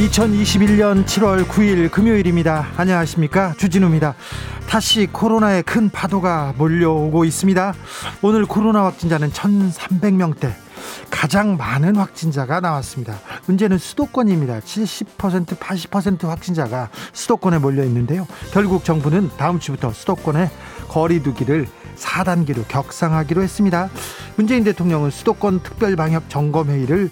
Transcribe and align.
2021년 0.00 1.04
7월 1.04 1.44
9일 1.44 1.90
금요일입니다. 1.90 2.68
안녕하십니까. 2.78 3.52
주진우입니다. 3.58 4.14
다시 4.66 5.06
코로나의 5.06 5.62
큰 5.62 5.90
파도가 5.90 6.54
몰려오고 6.56 7.26
있습니다. 7.26 7.74
오늘 8.22 8.46
코로나 8.46 8.84
확진자는 8.84 9.30
1,300명대. 9.30 10.54
가장 11.10 11.58
많은 11.58 11.96
확진자가 11.96 12.60
나왔습니다. 12.60 13.18
문제는 13.44 13.76
수도권입니다. 13.76 14.60
70% 14.60 15.58
80% 15.58 16.28
확진자가 16.28 16.88
수도권에 17.12 17.58
몰려 17.58 17.84
있는데요. 17.84 18.26
결국 18.52 18.84
정부는 18.84 19.28
다음 19.36 19.58
주부터 19.58 19.92
수도권에 19.92 20.50
거리두기를 20.88 21.66
4단계로 21.96 22.66
격상하기로 22.68 23.42
했습니다. 23.42 23.90
문재인 24.36 24.64
대통령은 24.64 25.10
수도권 25.10 25.62
특별방역 25.62 26.30
점검회의를 26.30 27.10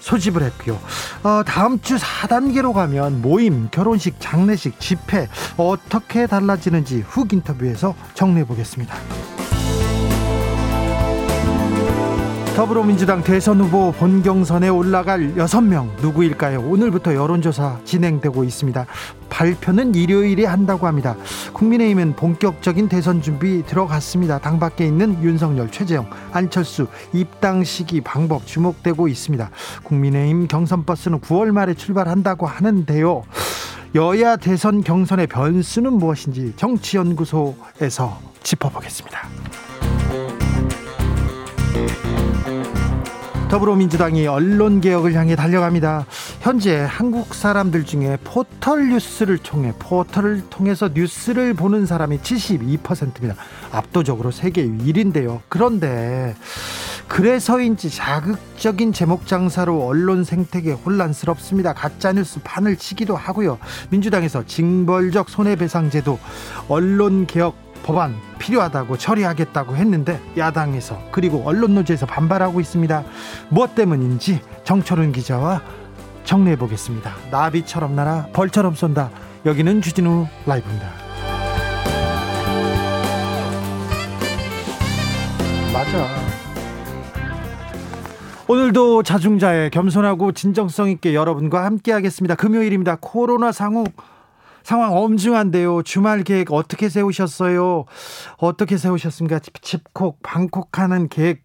소집을 0.00 0.42
했고요. 0.42 0.78
어, 1.22 1.42
다음 1.44 1.80
주 1.80 1.96
4단계로 1.96 2.72
가면 2.72 3.22
모임, 3.22 3.68
결혼식, 3.70 4.16
장례식, 4.18 4.80
집회 4.80 5.28
어떻게 5.56 6.26
달라지는지 6.26 7.00
훅 7.00 7.32
인터뷰에서 7.32 7.94
정리해 8.14 8.46
보겠습니다. 8.46 8.94
더불어민주당 12.56 13.22
대선 13.22 13.60
후보 13.60 13.92
본경선에 13.92 14.70
올라갈 14.70 15.34
6명 15.34 16.00
누구일까요? 16.00 16.60
오늘부터 16.60 17.14
여론조사 17.14 17.80
진행되고 17.84 18.44
있습니다. 18.44 18.86
발표는 19.28 19.94
일요일에 19.94 20.46
한다고 20.46 20.86
합니다. 20.86 21.16
국민의힘은 21.52 22.16
본격적인 22.16 22.88
대선 22.88 23.20
준비 23.20 23.62
들어갔습니다. 23.62 24.38
당 24.38 24.58
밖에 24.58 24.86
있는 24.86 25.22
윤석열, 25.22 25.70
최재형, 25.70 26.08
안철수 26.32 26.86
입당 27.12 27.62
시기 27.62 28.00
방법 28.00 28.46
주목되고 28.46 29.06
있습니다. 29.06 29.50
국민의힘 29.82 30.48
경선 30.48 30.86
버스는 30.86 31.20
9월 31.20 31.50
말에 31.50 31.74
출발한다고 31.74 32.46
하는데요. 32.46 33.22
여야 33.94 34.36
대선 34.36 34.82
경선의 34.82 35.26
변수는 35.26 35.92
무엇인지 35.92 36.54
정치연구소에서 36.56 38.18
짚어보겠습니다. 38.42 39.28
더불어민주당이 43.48 44.26
언론 44.26 44.80
개혁을 44.80 45.14
향해 45.14 45.36
달려갑니다. 45.36 46.04
현재 46.40 46.84
한국 46.88 47.32
사람들 47.32 47.84
중에 47.84 48.18
포털 48.24 48.88
뉴스를 48.88 49.38
통해 49.38 49.72
포털을 49.78 50.42
통해서 50.50 50.90
뉴스를 50.92 51.54
보는 51.54 51.86
사람이 51.86 52.18
72%입니다. 52.18 53.36
압도적으로 53.70 54.32
세계 54.32 54.66
1인데요. 54.66 55.40
그런데 55.48 56.34
그래서인지 57.06 57.90
자극적인 57.90 58.92
제목 58.92 59.28
장사로 59.28 59.86
언론 59.86 60.24
생태계 60.24 60.72
혼란스럽습니다. 60.72 61.72
가짜 61.72 62.12
뉴스 62.12 62.40
판을 62.42 62.76
치기도 62.76 63.16
하고요. 63.16 63.58
민주당에서 63.90 64.44
징벌적 64.44 65.30
손해배상제도 65.30 66.18
언론 66.68 67.26
개혁 67.26 67.65
법안 67.86 68.16
필요하다고 68.40 68.98
처리하겠다고 68.98 69.76
했는데 69.76 70.20
야당에서 70.36 71.00
그리고 71.12 71.42
언론 71.46 71.76
노조에서 71.76 72.04
반발하고 72.04 72.60
있습니다. 72.60 73.04
무엇 73.48 73.76
때문인지 73.76 74.40
정철은 74.64 75.12
기자와 75.12 75.62
정리해 76.24 76.56
보겠습니다. 76.56 77.14
나비처럼 77.30 77.94
날아 77.94 78.26
벌처럼 78.32 78.74
쏜다. 78.74 79.10
여기는 79.46 79.80
주진우 79.80 80.26
라이브입니다. 80.46 80.88
맞아. 85.72 86.06
오늘도 88.48 89.04
자중자의 89.04 89.70
겸손하고 89.70 90.32
진정성 90.32 90.90
있게 90.90 91.14
여러분과 91.14 91.64
함께 91.64 91.92
하겠습니다. 91.92 92.34
금요일입니다. 92.34 92.98
코로나 93.00 93.52
상황 93.52 93.84
상황 94.66 94.96
엄중한데요. 94.96 95.84
주말 95.84 96.24
계획 96.24 96.50
어떻게 96.50 96.88
세우셨어요? 96.88 97.84
어떻게 98.36 98.76
세우셨습니까? 98.76 99.38
집콕, 99.62 100.20
방콕하는 100.24 101.08
계획 101.08 101.44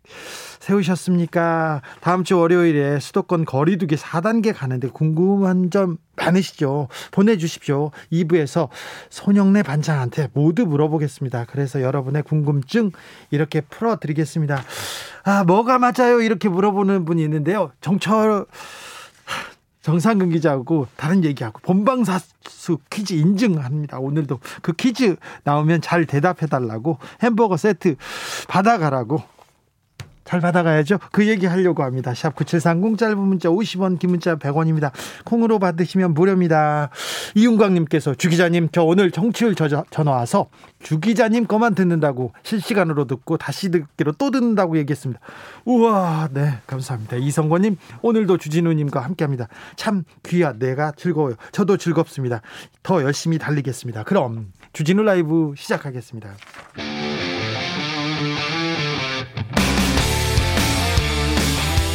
세우셨습니까? 0.59 1.83
다음 1.99 2.23
주 2.23 2.39
월요일에 2.39 2.99
수도권 2.99 3.45
거리두기 3.45 3.95
4단계 3.95 4.55
가는데 4.55 4.87
궁금한 4.87 5.69
점 5.69 5.97
많으시죠? 6.15 6.87
보내주십시오. 7.11 7.91
2부에서 8.11 8.69
손영래 9.11 9.61
반장한테 9.61 10.29
모두 10.33 10.65
물어보겠습니다. 10.65 11.45
그래서 11.45 11.83
여러분의 11.83 12.23
궁금증 12.23 12.89
이렇게 13.29 13.61
풀어드리겠습니다. 13.61 14.63
아, 15.25 15.43
뭐가 15.43 15.77
맞아요? 15.77 16.21
이렇게 16.21 16.49
물어보는 16.49 17.05
분이 17.05 17.21
있는데요. 17.21 17.69
정철 17.81 18.47
정상근 19.81 20.29
기자하고 20.29 20.87
다른 20.95 21.23
얘기하고 21.23 21.59
본방사수 21.61 22.79
퀴즈 22.89 23.13
인증합니다. 23.13 23.99
오늘도 23.99 24.39
그 24.61 24.73
퀴즈 24.73 25.15
나오면 25.43 25.81
잘 25.81 26.05
대답해 26.05 26.45
달라고 26.47 26.97
햄버거 27.21 27.57
세트 27.57 27.95
받아가라고 28.47 29.23
잘 30.31 30.39
받아가야죠. 30.39 30.97
그 31.11 31.27
얘기 31.27 31.45
하려고 31.45 31.83
합니다. 31.83 32.13
샵 32.13 32.33
9730 32.35 32.97
짧은 32.97 33.17
문자 33.17 33.49
50원 33.49 33.99
긴 33.99 34.11
문자 34.11 34.37
100원입니다. 34.37 34.93
콩으로 35.25 35.59
받으시면 35.59 36.13
무료입니다. 36.13 36.89
이윤광님께서 37.35 38.15
주 38.15 38.29
기자님 38.29 38.69
저 38.71 38.81
오늘 38.81 39.11
정치율 39.11 39.55
전화 39.55 40.11
와서 40.11 40.47
주 40.81 41.01
기자님 41.01 41.47
거만 41.47 41.75
듣는다고 41.75 42.31
실시간으로 42.43 43.07
듣고 43.07 43.35
다시 43.35 43.71
듣기로 43.71 44.13
또 44.13 44.31
듣는다고 44.31 44.77
얘기했습니다. 44.77 45.19
우와 45.65 46.29
네 46.31 46.59
감사합니다. 46.65 47.17
이성권님 47.17 47.75
오늘도 48.01 48.37
주진우님과 48.37 49.01
함께합니다. 49.01 49.49
참 49.75 50.05
귀하 50.23 50.53
내가 50.53 50.93
즐거워요. 50.95 51.35
저도 51.51 51.75
즐겁습니다. 51.75 52.41
더 52.83 53.03
열심히 53.03 53.37
달리겠습니다. 53.37 54.03
그럼 54.03 54.53
주진우 54.71 55.03
라이브 55.03 55.53
시작하겠습니다. 55.57 56.37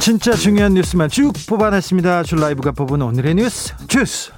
진짜 0.00 0.32
중요한 0.32 0.74
뉴스만 0.74 1.10
쭉 1.10 1.32
뽑아냈습니다. 1.46 2.22
줄 2.22 2.40
라이브가 2.40 2.72
뽑은 2.72 3.02
오늘의 3.02 3.34
뉴스 3.34 3.74
주스. 3.86 4.32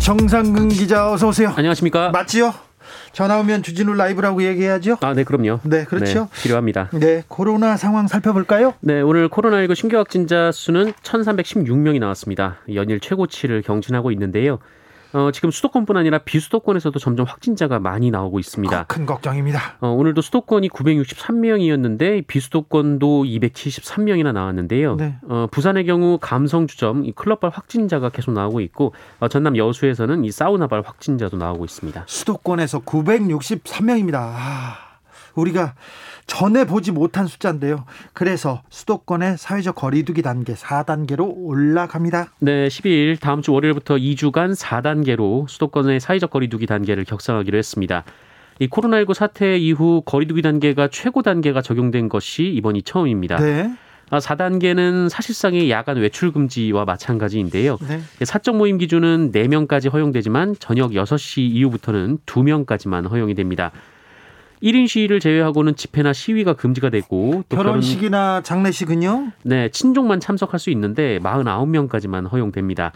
정상근 0.00 0.70
기자 0.70 1.12
어서 1.12 1.28
오세요. 1.28 1.52
안녕하십니까? 1.54 2.10
맞지요? 2.10 2.54
전화 3.12 3.38
오면 3.40 3.62
주진우 3.62 3.92
라이브라고 3.94 4.42
얘기해야죠. 4.42 4.96
아, 5.02 5.12
네, 5.12 5.24
그럼요. 5.24 5.60
네, 5.64 5.84
그렇죠. 5.84 6.28
네, 6.32 6.42
필요합니다. 6.42 6.88
네, 6.94 7.22
코로나 7.28 7.76
상황 7.76 8.08
살펴볼까요? 8.08 8.74
네, 8.80 9.00
오늘 9.02 9.28
코로나19 9.28 9.74
신규 9.74 9.98
확진자 9.98 10.50
수는 10.52 10.92
1,316명이 11.02 12.00
나왔습니다. 12.00 12.56
연일 12.74 13.00
최고치를 13.00 13.62
경신하고 13.62 14.12
있는데요. 14.12 14.58
어, 15.12 15.30
지금 15.32 15.50
수도권뿐 15.50 15.96
아니라 15.96 16.18
비수도권에서도 16.18 16.98
점점 16.98 17.26
확진자가 17.26 17.78
많이 17.78 18.10
나오고 18.10 18.38
있습니다. 18.38 18.84
큰 18.84 19.06
걱정입니다. 19.06 19.76
어, 19.80 19.88
오늘도 19.88 20.22
수도권이 20.22 20.68
963명이었는데 20.70 22.26
비수도권도 22.26 23.24
273명이나 23.24 24.32
나왔는데요. 24.32 24.96
네. 24.96 25.16
어, 25.28 25.46
부산의 25.50 25.86
경우 25.86 26.18
감성주점 26.20 27.04
이 27.04 27.12
클럽발 27.12 27.50
확진자가 27.50 28.10
계속 28.10 28.32
나오고 28.32 28.60
있고 28.60 28.94
어, 29.18 29.28
전남 29.28 29.56
여수에서는 29.56 30.24
이 30.24 30.30
사우나발 30.30 30.82
확진자도 30.84 31.36
나오고 31.36 31.64
있습니다. 31.64 32.04
수도권에서 32.06 32.80
963명입니다. 32.80 34.14
아. 34.16 34.90
우리가 35.34 35.74
전에 36.30 36.64
보지 36.64 36.92
못한 36.92 37.26
숫자인데요. 37.26 37.84
그래서 38.12 38.62
수도권의 38.70 39.36
사회적 39.36 39.74
거리두기 39.74 40.22
단계 40.22 40.54
4단계로 40.54 41.28
올라갑니다. 41.36 42.28
네, 42.38 42.68
12일 42.68 43.18
다음 43.18 43.42
주 43.42 43.52
월요일부터 43.52 43.96
2주간 43.96 44.56
4단계로 44.56 45.48
수도권의 45.48 45.98
사회적 45.98 46.30
거리두기 46.30 46.66
단계를 46.66 47.04
격상하기로 47.04 47.58
했습니다. 47.58 48.04
이 48.60 48.68
코로나19 48.68 49.12
사태 49.14 49.58
이후 49.58 50.02
거리두기 50.06 50.40
단계가 50.40 50.86
최고 50.86 51.22
단계가 51.22 51.62
적용된 51.62 52.08
것이 52.08 52.44
이번이 52.44 52.82
처음입니다. 52.82 53.38
네. 53.38 53.72
4단계는 54.10 55.06
아, 55.06 55.08
사실상의 55.08 55.68
야간 55.68 55.96
외출 55.96 56.30
금지와 56.30 56.84
마찬가지인데요. 56.84 57.76
네. 57.88 58.24
사적 58.24 58.56
모임 58.56 58.78
기준은 58.78 59.32
4명까지 59.32 59.92
허용되지만 59.92 60.54
저녁 60.60 60.92
6시 60.92 61.40
이후부터는 61.40 62.18
2명까지만 62.24 63.10
허용이 63.10 63.34
됩니다. 63.34 63.72
1인 64.62 64.88
시위를 64.88 65.20
제외하고는 65.20 65.74
집회나 65.74 66.12
시위가 66.12 66.52
금지가 66.54 66.90
되고 66.90 67.42
또 67.48 67.56
결혼식이나 67.56 68.42
장례식은요? 68.42 69.32
네, 69.42 69.70
친족만 69.70 70.20
참석할 70.20 70.60
수 70.60 70.70
있는데 70.70 71.18
49명까지만 71.20 72.30
허용됩니다. 72.30 72.92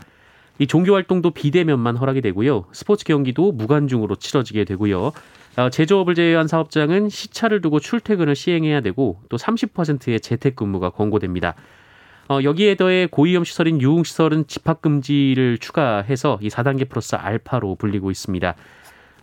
이 0.59 0.67
종교 0.67 0.95
활동도 0.95 1.31
비대면만 1.31 1.97
허락이 1.97 2.21
되고요. 2.21 2.67
스포츠 2.73 3.05
경기도 3.05 3.51
무관중으로 3.53 4.17
치러지게 4.17 4.65
되고요. 4.65 5.13
어, 5.57 5.71
제조업을 5.71 6.15
제외한 6.15 6.49
사업장은 6.49 7.09
시차를 7.09 7.61
두고 7.61 7.81
출퇴근을 7.81 8.35
시행해야 8.37 8.81
되고 8.81 9.21
또 9.29 9.37
30%의 9.37 10.21
재택근무가 10.21 10.91
권고됩니다. 10.91 11.55
어, 12.29 12.41
여기에 12.43 12.77
더해 12.77 13.09
고위험 13.11 13.45
시설인 13.45 13.81
유흥시설은 13.81 14.47
집합금지를 14.47 15.59
추가해서 15.59 16.39
이 16.41 16.49
4단계 16.49 16.89
플러스 16.89 17.15
알파로 17.17 17.77
불리고 17.77 18.11
있습니다. 18.11 18.55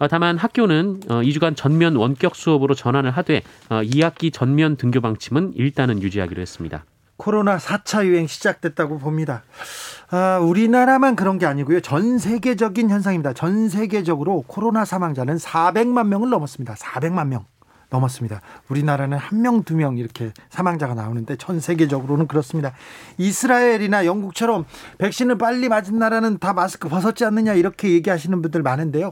어, 0.02 0.08
다만 0.08 0.36
학교는 0.36 1.02
어, 1.10 1.22
2주간 1.22 1.56
전면 1.56 1.96
원격 1.96 2.36
수업으로 2.36 2.74
전환을 2.74 3.12
하되 3.12 3.44
어, 3.70 3.82
2학기 3.84 4.34
전면 4.34 4.76
등교 4.76 5.00
방침은 5.00 5.54
일단은 5.56 6.02
유지하기로 6.02 6.42
했습니다. 6.42 6.86
코로나 7.18 7.58
4차 7.58 8.04
유행 8.06 8.26
시작됐다고 8.26 8.98
봅니다. 8.98 9.44
아, 10.10 10.40
우리나라만 10.40 11.16
그런 11.16 11.38
게 11.38 11.46
아니고요. 11.46 11.82
전 11.82 12.18
세계적인 12.18 12.90
현상입니다. 12.90 13.34
전 13.34 13.70
세계적으로 13.70 14.44
코로나 14.48 14.86
사망자는 14.86 15.38
400만 15.38 16.08
명을 16.08 16.32
넘었습니다. 16.32 16.74
400만 16.74 17.28
명 17.28 17.46
넘었습니다. 17.92 18.42
우리나라는 18.70 19.18
한 19.18 19.42
명, 19.42 19.64
두 19.64 19.76
명 19.76 19.98
이렇게 19.98 20.32
사망자가 20.50 20.94
나오는데 20.96 21.36
전 21.36 21.60
세계적으로는 21.60 22.28
그렇습니다. 22.28 22.72
이스라엘이나 23.18 24.06
영국처럼 24.06 24.66
백신을 24.98 25.38
빨리 25.38 25.70
맞은 25.70 26.00
나라는 26.00 26.40
다 26.40 26.54
마스크 26.54 26.88
벗었지 26.90 27.26
않느냐 27.26 27.54
이렇게 27.54 27.92
얘기하시는 27.92 28.42
분들 28.42 28.64
많은데요. 28.64 29.12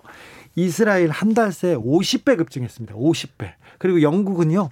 이스라엘 0.64 1.10
한 1.10 1.34
달 1.34 1.52
새 1.52 1.76
50배 1.76 2.38
급증했습니다. 2.38 2.96
50배. 2.96 3.54
그리고 3.78 4.02
영국은요. 4.02 4.70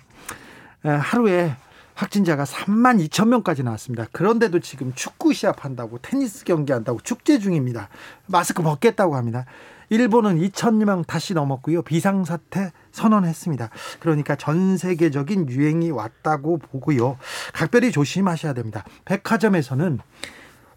하루에 0.83 1.55
확진자가 1.95 2.43
3만 2.43 3.03
2천 3.07 3.29
명까지 3.29 3.63
나왔습니다. 3.63 4.05
그런데도 4.11 4.59
지금 4.59 4.93
축구 4.93 5.33
시합한다고 5.33 5.99
테니스 5.99 6.45
경기한다고 6.45 6.99
축제 7.01 7.39
중입니다. 7.39 7.89
마스크 8.27 8.61
벗겠다고 8.61 9.15
합니다. 9.15 9.45
일본은 9.89 10.37
2천 10.37 10.83
명 10.83 11.03
다시 11.05 11.33
넘었고요. 11.33 11.81
비상사태 11.81 12.71
선언했습니다. 12.91 13.69
그러니까 13.99 14.35
전 14.35 14.77
세계적인 14.77 15.49
유행이 15.49 15.91
왔다고 15.91 16.57
보고요. 16.57 17.17
각별히 17.53 17.91
조심하셔야 17.91 18.53
됩니다. 18.53 18.83
백화점에서는 19.05 19.99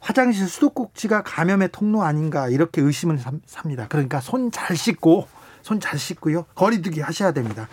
화장실 0.00 0.48
수도꼭지가 0.48 1.22
감염의 1.22 1.68
통로 1.72 2.02
아닌가 2.02 2.48
이렇게 2.48 2.80
의심을 2.80 3.18
삽니다. 3.46 3.86
그러니까 3.88 4.20
손 4.20 4.50
잘 4.50 4.76
씻고 4.76 5.28
손 5.62 5.78
잘 5.78 5.98
씻고요. 5.98 6.46
거리두기 6.54 7.00
하셔야 7.00 7.32
됩니다. 7.32 7.68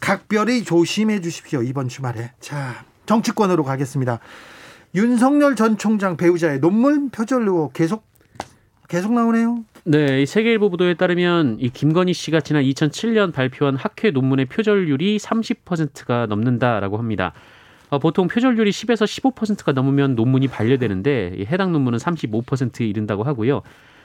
각별히 0.00 0.62
조심해 0.64 1.20
주십시오. 1.20 1.62
이번 1.62 1.88
주말에. 1.88 2.32
자, 2.40 2.84
정치권으로 3.06 3.64
가겠습니다. 3.64 4.20
윤석열 4.94 5.56
전 5.56 5.76
총장 5.76 6.16
배우자의 6.16 6.60
논문 6.60 7.10
표절로 7.10 7.70
계속 7.74 8.06
계속 8.88 9.12
나오네요. 9.12 9.64
네, 9.84 10.22
이 10.22 10.26
세계일보 10.26 10.70
보도에 10.70 10.94
따르면 10.94 11.58
이 11.60 11.70
김건희 11.70 12.12
씨가 12.12 12.40
지난 12.40 12.62
2007년 12.62 13.32
발표한 13.32 13.76
학회 13.76 14.10
논문의 14.10 14.46
표절률이 14.46 15.18
30%가 15.18 16.26
넘는다라고 16.26 16.98
합니다. 16.98 17.32
어, 17.88 17.98
보통 17.98 18.26
표절률이 18.28 18.70
10에서 18.70 19.04
15%가 19.04 19.72
넘으면 19.72 20.14
논문이 20.14 20.48
반려되는데 20.48 21.44
해당 21.46 21.72
논문은 21.72 21.98
35%에 21.98 22.86
이른다고 22.86 23.22
하고요. 23.22 23.62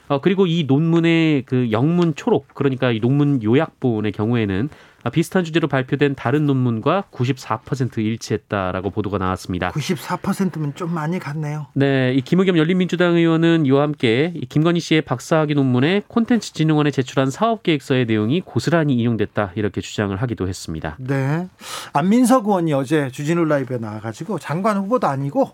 어, 0.07 0.19
그리고 0.19 0.45
이 0.45 0.65
논문의 0.65 1.43
그 1.45 1.71
영문 1.71 2.15
초록, 2.15 2.47
그러니까 2.53 2.91
이 2.91 2.99
논문 2.99 3.41
요약본의 3.41 4.11
경우에는 4.11 4.69
비슷한 5.09 5.43
주제로 5.43 5.67
발표된 5.67 6.15
다른 6.15 6.45
논문과 6.45 7.05
94% 7.11 7.97
일치했다라고 7.97 8.91
보도가 8.91 9.17
나왔습니다. 9.17 9.71
94%면 9.71 10.75
좀 10.75 10.93
많이 10.93 11.17
갔네요. 11.19 11.67
네, 11.73 12.13
이 12.13 12.21
김의겸 12.21 12.57
열린민주당 12.57 13.15
의원은 13.15 13.65
이와 13.65 13.83
함께 13.83 14.33
이 14.35 14.45
김건희 14.45 14.79
씨의 14.79 15.01
박사학위 15.01 15.53
논문에 15.55 16.03
콘텐츠진흥원에 16.07 16.91
제출한 16.91 17.31
사업계획서의 17.31 18.05
내용이 18.05 18.41
고스란히 18.41 18.95
인용됐다 18.95 19.53
이렇게 19.55 19.81
주장을 19.81 20.15
하기도 20.15 20.47
했습니다. 20.47 20.95
네, 20.99 21.47
안민석 21.93 22.45
의원이 22.45 22.73
어제 22.73 23.09
주진우 23.11 23.45
라이브에 23.45 23.77
나와가지고 23.77 24.39
장관 24.39 24.77
후보도 24.77 25.07
아니고 25.07 25.51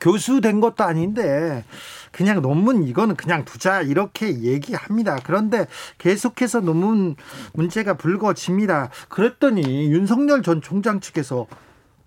교수 0.00 0.40
된 0.40 0.60
것도 0.60 0.84
아닌데 0.84 1.64
그냥 2.12 2.40
논문 2.40 2.84
이거는 2.84 3.16
그냥 3.16 3.44
두자 3.44 3.82
이렇게 3.82 4.40
얘기합니다. 4.42 5.18
그런데 5.22 5.66
계속해서 5.98 6.60
논문 6.60 7.16
문제가 7.52 7.94
불거집니다. 7.94 8.90
그랬더니 9.08 9.90
윤석열 9.92 10.42
전 10.42 10.62
총장 10.62 11.00
측에서 11.00 11.46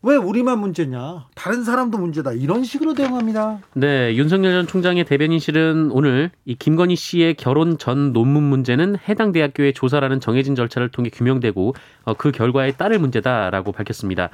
왜 0.01 0.15
우리만 0.15 0.59
문제냐? 0.59 1.27
다른 1.35 1.63
사람도 1.65 1.97
문제다. 1.97 2.31
이런 2.31 2.63
식으로 2.63 2.93
대응합니다. 2.93 3.59
네, 3.73 4.15
윤석열 4.15 4.53
전 4.53 4.65
총장의 4.65 5.03
대변인실은 5.03 5.91
오늘 5.91 6.31
이 6.45 6.55
김건희 6.55 6.95
씨의 6.95 7.33
결혼 7.33 7.77
전 7.77 8.13
논문 8.13 8.43
문제는 8.43 8.95
해당 9.09 9.33
대학교의 9.33 9.73
조사라는 9.73 10.21
정해진 10.21 10.55
절차를 10.55 10.89
통해 10.89 11.09
규명되고 11.11 11.75
어, 12.05 12.13
그 12.13 12.31
결과에 12.31 12.71
따를 12.71 12.97
문제다라고 12.97 13.73
밝혔습니다. 13.73 14.29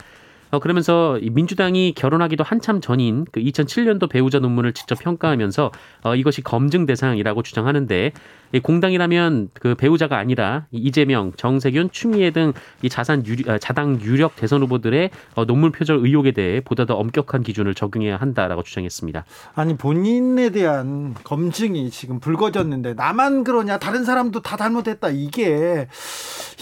어, 0.55 0.59
그러면서 0.59 1.19
민주당이 1.21 1.93
결혼하기도 1.95 2.43
한참 2.43 2.79
전인 2.79 3.25
그 3.31 3.41
2007년도 3.41 4.09
배우자 4.09 4.39
논문을 4.39 4.71
직접 4.71 4.97
평가하면서 4.99 5.71
어, 6.03 6.15
이것이 6.15 6.41
검증 6.41 6.85
대상이라고 6.85 7.43
주장하는데 7.43 8.11
이 8.44 8.44
공당이라면 8.59 9.49
그 9.53 9.75
배우자가 9.75 10.17
아니라 10.17 10.65
이재명, 10.71 11.33
정세균, 11.35 11.89
추미애 11.91 12.31
등 12.31 12.53
이 12.81 12.89
자산 12.89 13.25
유리, 13.25 13.49
아, 13.49 13.57
자당 13.57 13.99
유력 14.01 14.35
대선 14.35 14.61
후보들의 14.61 15.09
어, 15.35 15.45
논문 15.45 15.71
표절 15.71 15.97
의혹에 15.97 16.31
대해 16.31 16.61
보다 16.61 16.85
더 16.85 16.95
엄격한 16.95 17.43
기준을 17.43 17.73
적용해야 17.73 18.17
한다라고 18.17 18.63
주장했습니다. 18.63 19.25
아니 19.55 19.75
본인에 19.75 20.49
대한 20.49 21.15
검증이 21.23 21.89
지금 21.89 22.19
불거졌는데 22.19 22.93
나만 22.93 23.43
그러냐 23.43 23.79
다른 23.79 24.03
사람도 24.03 24.41
다 24.41 24.57
잘못했다 24.57 25.09
이게 25.09 25.87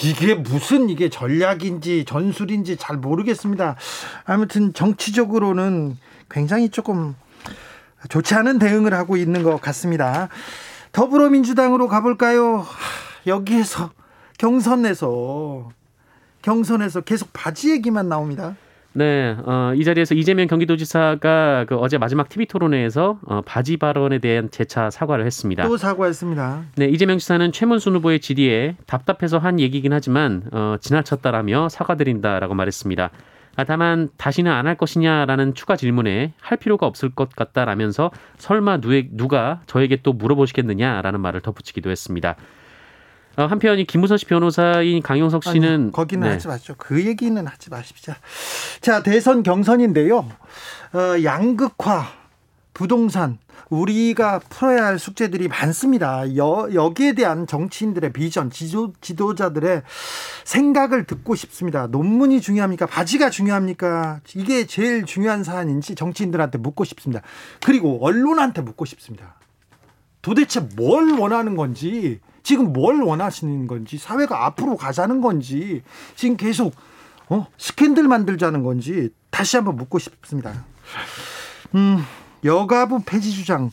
이게 0.03 0.35
무슨 0.35 0.89
이게 0.89 1.09
전략인지 1.09 2.05
전술인지 2.05 2.77
잘 2.77 2.97
모르겠습니다. 2.97 3.75
아무튼 4.25 4.73
정치적으로는 4.73 5.97
굉장히 6.29 6.69
조금 6.69 7.15
좋지 8.09 8.35
않은 8.35 8.59
대응을 8.59 8.93
하고 8.93 9.17
있는 9.17 9.43
것 9.43 9.59
같습니다. 9.61 10.29
더불어민주당으로 10.93 11.87
가볼까요? 11.87 12.65
여기에서 13.27 13.91
경선에서 14.37 15.69
경선에서 16.41 17.01
계속 17.01 17.29
바지 17.33 17.71
얘기만 17.71 18.07
나옵니다. 18.07 18.55
네, 18.95 19.35
어, 19.43 19.73
이 19.75 19.83
자리에서 19.83 20.13
이재명 20.13 20.45
경기도지사가 20.45 21.65
그 21.67 21.75
어제 21.77 21.97
마지막 21.97 22.29
TV 22.29 22.45
토론회에서 22.45 23.19
어, 23.25 23.41
바지 23.43 23.77
발언에 23.77 24.19
대한 24.19 24.51
재차 24.51 24.91
사과를 24.91 25.25
했습니다. 25.25 25.67
또 25.67 25.77
사과했습니다. 25.77 26.63
네, 26.75 26.85
이재명 26.85 27.17
지사는 27.17 27.51
최문순 27.51 27.95
후보의 27.95 28.19
질의에 28.19 28.75
답답해서 28.85 29.39
한 29.39 29.59
얘기긴 29.59 29.93
하지만 29.93 30.43
어, 30.51 30.75
지나쳤다라며 30.79 31.69
사과드린다라고 31.69 32.53
말했습니다. 32.53 33.09
아, 33.55 33.63
다만 33.65 34.09
다시는 34.17 34.51
안 34.51 34.65
할 34.67 34.75
것이냐라는 34.75 35.53
추가 35.53 35.75
질문에 35.75 36.33
할 36.41 36.57
필요가 36.57 36.87
없을 36.87 37.09
것 37.13 37.35
같다라면서 37.35 38.11
설마 38.37 38.77
누에, 38.77 39.09
누가 39.11 39.61
저에게 39.67 39.97
또 40.01 40.13
물어보시겠느냐라는 40.13 41.19
말을 41.19 41.41
덧붙이기도 41.41 41.91
했습니다. 41.91 42.35
어, 43.35 43.45
한편 43.45 43.79
이 43.79 43.85
김무선 43.85 44.17
씨 44.17 44.25
변호사인 44.25 45.01
강용석 45.01 45.43
씨는 45.43 45.73
아니, 45.85 45.91
거기는 45.91 46.27
네. 46.27 46.33
하지 46.33 46.47
마시죠. 46.47 46.75
그 46.77 47.03
얘기는 47.05 47.45
하지 47.45 47.69
마십시오. 47.69 48.13
자 48.81 49.01
대선 49.03 49.43
경선인데요. 49.43 50.17
어, 50.93 51.23
양극화, 51.23 52.05
부동산 52.73 53.37
우리가 53.69 54.39
풀어야 54.39 54.85
할 54.85 54.99
숙제들이 54.99 55.47
많습니다. 55.47 56.35
여, 56.37 56.69
여기에 56.73 57.13
대한 57.13 57.47
정치인들의 57.47 58.13
비전, 58.13 58.49
지도, 58.49 58.93
지도자들의 59.01 59.83
생각을 60.43 61.05
듣고 61.05 61.35
싶습니다. 61.35 61.87
논문이 61.87 62.41
중요합니까? 62.41 62.85
바지가 62.85 63.29
중요합니까? 63.29 64.21
이게 64.35 64.65
제일 64.65 65.05
중요한 65.05 65.43
사안인지 65.43 65.95
정치인들한테 65.95 66.57
묻고 66.57 66.83
싶습니다. 66.83 67.21
그리고 67.63 68.03
언론한테 68.05 68.61
묻고 68.61 68.85
싶습니다. 68.85 69.35
도대체 70.21 70.61
뭘 70.75 71.19
원하는 71.19 71.55
건지 71.55 72.19
지금 72.43 72.73
뭘 72.73 73.01
원하시는 73.01 73.67
건지 73.67 73.97
사회가 73.97 74.45
앞으로 74.45 74.77
가자는 74.77 75.21
건지 75.21 75.81
지금 76.15 76.37
계속 76.37 76.73
어? 77.29 77.47
스캔들 77.57 78.07
만들자는 78.07 78.63
건지 78.63 79.09
다시 79.29 79.55
한번 79.55 79.75
묻고 79.77 79.99
싶습니다. 79.99 80.65
음, 81.75 82.03
여가부 82.43 83.03
폐지 83.05 83.31
주장 83.31 83.69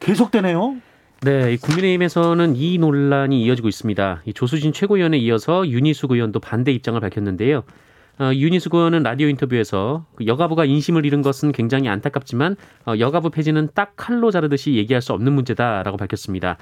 계속되네요. 0.00 0.76
네, 1.22 1.56
국민의힘에서는 1.56 2.56
이 2.56 2.78
논란이 2.78 3.44
이어지고 3.44 3.68
있습니다. 3.68 4.22
조수진 4.34 4.72
최고위원에 4.72 5.18
이어서 5.18 5.68
윤희숙 5.68 6.12
의원도 6.12 6.40
반대 6.40 6.72
입장을 6.72 7.00
밝혔는데요. 7.00 7.62
어, 8.18 8.30
윤희숙 8.34 8.74
의원은 8.74 9.04
라디오 9.04 9.28
인터뷰에서 9.28 10.04
그 10.16 10.26
여가부가 10.26 10.64
인심을 10.64 11.06
잃은 11.06 11.22
것은 11.22 11.52
굉장히 11.52 11.88
안타깝지만 11.88 12.56
어, 12.86 12.94
여가부 12.98 13.30
폐지는 13.30 13.68
딱 13.74 13.94
칼로 13.96 14.30
자르듯이 14.30 14.74
얘기할 14.74 15.00
수 15.00 15.12
없는 15.12 15.32
문제다라고 15.32 15.96
밝혔습니다. 15.96 16.58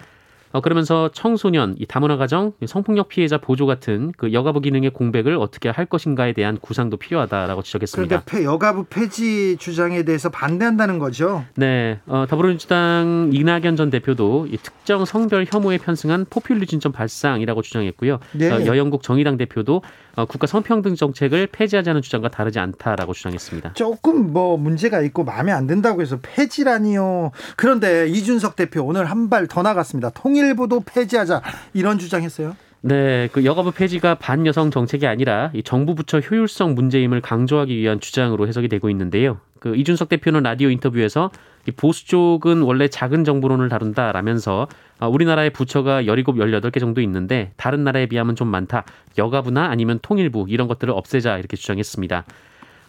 어, 0.53 0.61
그러면서 0.61 1.11
청소년, 1.13 1.77
이 1.79 1.87
다문화 1.87 2.17
가정, 2.17 2.53
성폭력 2.67 3.09
피해자 3.09 3.39
보조 3.39 3.67
같은 3.67 4.13
그 4.17 4.33
여가부 4.33 4.61
기능의 4.61 4.91
공백을 4.91 5.37
어떻게 5.37 5.69
할 5.69 5.87
것인가에 5.87 6.33
대한 6.33 6.59
구상도 6.61 6.97
필요하다라고 6.97 7.63
지적했습니다. 7.63 8.23
그러니까 8.25 8.53
여가부 8.53 8.85
폐지 8.91 9.57
주장에 9.59 10.03
대해서 10.03 10.29
반대한다는 10.29 10.99
거죠. 10.99 11.45
네, 11.55 12.01
어, 12.07 12.27
더불어민주당 12.29 13.31
이낙연 13.33 13.77
전 13.77 13.91
대표도 13.91 14.49
이 14.51 14.57
특정 14.57 15.05
성별 15.05 15.47
혐오에 15.49 15.79
편승한 15.79 16.27
포퓰리즘점 16.29 16.93
발상이라고 16.93 17.63
주장했고요. 17.63 18.19
네. 18.33 18.51
어, 18.51 18.67
여영국 18.67 19.03
정의당 19.03 19.37
대표도 19.37 19.83
어, 20.17 20.25
국가 20.27 20.49
성평등 20.49 20.97
정책을 20.97 21.47
폐지하자는 21.53 22.03
주장과 22.03 22.31
다르지 22.31 22.59
않다라고 22.59 23.13
주장했습니다. 23.13 23.75
조금 23.75 24.33
뭐 24.33 24.57
문제가 24.57 25.01
있고 25.03 25.23
마음에 25.23 25.53
안 25.53 25.69
든다고 25.69 26.03
해서 26.03 26.19
폐지라니요. 26.21 27.31
그런데 27.57 28.09
이준석 28.09 28.57
대표 28.57 28.83
오늘 28.83 29.05
한 29.05 29.29
발 29.31 29.47
더 29.47 29.63
나갔습니다. 29.63 30.11
통일 30.11 30.40
부도 30.55 30.81
폐지하자 30.81 31.43
이런 31.75 31.99
주장했어요. 31.99 32.57
네, 32.83 33.29
그 33.33 33.45
여가부 33.45 33.73
폐지가 33.73 34.15
반여성 34.15 34.71
정책이 34.71 35.07
아니라 35.07 35.51
이 35.55 35.63
정부 35.63 35.95
부처 35.95 36.19
효율성 36.19 36.75
문제임을 36.75 37.21
강조하기 37.21 37.77
위한 37.77 38.01
주장으로 38.01 38.49
해석이 38.49 38.69
되고 38.69 38.89
있는데요. 38.89 39.39
그 39.59 39.77
이준석 39.77 40.09
대표는 40.09 40.43
라디오 40.43 40.71
인터뷰에서 40.71 41.31
이 41.69 41.73
보수 41.73 42.07
쪽은 42.07 42.63
원래 42.63 42.89
작은 42.89 43.25
정부론을 43.25 43.69
다룬다라면서 43.69 44.67
아, 44.99 45.07
우리나라의 45.09 45.51
부처가 45.51 46.07
17, 46.07 46.25
18개 46.25 46.81
정도 46.81 47.03
있는데 47.03 47.53
다른 47.57 47.85
나라에 47.85 48.07
비하면 48.07 48.35
좀 48.35 48.49
많다. 48.49 48.85
여가부나 49.19 49.67
아니면 49.67 49.99
통일부 50.01 50.47
이런 50.49 50.67
것들을 50.67 50.93
없애자 50.95 51.37
이렇게 51.37 51.59
주장했습니다. 51.59 52.25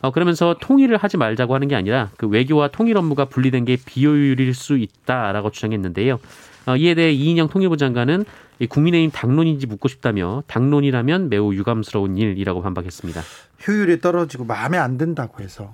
어, 0.03 0.11
그러면서 0.11 0.55
통일을 0.59 0.97
하지 0.97 1.17
말자고 1.17 1.53
하는 1.53 1.67
게 1.67 1.75
아니라 1.75 2.09
그 2.17 2.27
외교와 2.27 2.69
통일 2.69 2.97
업무가 2.97 3.25
분리된 3.25 3.65
게 3.65 3.77
비효율일 3.85 4.53
수 4.53 4.77
있다라고 4.77 5.51
주장했는데요. 5.51 6.19
어, 6.65 6.75
이에 6.75 6.93
대해 6.93 7.11
이인영 7.11 7.49
통일부 7.49 7.77
장관은 7.77 8.25
이 8.59 8.67
국민의힘 8.67 9.11
당론인지 9.11 9.65
묻고 9.65 9.87
싶다며 9.87 10.43
당론이라면 10.47 11.29
매우 11.29 11.53
유감스러운 11.53 12.17
일이라고 12.17 12.61
반박했습니다. 12.61 13.21
효율이 13.67 14.01
떨어지고 14.01 14.45
마음에 14.45 14.77
안 14.77 14.97
든다고 14.97 15.43
해서 15.43 15.73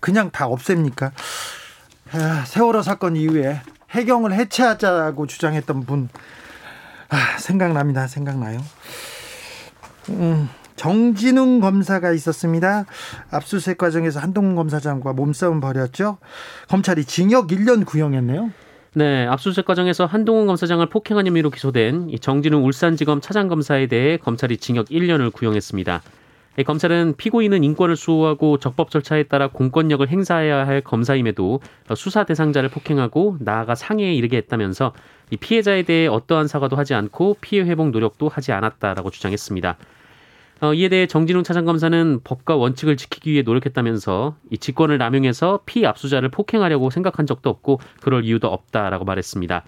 그냥 0.00 0.30
다 0.30 0.46
없앱니까? 0.46 1.12
아, 2.12 2.44
세월호 2.46 2.82
사건 2.82 3.16
이후에 3.16 3.60
해경을 3.90 4.32
해체하자고 4.32 5.26
주장했던 5.26 5.84
분 5.84 6.08
아, 7.08 7.38
생각납니다. 7.38 8.06
생각나요. 8.06 8.60
음, 10.10 10.48
정진웅 10.76 11.60
검사가 11.60 12.12
있었습니다. 12.12 12.84
압수수색 13.30 13.78
과정에서 13.78 14.20
한동훈 14.20 14.54
검사장과 14.54 15.12
몸싸움 15.12 15.60
벌였죠. 15.60 16.18
검찰이 16.68 17.04
징역 17.04 17.48
1년 17.48 17.84
구형했네요. 17.84 18.50
네, 18.94 19.26
압수수색 19.26 19.66
과정에서 19.66 20.06
한동훈 20.06 20.46
검사장을 20.46 20.84
폭행한 20.86 21.26
혐의로 21.26 21.50
기소된 21.50 22.10
정진웅 22.20 22.64
울산지검 22.64 23.20
차장검사에 23.20 23.86
대해 23.86 24.16
검찰이 24.16 24.56
징역 24.56 24.86
1년을 24.86 25.30
구형했습니다. 25.32 26.02
검찰은 26.66 27.14
피고인은 27.16 27.62
인권을 27.62 27.96
수호하고 27.96 28.58
적법 28.58 28.90
절차에 28.90 29.24
따라 29.24 29.46
공권력을 29.48 30.08
행사해야 30.08 30.66
할 30.66 30.80
검사임에도 30.80 31.60
수사 31.94 32.24
대상자를 32.24 32.70
폭행하고 32.70 33.36
나아가 33.40 33.74
상해에 33.76 34.14
이르게 34.14 34.38
했다면서 34.38 34.92
이 35.30 35.36
피해자에 35.36 35.82
대해 35.82 36.08
어떠한 36.08 36.48
사과도 36.48 36.74
하지 36.74 36.94
않고 36.94 37.36
피해 37.40 37.62
회복 37.62 37.90
노력도 37.90 38.28
하지 38.28 38.52
않았다라고 38.52 39.10
주장했습니다. 39.10 39.76
어, 40.60 40.74
이에 40.74 40.88
대해 40.88 41.06
정진웅 41.06 41.44
차장검사는 41.44 42.20
법과 42.24 42.56
원칙을 42.56 42.96
지키기 42.96 43.32
위해 43.32 43.42
노력했다면서 43.42 44.36
이 44.50 44.58
직권을 44.58 44.98
남용해서 44.98 45.60
피압수자를 45.66 46.30
폭행하려고 46.30 46.90
생각한 46.90 47.26
적도 47.26 47.50
없고 47.50 47.80
그럴 48.00 48.24
이유도 48.24 48.48
없다라고 48.48 49.04
말했습니다. 49.04 49.64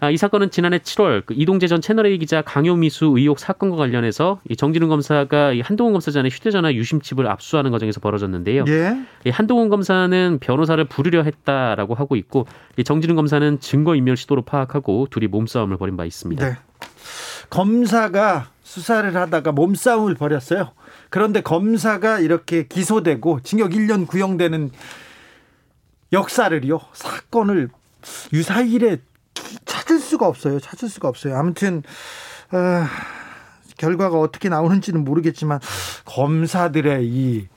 아, 0.00 0.10
이 0.10 0.16
사건은 0.16 0.50
지난해 0.50 0.78
7월 0.78 1.24
그 1.26 1.34
이동재 1.36 1.66
전 1.66 1.80
채널A 1.80 2.18
기자 2.18 2.40
강요미수 2.42 3.14
의혹 3.16 3.40
사건과 3.40 3.76
관련해서 3.76 4.40
이 4.48 4.54
정진웅 4.54 4.88
검사가 4.88 5.52
이 5.52 5.60
한동훈 5.60 5.92
검사 5.92 6.12
전에 6.12 6.28
휴대전화 6.28 6.72
유심칩을 6.72 7.26
압수하는 7.26 7.72
과정에서 7.72 8.00
벌어졌는데요. 8.00 8.64
예. 8.68 8.96
이 9.24 9.30
한동훈 9.30 9.68
검사는 9.68 10.38
변호사를 10.40 10.84
부르려 10.84 11.24
했다라고 11.24 11.94
하고 11.94 12.14
있고 12.14 12.46
이 12.76 12.84
정진웅 12.84 13.16
검사는 13.16 13.58
증거 13.58 13.96
인멸 13.96 14.16
시도로 14.16 14.42
파악하고 14.42 15.08
둘이 15.10 15.26
몸싸움을 15.26 15.76
벌인 15.78 15.96
바 15.96 16.04
있습니다. 16.04 16.48
네. 16.48 16.56
검사가 17.50 18.50
수사를 18.68 19.16
하다가 19.16 19.52
몸싸움을 19.52 20.14
벌였어요. 20.14 20.72
그런데 21.08 21.40
검사가 21.40 22.18
이렇게 22.20 22.66
기소되고 22.66 23.40
징역 23.40 23.70
1년 23.70 24.06
구형되는 24.06 24.72
역사를요 26.12 26.78
사건을 26.92 27.70
유사일에 28.34 28.98
찾을 29.64 29.98
수가 29.98 30.26
없어요. 30.26 30.60
찾을 30.60 30.90
수가 30.90 31.08
없어요. 31.08 31.34
아무튼 31.36 31.82
어, 32.52 32.84
결과가 33.78 34.20
어떻게 34.20 34.50
나오는지는 34.50 35.02
모르겠지만 35.02 35.60
검사들의 36.04 37.06
이 37.06 37.48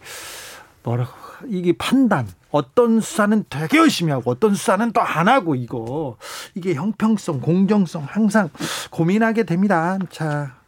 뭐라고 0.84 1.12
이게 1.48 1.74
판단 1.78 2.30
어떤 2.52 3.02
수사는 3.02 3.44
되게 3.50 3.80
열심히 3.80 4.14
하고 4.14 4.32
어떤 4.32 4.56
수사는 4.56 4.94
또 4.94 5.02
안 5.02 5.28
하고 5.28 5.56
이거 5.56 6.16
이게 6.56 6.74
형평성 6.74 7.42
공정성 7.42 8.06
항상 8.08 8.50
고민하게 8.92 9.44
됩니다. 9.44 9.98
자 10.10 10.61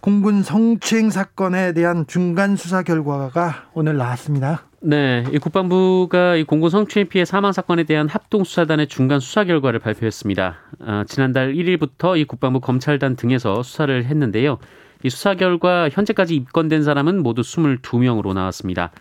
공군 0.00 0.42
성추행 0.42 1.10
사건에 1.10 1.72
대한 1.72 2.06
중간 2.06 2.54
수사 2.54 2.82
결과가 2.82 3.70
오늘 3.74 3.96
나왔습니다. 3.96 4.62
네, 4.80 5.24
이 5.32 5.38
국방부가 5.38 6.36
이 6.36 6.44
공군 6.44 6.70
성추행 6.70 7.08
피해 7.08 7.24
사망 7.24 7.52
사건에 7.52 7.82
대한 7.82 8.08
합동 8.08 8.44
수사단의 8.44 8.86
중간 8.86 9.18
수사 9.18 9.42
결과를 9.42 9.80
발표했습니다. 9.80 10.56
아, 10.80 11.04
지난달 11.08 11.54
1일부터 11.54 12.16
이 12.16 12.24
국방부 12.24 12.60
검찰단 12.60 13.16
등에서 13.16 13.64
수사를 13.64 14.04
했는데요. 14.04 14.58
이 15.02 15.10
수사 15.10 15.34
결과 15.34 15.88
현재까지 15.88 16.36
입건된 16.36 16.84
사람은 16.84 17.22
모두 17.22 17.42
22명으로 17.42 18.32
나왔습니다. 18.32 18.92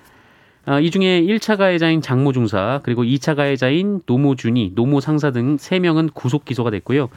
아, 0.66 0.80
이 0.80 0.90
중에 0.90 1.22
1차 1.22 1.58
가해자인 1.58 2.02
장모 2.02 2.32
중사, 2.32 2.80
그리고 2.84 3.04
2차 3.04 3.36
가해자인 3.36 4.02
노모 4.08 4.36
준이, 4.36 4.72
노모 4.74 5.00
상사 5.00 5.30
등 5.30 5.58
3명은 5.58 6.16
구속 6.16 6.46
기소가 6.46 6.72
됐고요. 6.72 7.10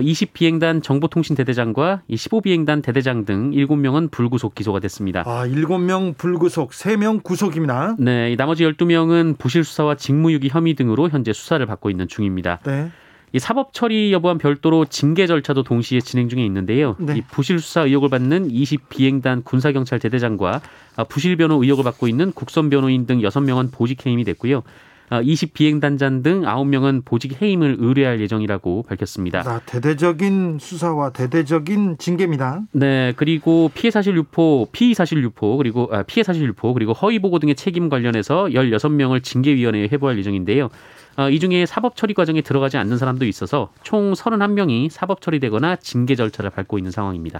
20 0.00 0.32
비행단 0.32 0.78
어, 0.78 0.80
정보통신 0.80 1.36
대대장과 1.36 2.02
15 2.14 2.40
비행단 2.40 2.82
대대장 2.82 3.24
등 3.24 3.50
7명은 3.50 4.10
불구속 4.10 4.54
기소가 4.54 4.80
됐습니다. 4.80 5.22
아, 5.26 5.46
7명 5.46 6.16
불구속, 6.16 6.70
3명 6.70 7.22
구속입니다. 7.22 7.96
네, 7.98 8.34
나머지 8.36 8.64
12명은 8.64 9.38
부실 9.38 9.64
수사와 9.64 9.96
직무유기 9.96 10.48
혐의 10.48 10.74
등으로 10.74 11.08
현재 11.08 11.32
수사를 11.32 11.64
받고 11.66 11.90
있는 11.90 12.08
중입니다. 12.08 12.60
네. 12.64 12.90
이 13.34 13.38
사법 13.38 13.72
처리 13.72 14.12
여부와 14.12 14.34
별도로 14.34 14.84
징계 14.84 15.26
절차도 15.26 15.62
동시에 15.62 16.00
진행 16.00 16.28
중에 16.28 16.44
있는데요. 16.44 16.96
네. 16.98 17.16
이 17.16 17.22
부실 17.22 17.60
수사 17.60 17.82
의혹을 17.82 18.10
받는 18.10 18.50
20 18.50 18.90
비행단 18.90 19.42
군사 19.42 19.72
경찰 19.72 19.98
대대장과 19.98 20.60
아, 20.96 21.04
부실 21.04 21.36
변호 21.36 21.62
의혹을 21.62 21.82
받고 21.84 22.08
있는 22.08 22.32
국선 22.32 22.68
변호인 22.68 23.06
등 23.06 23.20
6명은 23.20 23.72
보직 23.72 24.04
해임이 24.04 24.24
됐고요. 24.24 24.62
20 25.20 25.50
아, 25.50 25.52
비행단장 25.52 26.22
등 26.22 26.42
9명은 26.42 27.04
보직 27.04 27.40
해임을 27.42 27.76
의뢰할 27.78 28.20
예정이라고 28.20 28.84
밝혔습니다. 28.84 29.40
아, 29.46 29.60
대대적인 29.66 30.58
수사와 30.60 31.10
대대적인 31.10 31.98
징계입니다. 31.98 32.62
네, 32.72 33.12
그리고 33.16 33.70
피해 33.74 33.90
사실 33.90 34.16
유포, 34.16 34.68
피의 34.72 34.94
사실 34.94 35.22
유포, 35.22 35.56
그리고 35.56 35.88
아, 35.92 36.02
피해 36.02 36.22
사실 36.22 36.44
유포, 36.44 36.72
그리고 36.72 36.92
허위 36.92 37.18
보고 37.18 37.38
등의 37.38 37.54
책임 37.54 37.88
관련해서 37.88 38.44
16명을 38.44 39.22
징계위원회에 39.22 39.88
회부할 39.92 40.18
예정인데요. 40.18 40.70
아, 41.16 41.28
이 41.28 41.38
중에 41.38 41.66
사법 41.66 41.96
처리 41.96 42.14
과정에 42.14 42.40
들어가지 42.40 42.78
않는 42.78 42.96
사람도 42.96 43.26
있어서 43.26 43.70
총 43.82 44.12
31명이 44.12 44.88
사법 44.88 45.20
처리되거나 45.20 45.76
징계 45.76 46.14
절차를 46.14 46.50
밟고 46.50 46.78
있는 46.78 46.90
상황입니다. 46.90 47.38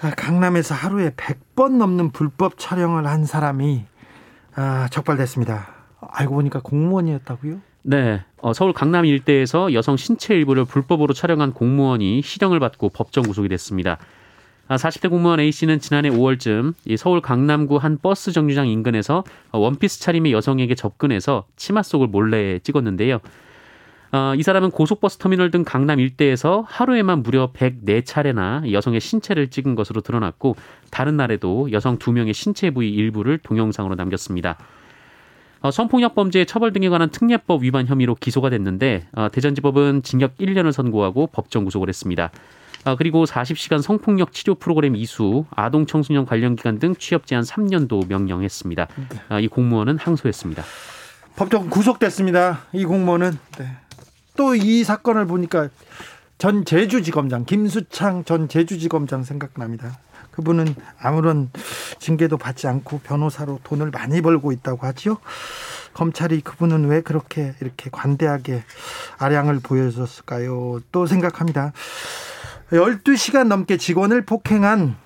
아, 0.00 0.10
강남에서 0.10 0.74
하루에 0.74 1.10
100번 1.10 1.76
넘는 1.76 2.12
불법 2.12 2.58
촬영을 2.58 3.06
한 3.06 3.26
사람이 3.26 3.84
아, 4.54 4.88
적발됐습니다. 4.90 5.83
알고 6.10 6.34
보니까 6.34 6.60
공무원이었다고요? 6.60 7.60
네. 7.82 8.22
어, 8.38 8.52
서울 8.52 8.72
강남 8.72 9.04
일대에서 9.04 9.72
여성 9.74 9.96
신체 9.96 10.34
일부를 10.34 10.64
불법으로 10.64 11.12
촬영한 11.12 11.52
공무원이 11.52 12.22
실형을 12.22 12.58
받고 12.60 12.90
법정 12.90 13.24
구속이 13.24 13.48
됐습니다. 13.48 13.98
40대 14.68 15.06
아, 15.06 15.08
공무원 15.10 15.40
A씨는 15.40 15.78
지난해 15.78 16.08
5월쯤 16.08 16.74
서울 16.96 17.20
강남구 17.20 17.76
한 17.76 17.98
버스 18.00 18.32
정류장 18.32 18.68
인근에서 18.68 19.24
원피스 19.52 20.00
차림의 20.00 20.32
여성에게 20.32 20.74
접근해서 20.74 21.44
치마 21.56 21.82
속을 21.82 22.06
몰래 22.06 22.58
찍었는데요. 22.60 23.20
어, 24.12 24.32
이 24.36 24.42
사람은 24.42 24.70
고속버스 24.70 25.18
터미널 25.18 25.50
등 25.50 25.64
강남 25.64 25.98
일대에서 25.98 26.64
하루에만 26.68 27.22
무려 27.22 27.50
104차례나 27.52 28.70
여성의 28.70 29.00
신체를 29.00 29.50
찍은 29.50 29.74
것으로 29.74 30.00
드러났고 30.02 30.56
다른 30.90 31.16
날에도 31.16 31.70
여성 31.72 31.98
2명의 31.98 32.32
신체 32.32 32.70
부위 32.70 32.90
일부를 32.90 33.38
동영상으로 33.38 33.96
남겼습니다. 33.96 34.56
어, 35.64 35.70
성폭력 35.70 36.14
범죄 36.14 36.44
처벌 36.44 36.74
등에 36.74 36.90
관한 36.90 37.08
특례법 37.08 37.62
위반 37.62 37.86
혐의로 37.86 38.14
기소가 38.14 38.50
됐는데 38.50 39.06
어, 39.12 39.28
대전지법은 39.32 40.02
징역 40.02 40.36
1년을 40.36 40.72
선고하고 40.72 41.28
법정 41.28 41.64
구속을 41.64 41.88
했습니다. 41.88 42.30
어, 42.84 42.96
그리고 42.96 43.24
40시간 43.24 43.80
성폭력 43.80 44.34
치료 44.34 44.56
프로그램 44.56 44.94
이수, 44.94 45.46
아동 45.56 45.86
청소년 45.86 46.26
관련 46.26 46.54
기관 46.54 46.78
등 46.78 46.94
취업 46.96 47.26
제한 47.26 47.44
3년도 47.44 48.06
명령했습니다. 48.08 48.88
어, 49.30 49.40
이 49.40 49.48
공무원은 49.48 49.96
항소했습니다. 49.96 50.62
법정 51.36 51.70
구속됐습니다. 51.70 52.66
이 52.74 52.84
공무원은 52.84 53.38
네. 53.56 53.68
또이 54.36 54.84
사건을 54.84 55.26
보니까 55.26 55.70
전 56.36 56.66
제주지검장 56.66 57.46
김수창 57.46 58.24
전 58.24 58.48
제주지검장 58.48 59.24
생각납니다. 59.24 59.98
그분은 60.34 60.74
아무런 61.00 61.50
징계도 62.00 62.38
받지 62.38 62.66
않고 62.66 63.00
변호사로 63.04 63.60
돈을 63.62 63.90
많이 63.92 64.20
벌고 64.20 64.50
있다고 64.50 64.84
하지요. 64.84 65.18
검찰이 65.92 66.40
그분은 66.40 66.88
왜 66.88 67.02
그렇게 67.02 67.54
이렇게 67.60 67.88
관대하게 67.92 68.64
아량을 69.18 69.60
보여줬을까요? 69.62 70.80
또 70.90 71.06
생각합니다. 71.06 71.72
12시간 72.72 73.46
넘게 73.46 73.76
직원을 73.76 74.22
폭행한 74.22 74.96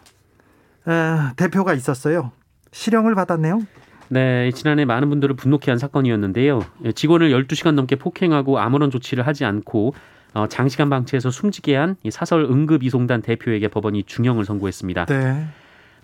대표가 1.37 1.75
있었어요. 1.75 2.33
실형을 2.73 3.15
받았네요. 3.15 3.61
네, 4.09 4.51
지난해 4.53 4.87
많은 4.87 5.11
분들을 5.11 5.37
분노케 5.37 5.71
한 5.71 5.77
사건이었는데요. 5.77 6.65
직원을 6.95 7.31
12시간 7.31 7.75
넘게 7.75 7.97
폭행하고 7.97 8.59
아무런 8.59 8.91
조치를 8.91 9.27
하지 9.27 9.45
않고 9.45 9.93
어, 10.35 10.47
장시간 10.49 10.91
방치해서 10.91 11.31
숨지게 11.31 11.77
한 11.77 11.97
사설 12.11 12.45
응급 12.45 12.83
이송단 12.83 13.23
대표에게 13.23 13.69
법원이 13.69 14.05
중형을 14.05 14.45
선고했습니다. 14.45 15.07
네. 15.07 15.47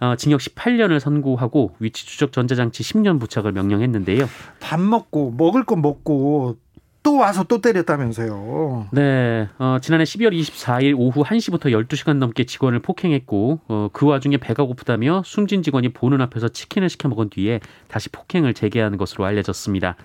어, 0.00 0.16
징역 0.16 0.40
18년을 0.40 0.98
선고하고 0.98 1.76
위치 1.78 2.06
추적 2.06 2.32
전자장치 2.32 2.82
10년 2.82 3.20
부착을 3.20 3.52
명령했는데요. 3.52 4.28
밥 4.60 4.80
먹고 4.80 5.32
먹을 5.36 5.64
거 5.64 5.76
먹고 5.76 6.56
또 7.04 7.18
와서 7.18 7.44
또 7.44 7.60
때렸다면서요. 7.60 8.88
네. 8.92 9.48
어, 9.58 9.76
지난해 9.80 10.04
12월 10.04 10.32
24일 10.32 10.94
오후 10.96 11.22
1시부터 11.22 11.66
12시간 11.66 12.16
넘게 12.16 12.44
직원을 12.44 12.80
폭행했고 12.80 13.60
어, 13.68 13.88
그 13.92 14.06
와중에 14.06 14.38
배가 14.38 14.64
고프다며 14.64 15.22
숨진 15.24 15.62
직원이 15.62 15.90
보는 15.90 16.22
앞에서 16.22 16.48
치킨을 16.48 16.88
시켜 16.88 17.08
먹은 17.08 17.28
뒤에 17.28 17.60
다시 17.88 18.08
폭행을 18.08 18.54
재개한 18.54 18.96
것으로 18.96 19.26
알려졌습니다. 19.26 19.96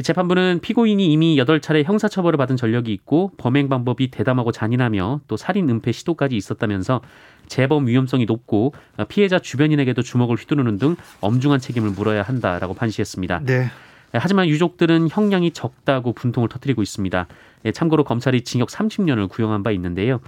재판부는 0.00 0.60
피고인이 0.62 1.12
이미 1.12 1.36
8차례 1.36 1.84
형사처벌을 1.84 2.38
받은 2.38 2.56
전력이 2.56 2.92
있고 2.94 3.32
범행 3.36 3.68
방법이 3.68 4.10
대담하고 4.10 4.50
잔인하며 4.50 5.20
또 5.28 5.36
살인 5.36 5.68
은폐 5.68 5.92
시도까지 5.92 6.34
있었다면서 6.34 7.02
재범 7.46 7.86
위험성이 7.86 8.24
높고 8.24 8.72
피해자 9.08 9.38
주변인에게도 9.38 10.00
주먹을 10.00 10.36
휘두르는 10.36 10.78
등 10.78 10.96
엄중한 11.20 11.60
책임을 11.60 11.90
물어야 11.90 12.22
한다라고 12.22 12.72
판시했습니다. 12.72 13.40
네. 13.44 13.70
예, 14.14 14.18
하지만 14.18 14.48
유족들은 14.48 15.08
형량이 15.10 15.50
적다고 15.52 16.12
분통을 16.14 16.48
터뜨리고 16.48 16.82
있습니다. 16.82 17.26
예, 17.66 17.72
참고로 17.72 18.04
검찰이 18.04 18.42
징역 18.44 18.68
30년을 18.68 19.28
구형한 19.28 19.62
바 19.62 19.72
있는데요. 19.72 20.20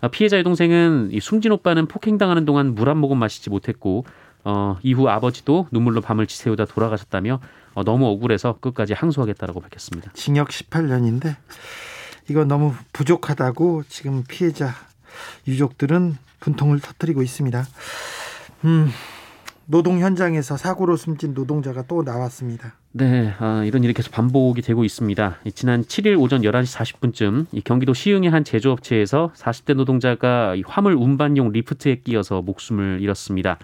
아, 0.00 0.08
피해자의 0.08 0.44
동생은 0.44 1.10
숨진 1.20 1.52
오빠는 1.52 1.86
폭행당하는 1.86 2.44
동안 2.44 2.74
물 2.74 2.88
한 2.88 2.98
모금 2.98 3.18
마시지 3.18 3.50
못했고 3.50 4.04
어, 4.44 4.78
이후 4.82 5.08
아버지도 5.08 5.66
눈물로 5.70 6.00
밤을 6.00 6.26
지새우다 6.26 6.66
돌아가셨다며 6.66 7.40
어, 7.74 7.84
너무 7.84 8.06
억울해서 8.06 8.58
끝까지 8.60 8.92
항소하겠다라고 8.94 9.60
밝혔습니다. 9.60 10.10
징역 10.14 10.48
18년인데 10.48 11.36
이거 12.28 12.44
너무 12.44 12.74
부족하다고 12.92 13.84
지금 13.88 14.24
피해자 14.28 14.74
유족들은 15.46 16.16
분통을 16.40 16.80
터뜨리고 16.80 17.22
있습니다. 17.22 17.64
음, 18.64 18.90
노동 19.70 20.00
현장에서 20.00 20.56
사고로 20.56 20.96
숨진 20.96 21.34
노동자가 21.34 21.82
또 21.86 22.02
나왔습니다. 22.02 22.74
네, 22.92 23.34
아, 23.38 23.62
이런 23.64 23.84
일이 23.84 23.92
계속 23.92 24.12
반복이 24.12 24.62
되고 24.62 24.82
있습니다. 24.82 25.38
지난 25.54 25.84
7일 25.84 26.18
오전 26.18 26.40
11시 26.42 26.76
40분쯤 26.76 27.64
경기도 27.64 27.92
시흥의 27.92 28.30
한 28.30 28.44
제조업체에서 28.44 29.30
40대 29.36 29.74
노동자가 29.74 30.56
화물 30.66 30.94
운반용 30.94 31.52
리프트에 31.52 31.96
끼어서 31.96 32.40
목숨을 32.40 33.00
잃었습니다. 33.02 33.58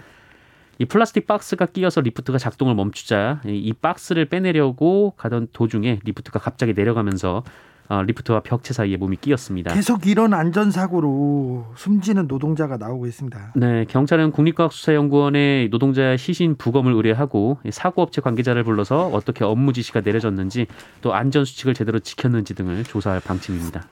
이 0.79 0.85
플라스틱 0.85 1.27
박스가 1.27 1.67
끼어서 1.67 2.01
리프트가 2.01 2.39
작동을 2.39 2.75
멈추자 2.75 3.41
이 3.45 3.73
박스를 3.73 4.27
빼내려고 4.27 5.13
가던 5.17 5.49
도중에 5.53 6.01
리프트가 6.05 6.39
갑자기 6.39 6.75
내려가면서 6.75 7.43
어, 7.89 8.03
리프트와 8.03 8.41
벽체 8.41 8.73
사이에 8.73 8.97
몸이 8.97 9.17
끼었습니다. 9.17 9.75
계속 9.75 10.07
이런 10.07 10.33
안전사고로 10.33 11.75
숨지는 11.77 12.27
노동자가 12.27 12.79
나오고 12.79 13.07
있습니다. 13.07 13.53
네, 13.57 13.85
경찰은 13.85 14.31
국립과학수사연구원에 14.33 15.69
노동자의 15.71 16.17
시신 16.17 16.57
부검을 16.57 16.95
의뢰하고 16.95 17.59
사고업체 17.71 18.23
관계자를 18.23 18.65
불러서 18.65 19.09
어떻게 19.09 19.45
업무 19.45 19.75
지시가 19.75 20.01
내려졌는지 20.01 20.67
또 21.03 21.13
안전수칙을 21.13 21.75
제대로 21.75 21.99
지켰는지 21.99 22.55
등을 22.55 22.85
조사할 22.85 23.21
방침입니다. 23.21 23.85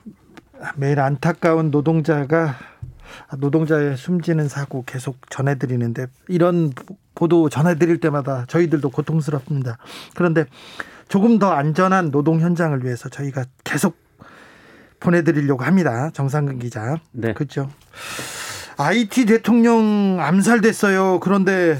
매일 0.75 0.99
안타까운 0.99 1.69
노동자가 1.69 2.55
노동자의 3.37 3.97
숨지는 3.97 4.47
사고 4.47 4.83
계속 4.85 5.17
전해드리는데 5.29 6.07
이런 6.27 6.71
보도 7.15 7.49
전해드릴 7.49 7.99
때마다 7.99 8.45
저희들도 8.47 8.89
고통스럽습니다. 8.89 9.77
그런데 10.15 10.45
조금 11.07 11.39
더 11.39 11.51
안전한 11.51 12.11
노동 12.11 12.39
현장을 12.39 12.83
위해서 12.83 13.09
저희가 13.09 13.45
계속 13.63 13.97
보내드리려고 14.99 15.63
합니다. 15.63 16.09
정상근 16.13 16.59
기자. 16.59 16.97
네. 17.11 17.33
그렇죠. 17.33 17.69
IT 18.77 19.25
대통령 19.25 20.17
암살됐어요. 20.19 21.19
그런데 21.19 21.79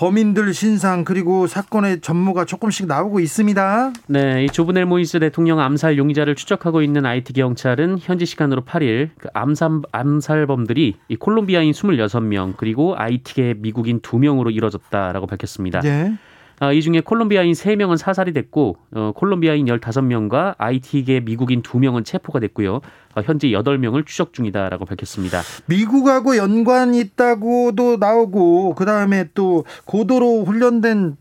범인들 0.00 0.54
신상 0.54 1.04
그리고 1.04 1.46
사건의 1.46 2.00
전모가 2.00 2.46
조금씩 2.46 2.86
나오고 2.86 3.20
있습니다. 3.20 3.92
네, 4.06 4.44
이 4.44 4.46
조브넬 4.48 4.86
모이스 4.86 5.20
대통령 5.20 5.60
암살 5.60 5.98
용의자를 5.98 6.36
추적하고 6.36 6.80
있는 6.80 7.04
IT 7.04 7.34
경찰은 7.34 7.98
현지 8.00 8.24
시간으로 8.24 8.62
8일 8.62 9.10
그 9.18 9.28
암살 9.34 9.82
암살범들이 9.92 10.96
이 11.06 11.16
콜롬비아인 11.16 11.72
26명 11.72 12.56
그리고 12.56 12.94
IT계 12.96 13.56
미국인 13.58 14.00
2명으로 14.00 14.50
이뤄졌다라고 14.54 15.26
밝혔습니다. 15.26 15.80
네. 15.80 16.14
아, 16.62 16.72
이 16.72 16.82
중에 16.82 17.00
콜롬비아인 17.00 17.52
3명은 17.52 17.96
사살이 17.96 18.34
됐고 18.34 18.76
어, 18.92 19.12
콜롬비아인 19.16 19.64
15명과 19.64 20.56
IT계 20.58 21.20
미국인 21.20 21.62
2명은 21.62 22.04
체포가 22.04 22.38
됐고요. 22.38 22.82
어, 23.14 23.22
현재 23.24 23.48
8명을 23.48 24.04
추적 24.04 24.34
중이다라고 24.34 24.84
밝혔습니다. 24.84 25.40
미국하고 25.64 26.36
연관이 26.36 27.00
있다고도 27.00 27.96
나오고 27.96 28.74
그다음에 28.74 29.30
또 29.32 29.64
고도로 29.86 30.44
훈련된 30.44 31.16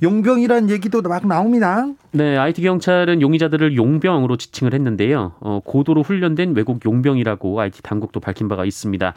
용병이라는 0.00 0.70
얘기도 0.70 1.02
막 1.02 1.26
나옵니다. 1.26 1.88
네, 2.12 2.36
IT 2.36 2.62
경찰은 2.62 3.20
용의자들을 3.20 3.76
용병으로 3.76 4.36
지칭을 4.36 4.74
했는데요. 4.74 5.32
어, 5.40 5.58
고도로 5.64 6.04
훈련된 6.04 6.54
외국 6.54 6.84
용병이라고 6.84 7.60
IT 7.60 7.82
당국도 7.82 8.20
밝힌 8.20 8.46
바가 8.46 8.64
있습니다. 8.64 9.12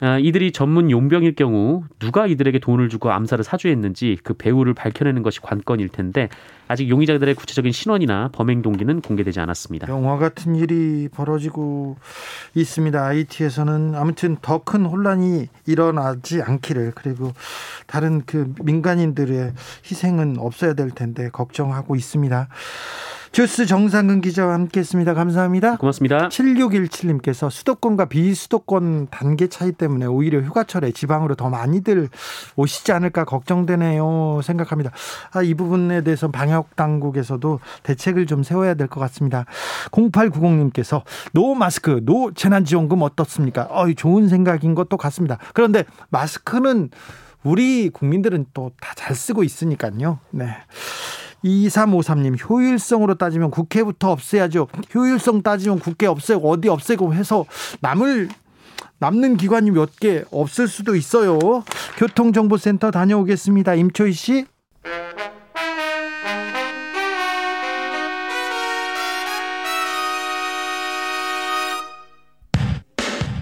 아, 0.00 0.18
이들이 0.18 0.52
전문 0.52 0.90
용병일 0.90 1.34
경우 1.34 1.84
누가 1.98 2.26
이들에게 2.26 2.58
돈을 2.58 2.88
주고 2.88 3.12
암살을 3.12 3.44
사주했는지 3.44 4.18
그 4.22 4.34
배후를 4.34 4.74
밝혀내는 4.74 5.22
것이 5.22 5.40
관건일 5.40 5.88
텐데 5.88 6.28
아직 6.66 6.88
용의자들의 6.88 7.34
구체적인 7.34 7.72
신원이나 7.72 8.30
범행 8.32 8.62
동기는 8.62 9.00
공개되지 9.02 9.38
않았습니다. 9.40 9.88
영화 9.88 10.16
같은 10.16 10.56
일이 10.56 11.08
벌어지고 11.12 11.96
있습니다. 12.54 13.04
IT에서는 13.04 13.94
아무튼 13.94 14.36
더 14.42 14.64
큰 14.64 14.86
혼란이 14.86 15.48
일어나지 15.66 16.40
않기를 16.40 16.92
그리고 16.94 17.34
다른 17.86 18.22
그 18.24 18.52
민간인들의 18.62 19.52
희생은 19.84 20.36
없어야 20.38 20.72
될 20.72 20.90
텐데 20.90 21.28
걱정하고 21.30 21.96
있습니다. 21.96 22.48
주스 23.34 23.66
정상근 23.66 24.20
기자와 24.20 24.54
함께했습니다. 24.54 25.12
감사합니다. 25.12 25.76
고맙습니다. 25.78 26.28
7617님께서 26.28 27.50
수도권과 27.50 28.04
비수도권 28.04 29.08
단계 29.10 29.48
차이 29.48 29.72
때문에 29.72 30.06
오히려 30.06 30.38
휴가철에 30.38 30.92
지방으로 30.92 31.34
더 31.34 31.50
많이들 31.50 32.10
오시지 32.54 32.92
않을까 32.92 33.24
걱정되네요. 33.24 34.38
생각합니다. 34.44 34.92
아, 35.32 35.42
이 35.42 35.54
부분에 35.54 36.02
대해서 36.02 36.30
방역 36.30 36.76
당국에서도 36.76 37.58
대책을 37.82 38.26
좀 38.26 38.44
세워야 38.44 38.74
될 38.74 38.86
것 38.86 39.00
같습니다. 39.00 39.46
0890님께서 39.90 41.02
no 41.32 41.56
마스크, 41.56 42.00
no 42.04 42.32
재난지원금 42.32 43.02
어떻습니까? 43.02 43.62
어, 43.68 43.92
좋은 43.94 44.28
생각인 44.28 44.76
것도 44.76 44.96
같습니다. 44.96 45.38
그런데 45.54 45.82
마스크는 46.10 46.90
우리 47.42 47.90
국민들은 47.90 48.46
또 48.54 48.70
다 48.80 48.94
잘 48.94 49.16
쓰고 49.16 49.42
있으니까요. 49.42 50.20
네. 50.30 50.54
2353님 51.44 52.48
효율성으로 52.48 53.14
따지면 53.16 53.50
국회부터 53.50 54.10
없애야죠. 54.12 54.68
효율성 54.94 55.42
따지면 55.42 55.78
국회 55.78 56.06
없애고 56.06 56.50
어디 56.50 56.68
없애고 56.68 57.14
해서 57.14 57.44
남을 57.80 58.28
남는 58.98 59.36
기관이 59.36 59.70
몇 59.70 59.90
개 60.00 60.24
없을 60.30 60.66
수도 60.68 60.96
있어요. 60.96 61.38
교통정보센터 61.98 62.90
다녀오겠습니다. 62.90 63.74
임초희 63.74 64.12
씨. 64.12 64.46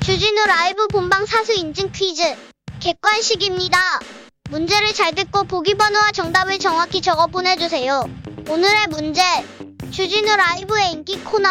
주진우 0.04 0.46
라이브 0.46 0.86
본방 0.88 1.24
사수 1.26 1.52
인증 1.52 1.90
퀴즈 1.92 2.22
객관식입니다. 2.80 3.78
문제를 4.52 4.92
잘 4.92 5.14
듣고 5.14 5.44
보기 5.44 5.76
번호와 5.76 6.12
정답을 6.12 6.58
정확히 6.58 7.00
적어 7.00 7.26
보내주세요. 7.26 8.04
오늘의 8.50 8.88
문제. 8.90 9.22
주진우 9.90 10.36
라이브의 10.36 10.92
인기 10.92 11.18
코너. 11.24 11.48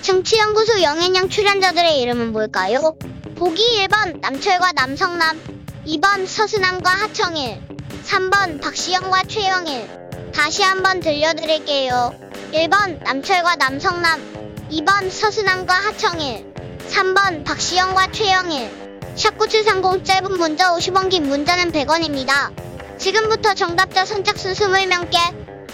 정치연구소 0.00 0.80
영앤영 0.80 1.28
출연자들의 1.28 2.00
이름은 2.00 2.32
뭘까요? 2.32 2.96
보기 3.36 3.84
1번 3.84 4.20
남철과 4.20 4.72
남성남. 4.72 5.38
2번 5.86 6.26
서순남과 6.26 6.88
하청일. 6.88 7.60
3번 8.06 8.62
박시영과 8.62 9.24
최영일. 9.24 9.86
다시 10.32 10.62
한번 10.62 11.00
들려드릴게요. 11.00 12.14
1번 12.54 13.04
남철과 13.04 13.56
남성남. 13.56 14.68
2번 14.70 15.10
서순남과 15.10 15.74
하청일. 15.74 16.54
3번 16.88 17.44
박시영과 17.44 18.10
최영일 18.12 18.79
샵9730 19.16 20.04
짧은 20.04 20.38
문자 20.38 20.74
50원 20.74 21.10
긴 21.10 21.28
문자는 21.28 21.72
100원입니다. 21.72 22.52
지금부터 22.98 23.54
정답자 23.54 24.04
선착순 24.04 24.52
20명께 24.52 25.16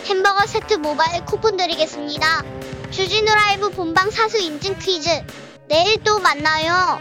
햄버거 0.06 0.46
세트 0.46 0.74
모바일 0.74 1.24
쿠폰 1.24 1.56
드리겠습니다. 1.56 2.44
주진우 2.90 3.26
라이브 3.26 3.70
본방 3.70 4.10
사수 4.10 4.38
인증 4.38 4.78
퀴즈 4.78 5.10
내일 5.68 6.02
또 6.04 6.18
만나요. 6.20 7.00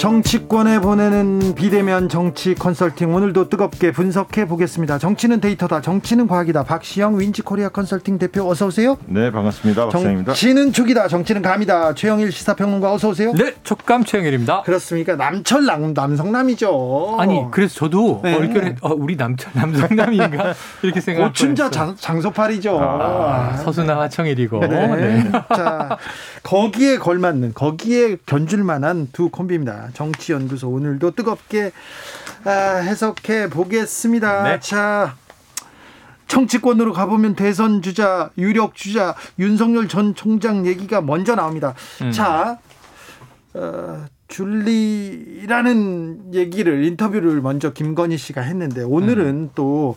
정치권에 0.00 0.80
보내는 0.80 1.54
비대면 1.54 2.08
정치 2.08 2.54
컨설팅 2.54 3.14
오늘도 3.14 3.50
뜨겁게 3.50 3.92
분석해 3.92 4.46
보겠습니다. 4.46 4.96
정치는 4.96 5.42
데이터다. 5.42 5.82
정치는 5.82 6.26
과학이다. 6.26 6.62
박시영 6.62 7.20
윈지코리아 7.20 7.68
컨설팅 7.68 8.18
대표 8.18 8.48
어서 8.48 8.64
오세요. 8.68 8.96
네, 9.04 9.30
반갑습니다. 9.30 9.90
박사입니다. 9.90 10.32
정치는 10.32 10.72
촉이다. 10.72 11.06
정치는 11.08 11.42
감이다. 11.42 11.94
최영일 11.96 12.32
시사평론가 12.32 12.94
어서 12.94 13.10
오세요. 13.10 13.34
네, 13.34 13.52
촉감 13.62 14.04
최영일입니다. 14.04 14.62
그렇습니까? 14.62 15.16
남철 15.16 15.66
남, 15.66 15.92
남성남이죠. 15.92 17.16
아니, 17.20 17.44
그래서 17.50 17.74
저도 17.74 18.22
네. 18.24 18.34
얼결에 18.36 18.76
어, 18.80 18.94
우리 18.94 19.18
남자 19.18 19.50
남성남인가 19.52 20.54
이렇게 20.80 21.00
뻔했어요. 21.00 21.70
장, 21.70 21.94
장소팔이죠. 21.94 22.78
아, 22.80 23.54
서수나 23.58 24.00
하청일이고. 24.00 24.60
네. 24.60 24.68
네. 24.96 25.30
자, 25.54 25.98
거기에 26.42 26.96
걸맞는, 26.96 27.52
거기에 27.52 28.16
견줄 28.24 28.64
만한 28.64 29.08
두 29.12 29.28
콤비입니다. 29.28 29.89
정치연구소 29.92 30.68
오늘도 30.68 31.12
뜨겁게 31.12 31.72
아, 32.44 32.50
해석해 32.50 33.50
보겠습니다. 33.50 34.42
네. 34.44 34.60
자, 34.60 35.16
정치권으로 36.26 36.92
가보면 36.92 37.34
대선 37.34 37.82
주자, 37.82 38.30
유력 38.38 38.74
주자 38.74 39.14
윤석열 39.38 39.88
전 39.88 40.14
총장 40.14 40.66
얘기가 40.66 41.00
먼저 41.00 41.34
나옵니다. 41.34 41.74
음. 42.02 42.12
자, 42.12 42.58
어, 43.54 44.04
줄리라는 44.28 46.34
얘기를 46.34 46.84
인터뷰를 46.84 47.40
먼저 47.40 47.72
김건희 47.72 48.16
씨가 48.16 48.42
했는데 48.42 48.82
오늘은 48.82 49.26
음. 49.26 49.50
또 49.54 49.96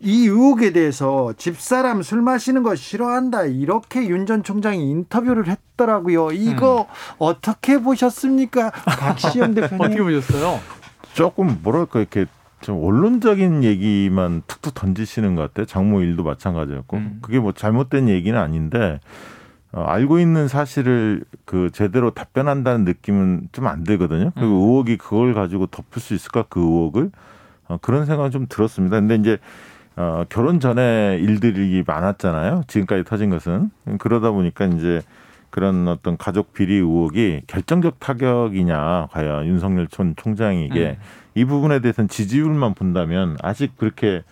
이 0.00 0.26
의혹에 0.26 0.72
대해서 0.72 1.32
집사람 1.36 2.02
술 2.02 2.22
마시는 2.22 2.62
거 2.62 2.74
싫어한다 2.74 3.44
이렇게 3.44 4.06
윤 4.08 4.24
전 4.26 4.42
총장이 4.42 4.90
인터뷰를 4.90 5.48
했더라고요. 5.48 6.32
이거 6.32 6.86
어떻게 7.18 7.78
보셨습니까, 7.78 8.70
박시영 8.70 9.52
대표님? 9.54 9.80
어떻게 9.80 10.02
보셨어요? 10.02 10.60
조금 11.12 11.58
뭐랄까 11.62 12.00
이렇게 12.00 12.26
좀 12.62 12.78
원론적인 12.82 13.62
얘기만 13.64 14.42
툭툭 14.46 14.72
던지시는 14.74 15.34
것 15.34 15.42
같아요. 15.42 15.66
장모 15.66 16.00
일도 16.00 16.24
마찬가지였고 16.24 16.96
음. 16.96 17.18
그게 17.20 17.38
뭐 17.38 17.52
잘못된 17.52 18.08
얘기는 18.08 18.38
아닌데 18.38 19.00
어, 19.72 19.82
알고 19.82 20.18
있는 20.20 20.48
사실을 20.48 21.24
그 21.44 21.68
제대로 21.72 22.10
답변한다는 22.12 22.84
느낌은 22.86 23.48
좀 23.52 23.66
안 23.66 23.84
들거든요. 23.84 24.30
그리고 24.34 24.48
음. 24.50 24.54
의혹이 24.70 24.96
그걸 24.96 25.34
가지고 25.34 25.66
덮을 25.66 26.00
수 26.00 26.14
있을까 26.14 26.44
그 26.48 26.60
의혹을 26.60 27.10
어, 27.68 27.78
그런 27.82 28.06
생각은 28.06 28.30
좀 28.30 28.46
들었습니다. 28.48 28.98
근데 28.98 29.16
이제 29.16 29.38
어, 29.96 30.24
결혼 30.28 30.60
전에 30.60 31.18
일들이 31.20 31.84
많았잖아요. 31.86 32.64
지금까지 32.66 33.04
터진 33.04 33.30
것은 33.30 33.70
그러다 33.98 34.30
보니까 34.32 34.66
이제 34.66 35.02
그런 35.50 35.86
어떤 35.86 36.16
가족 36.16 36.52
비리 36.52 36.74
의혹이 36.74 37.42
결정적 37.46 38.00
타격이냐 38.00 39.08
과연 39.12 39.46
윤석열 39.46 39.86
전 39.86 40.14
총장에게 40.16 40.96
음. 40.98 41.04
이 41.36 41.44
부분에 41.44 41.78
대해서는 41.78 42.08
지지율만 42.08 42.74
본다면 42.74 43.36
아직 43.40 43.76
그렇게 43.76 44.24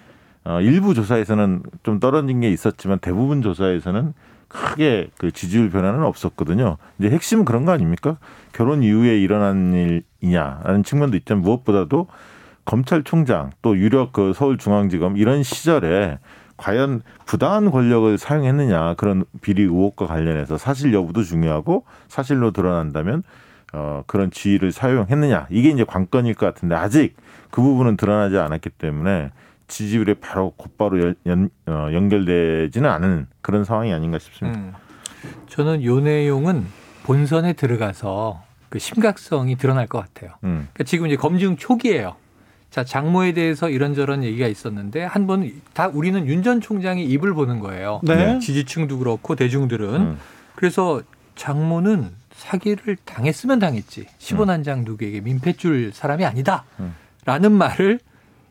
어, 0.44 0.60
일부 0.60 0.94
조사에서는 0.94 1.62
좀 1.84 2.00
떨어진 2.00 2.40
게 2.40 2.50
있었지만 2.50 2.98
대부분 2.98 3.42
조사에서는 3.42 4.14
크게 4.48 5.10
그 5.16 5.30
지지율 5.30 5.70
변화는 5.70 6.02
없었거든요. 6.02 6.76
이제 6.98 7.08
핵심은 7.08 7.44
그런 7.44 7.64
거 7.64 7.72
아닙니까? 7.72 8.18
결혼 8.52 8.82
이후에 8.82 9.18
일어난 9.18 10.02
일이냐라는 10.20 10.82
측면도 10.82 11.16
있지만 11.18 11.42
무엇보다도 11.42 12.08
검찰총장 12.64 13.50
또 13.62 13.76
유력 13.76 14.12
그 14.12 14.32
서울중앙지검 14.34 15.16
이런 15.16 15.42
시절에 15.42 16.18
과연 16.56 17.02
부당한 17.26 17.70
권력을 17.70 18.16
사용했느냐 18.18 18.94
그런 18.94 19.24
비리 19.40 19.62
의혹과 19.62 20.06
관련해서 20.06 20.58
사실 20.58 20.94
여부도 20.94 21.22
중요하고 21.24 21.84
사실로 22.08 22.52
드러난다면 22.52 23.24
어 23.72 24.04
그런 24.06 24.30
지위를 24.30 24.70
사용했느냐 24.70 25.46
이게 25.50 25.70
이제 25.70 25.82
관건일 25.82 26.34
것 26.34 26.46
같은데 26.46 26.74
아직 26.74 27.16
그 27.50 27.62
부분은 27.62 27.96
드러나지 27.96 28.38
않았기 28.38 28.70
때문에 28.70 29.30
지지율에 29.66 30.14
바로 30.14 30.52
곧바로 30.56 31.00
연, 31.00 31.14
연, 31.26 31.48
어, 31.66 31.88
연결되지는 31.92 32.88
않은 32.88 33.26
그런 33.40 33.64
상황이 33.64 33.92
아닌가 33.92 34.18
싶습니다. 34.18 34.58
음. 34.58 34.72
저는 35.48 35.82
요 35.84 36.00
내용은 36.00 36.66
본선에 37.04 37.54
들어가서 37.54 38.42
그 38.68 38.78
심각성이 38.78 39.56
드러날 39.56 39.86
것 39.86 39.98
같아요. 39.98 40.34
음. 40.44 40.68
그러니까 40.72 40.84
지금 40.84 41.06
이제 41.06 41.16
검증 41.16 41.56
초기예요. 41.56 42.16
자, 42.72 42.84
장모에 42.84 43.32
대해서 43.32 43.68
이런저런 43.68 44.24
얘기가 44.24 44.46
있었는데 44.48 45.04
한 45.04 45.26
번 45.26 45.52
다 45.74 45.88
우리는 45.88 46.26
윤 46.26 46.42
전 46.42 46.60
총장이 46.60 47.04
입을 47.04 47.34
보는 47.34 47.60
거예요. 47.60 48.00
네. 48.02 48.38
지지층도 48.40 48.98
그렇고 48.98 49.36
대중들은 49.36 49.94
음. 50.00 50.18
그래서 50.56 51.02
장모는 51.36 52.10
사기를 52.32 52.96
당했으면 53.04 53.58
당했지 53.58 54.06
15난장 54.18 54.84
누구에게 54.84 55.20
민폐 55.20 55.52
줄 55.52 55.92
사람이 55.92 56.24
아니다. 56.24 56.64
음. 56.80 56.94
라는 57.26 57.52
말을 57.52 58.00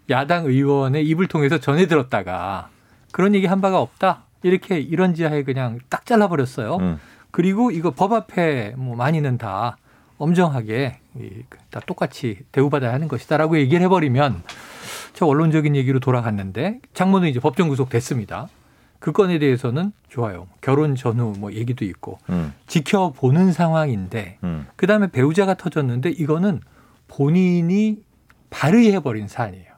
야당 0.10 0.46
의원의 0.46 1.06
입을 1.08 1.28
통해서 1.28 1.58
전해 1.58 1.88
들었다가 1.88 2.70
그런 3.12 3.34
얘기 3.36 3.48
한 3.48 3.60
바가 3.60 3.80
없다. 3.82 4.24
이렇게 4.44 4.80
이런 4.80 5.14
지하에 5.16 5.44
그냥 5.44 5.80
딱 5.90 6.06
잘라버렸어요. 6.06 6.78
음. 6.78 7.00
그리고 7.32 7.72
이거 7.72 7.92
법 7.92 8.14
앞에 8.14 8.74
뭐 8.78 8.96
많이는 8.96 9.38
다 9.38 9.78
엄정하게 10.26 11.00
이- 11.20 11.44
다 11.72 11.80
똑같이 11.86 12.40
대우받아야 12.52 12.94
하는 12.94 13.08
것이다라고 13.08 13.58
얘기를 13.58 13.82
해버리면 13.86 14.44
저 15.14 15.26
원론적인 15.26 15.76
얘기로 15.76 16.00
돌아갔는데 16.00 16.80
장모는 16.94 17.28
이제 17.28 17.40
법정 17.40 17.70
구속됐습니다. 17.70 18.48
그 19.00 19.12
건에 19.12 19.40
대해서는 19.40 19.92
좋아요. 20.10 20.48
결혼 20.62 20.94
전후 20.96 21.34
뭐 21.40 21.52
얘기도 21.54 21.86
있고 21.86 22.20
음. 22.30 22.54
지켜보는 22.68 23.52
상황인데 23.52 24.38
음. 24.44 24.68
그 24.76 24.86
다음에 24.86 25.08
배우자가 25.08 25.56
터졌는데 25.56 26.12
이거는 26.12 26.62
본인이 27.08 27.98
발의해버린 28.52 29.28
사안이에요. 29.28 29.72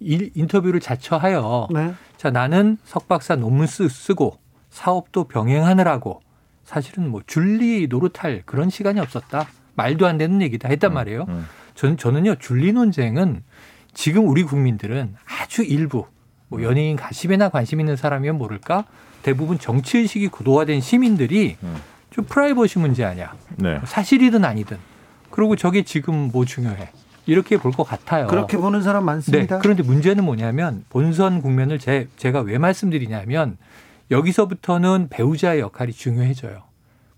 일- 0.00 0.32
인터뷰를 0.34 0.80
자처하여 0.80 1.68
네. 1.72 1.94
자 2.16 2.30
나는 2.30 2.76
석박사 2.84 3.36
논문 3.36 3.68
쓰, 3.68 3.88
쓰고 3.88 4.38
사업도 4.70 5.24
병행하느라고 5.28 6.20
사실은 6.64 7.10
뭐 7.10 7.22
줄리 7.26 7.86
노릇할 7.88 8.42
그런 8.46 8.70
시간이 8.70 9.00
없었다. 9.00 9.46
말도 9.74 10.06
안 10.06 10.18
되는 10.18 10.40
얘기다 10.42 10.68
했단 10.68 10.92
말이에요. 10.92 11.26
음. 11.28 11.46
전, 11.74 11.96
저는요 11.96 12.36
줄리 12.36 12.72
논쟁은 12.72 13.42
지금 13.92 14.28
우리 14.28 14.42
국민들은 14.42 15.14
아주 15.26 15.62
일부 15.62 16.06
뭐 16.48 16.62
연예인 16.62 16.96
가십에나 16.96 17.48
관심 17.48 17.80
있는 17.80 17.96
사람이면 17.96 18.38
모를까 18.38 18.84
대부분 19.22 19.58
정치 19.58 19.98
의식이 19.98 20.28
고도화된 20.28 20.80
시민들이 20.80 21.56
음. 21.62 21.76
좀 22.10 22.24
프라이버시 22.26 22.78
문제 22.78 23.04
아니야. 23.04 23.34
네. 23.56 23.80
사실이든 23.84 24.44
아니든. 24.44 24.76
그리고 25.30 25.56
저게 25.56 25.82
지금 25.82 26.30
뭐 26.32 26.44
중요해. 26.44 26.90
이렇게 27.26 27.56
볼 27.56 27.72
것 27.72 27.84
같아요. 27.84 28.26
그렇게 28.26 28.56
보는 28.56 28.82
사람 28.82 29.02
네. 29.02 29.06
많습니다. 29.06 29.58
그런데 29.58 29.82
문제는 29.82 30.24
뭐냐면 30.24 30.84
본선 30.90 31.40
국면을 31.40 31.78
제, 31.78 32.06
제가 32.18 32.40
왜 32.40 32.58
말씀드리냐면 32.58 33.56
여기서부터는 34.10 35.08
배우자의 35.10 35.60
역할이 35.60 35.92
중요해져요. 35.92 36.62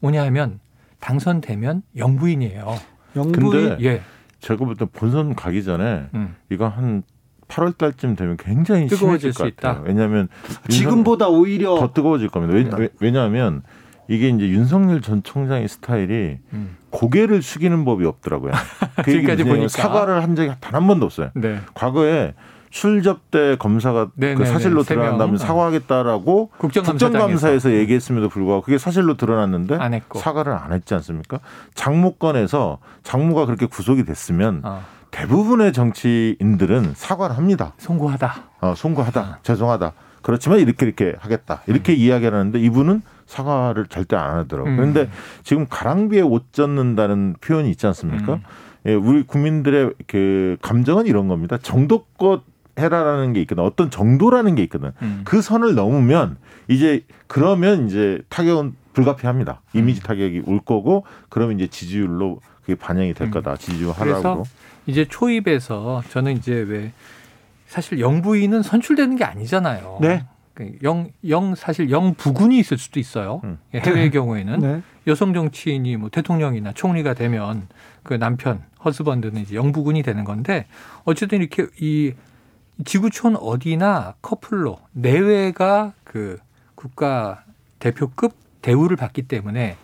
뭐냐 0.00 0.22
하면 0.26 0.60
당선되면 1.00 1.82
영부인이에요. 1.96 2.76
영부인 3.16 3.50
근데 3.50 3.76
예. 3.84 4.02
제가 4.40 4.64
볼때 4.64 4.84
본선 4.84 5.34
가기 5.34 5.64
전에 5.64 6.06
음. 6.14 6.36
이거 6.50 6.68
한 6.68 7.02
8월 7.48 7.76
달쯤 7.78 8.16
되면 8.16 8.36
굉장히 8.36 8.86
뜨거워질 8.88 9.32
수 9.32 9.46
있다. 9.46 9.68
같아요. 9.68 9.84
왜냐하면 9.86 10.28
지금보다 10.68 11.28
오히려 11.28 11.76
더 11.78 11.92
뜨거워질 11.92 12.28
겁니다. 12.28 12.76
왜, 12.76 12.82
왜, 12.84 12.88
왜냐하면 13.00 13.62
이게 14.08 14.28
이제 14.28 14.48
윤석열 14.48 15.00
전 15.00 15.22
총장의 15.22 15.68
스타일이 15.68 16.38
음. 16.52 16.76
고개를 16.90 17.42
숙이는 17.42 17.84
법이 17.84 18.04
없더라고요. 18.04 18.52
그 19.04 19.10
지금까지 19.12 19.44
보니까. 19.44 19.68
사과를 19.68 20.22
한 20.22 20.34
적이 20.36 20.52
단 20.60 20.74
한 20.74 20.86
번도 20.86 21.06
없어요. 21.06 21.30
네. 21.34 21.58
과거에 21.74 22.34
출접 22.70 23.30
때 23.30 23.56
검사가 23.56 24.10
네네네, 24.14 24.38
그 24.38 24.44
사실로 24.46 24.82
세 24.82 24.94
드러난 24.94 25.18
다음에 25.18 25.32
명. 25.32 25.38
사과하겠다라고 25.38 26.50
국정감사장에서 26.58 27.18
국정감사에서 27.26 27.72
얘기했음에도 27.72 28.28
불구하고 28.28 28.62
그게 28.62 28.78
사실로 28.78 29.16
드러났는데 29.16 29.76
안. 29.76 30.00
사과를 30.14 30.52
안 30.52 30.72
했지 30.72 30.94
않습니까? 30.94 31.40
장모권에서 31.74 32.78
장모가 33.02 33.46
그렇게 33.46 33.66
구속이 33.66 34.04
됐으면 34.04 34.60
어, 34.64 34.82
대부분의 35.10 35.72
정치인들은 35.72 36.92
사과를 36.94 37.36
합니다. 37.36 37.72
송구하다. 37.78 38.34
어, 38.60 38.74
송구하다, 38.76 39.38
죄송하다. 39.42 39.92
그렇지만 40.22 40.58
이렇게 40.58 40.86
이렇게 40.86 41.14
하겠다. 41.18 41.62
이렇게 41.68 41.92
이야기를 41.94 42.36
하는데 42.36 42.58
이분은 42.58 43.02
사과를 43.26 43.86
절대 43.86 44.16
안 44.16 44.38
하더라고요. 44.38 44.72
음. 44.72 44.76
그런데 44.76 45.08
지금 45.44 45.66
가랑비에 45.68 46.20
옷 46.20 46.52
젖는다는 46.52 47.36
표현이 47.40 47.70
있지 47.70 47.86
않습니까? 47.86 48.34
음. 48.34 48.42
예, 48.86 48.94
우리 48.94 49.22
국민들의 49.24 49.92
그 50.06 50.56
감정은 50.62 51.06
이런 51.06 51.28
겁니다. 51.28 51.58
정도껏 51.60 52.42
해라라는 52.78 53.32
게 53.32 53.40
있거든. 53.42 53.64
어떤 53.64 53.90
정도라는 53.90 54.54
게 54.54 54.62
있거든. 54.64 54.92
음. 55.02 55.22
그 55.24 55.40
선을 55.42 55.74
넘으면 55.74 56.36
이제 56.68 57.04
그러면 57.26 57.86
이제 57.86 58.20
타격은 58.28 58.74
불가피합니다. 58.92 59.60
이미지 59.74 60.02
타격이 60.02 60.42
올 60.46 60.60
거고 60.60 61.04
그러면 61.28 61.56
이제 61.56 61.66
지지율로 61.66 62.40
그게 62.62 62.74
반영이 62.74 63.14
될 63.14 63.28
음. 63.28 63.30
거다. 63.30 63.56
지지율 63.56 63.92
그래서 63.94 64.18
하락으로. 64.20 64.44
이제 64.86 65.04
초입에서 65.04 66.02
저는 66.10 66.36
이제 66.36 66.54
왜 66.54 66.92
사실 67.66 68.00
영부인은 68.00 68.62
선출되는 68.62 69.16
게 69.16 69.24
아니잖아요. 69.24 69.98
네. 70.00 70.24
그 70.54 70.72
영, 70.82 71.10
영 71.28 71.54
사실 71.54 71.90
영 71.90 72.14
부군이 72.14 72.58
있을 72.58 72.78
수도 72.78 72.98
있어요. 72.98 73.42
음. 73.44 73.58
해외의 73.74 74.10
경우에는 74.12 74.58
네. 74.60 74.82
여성 75.06 75.34
정치인이 75.34 75.96
뭐 75.96 76.08
대통령이나 76.08 76.72
총리가 76.72 77.14
되면 77.14 77.68
그 78.02 78.14
남편 78.14 78.62
허스번드는 78.84 79.42
이제 79.42 79.54
영 79.54 79.72
부군이 79.72 80.02
되는 80.02 80.24
건데 80.24 80.66
어쨌든 81.04 81.40
이렇게 81.40 81.66
이 81.80 82.14
지구촌 82.84 83.36
어디나 83.36 84.14
커플로 84.20 84.78
내외가 84.92 85.92
그 86.04 86.38
국가 86.74 87.44
대표급 87.78 88.34
대우를 88.62 88.96
받기 88.96 89.22
때문에 89.22 89.76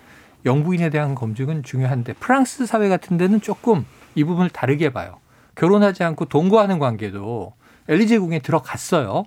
영부인에 0.45 0.91
대한 0.91 1.15
검증은 1.15 1.63
중요한데 1.63 2.15
프랑스 2.15 2.67
사회 2.67 2.89
같은 2.89 3.17
데는 3.17 3.41
조금 3.41 3.87
이 4.15 4.25
부분을 4.25 4.51
다르게 4.51 4.93
봐요. 4.93 5.19
결혼하지 5.55 6.03
않고 6.05 6.27
동거하는 6.27 6.79
관계도 6.79 7.55
엘리제 7.89 8.19
궁에 8.19 8.41
들어갔어요. 8.41 9.25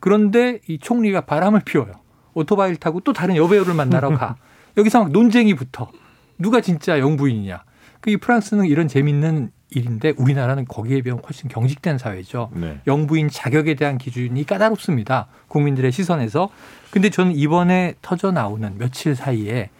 그런데 0.00 0.60
이 0.68 0.78
총리가 0.78 1.22
바람을 1.22 1.60
피워요. 1.60 1.92
오토바이를 2.34 2.76
타고 2.76 3.00
또 3.00 3.12
다른 3.12 3.36
여배우를 3.36 3.74
만나러 3.74 4.16
가. 4.16 4.36
여기서 4.76 5.00
막 5.04 5.12
논쟁이 5.12 5.54
붙어. 5.54 5.90
누가 6.38 6.60
진짜 6.60 6.98
영부인이냐. 6.98 7.62
그 8.00 8.10
이 8.10 8.16
프랑스는 8.16 8.66
이런 8.66 8.86
재밌는 8.88 9.50
일인데 9.70 10.14
우리나라는 10.16 10.64
거기에 10.64 11.02
비하면 11.02 11.22
훨씬 11.24 11.48
경직된 11.48 11.98
사회죠. 11.98 12.50
네. 12.54 12.80
영부인 12.86 13.28
자격에 13.28 13.74
대한 13.74 13.98
기준이 13.98 14.44
까다롭습니다. 14.44 15.26
국민들의 15.48 15.92
시선에서. 15.92 16.48
근데 16.90 17.10
저는 17.10 17.32
이번에 17.32 17.94
터져 18.00 18.32
나오는 18.32 18.78
며칠 18.78 19.14
사이에 19.14 19.70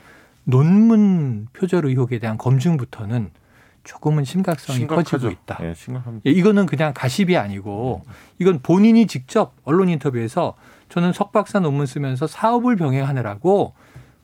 논문 0.45 1.49
표절 1.53 1.87
의혹에 1.87 2.19
대한 2.19 2.37
검증부터는 2.37 3.31
조금은 3.85 4.25
심각성이 4.25 4.87
커지고 4.87 5.19
심각하죠. 5.19 5.31
있다. 5.31 5.59
예, 5.63 5.75
심각합니다. 5.75 6.23
예, 6.27 6.31
이거는 6.31 6.67
그냥 6.67 6.93
가십이 6.95 7.39
아니고 7.39 8.03
이건 8.39 8.61
본인이 8.61 9.07
직접 9.07 9.55
언론 9.65 9.89
인터뷰에서 9.89 10.55
저는 10.91 11.15
석박사 11.15 11.61
논문 11.61 11.87
쓰면서 11.87 12.27
사업을 12.27 12.77
병행하느라고 12.77 13.73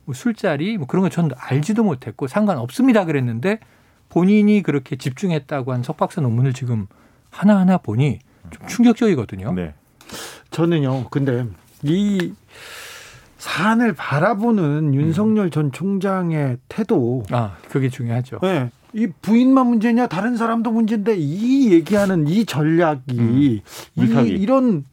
뭐 0.05 0.13
술자리 0.13 0.77
뭐 0.77 0.85
그런 0.85 1.01
거 1.01 1.09
저는 1.09 1.31
알지도 1.35 1.83
못했고 1.83 2.27
상관없습니다 2.27 3.05
그랬는데 3.05 3.59
본인이 4.15 4.63
그렇게 4.63 4.95
집중했다고 4.95 5.73
한 5.73 5.83
석박사 5.83 6.21
논문을 6.21 6.53
지금 6.53 6.87
하나하나 7.29 7.77
보니 7.77 8.19
좀 8.49 8.65
충격적이거든요. 8.65 9.51
네. 9.51 9.73
저는요. 10.51 11.09
근데 11.09 11.45
이 11.83 12.31
사안을 13.37 13.91
바라보는 13.91 14.93
윤석열 14.93 15.49
전 15.49 15.73
총장의 15.73 16.59
태도. 16.69 17.23
아, 17.29 17.57
그게 17.67 17.89
중요하죠. 17.89 18.39
네. 18.41 18.71
이 18.93 19.07
부인만 19.21 19.67
문제냐 19.67 20.07
다른 20.07 20.37
사람도 20.37 20.71
문제인데 20.71 21.17
이 21.17 21.73
얘기하는 21.73 22.29
이 22.29 22.45
전략이 22.45 23.01
이, 23.09 23.61
물타기. 23.95 24.29
이런 24.29 24.85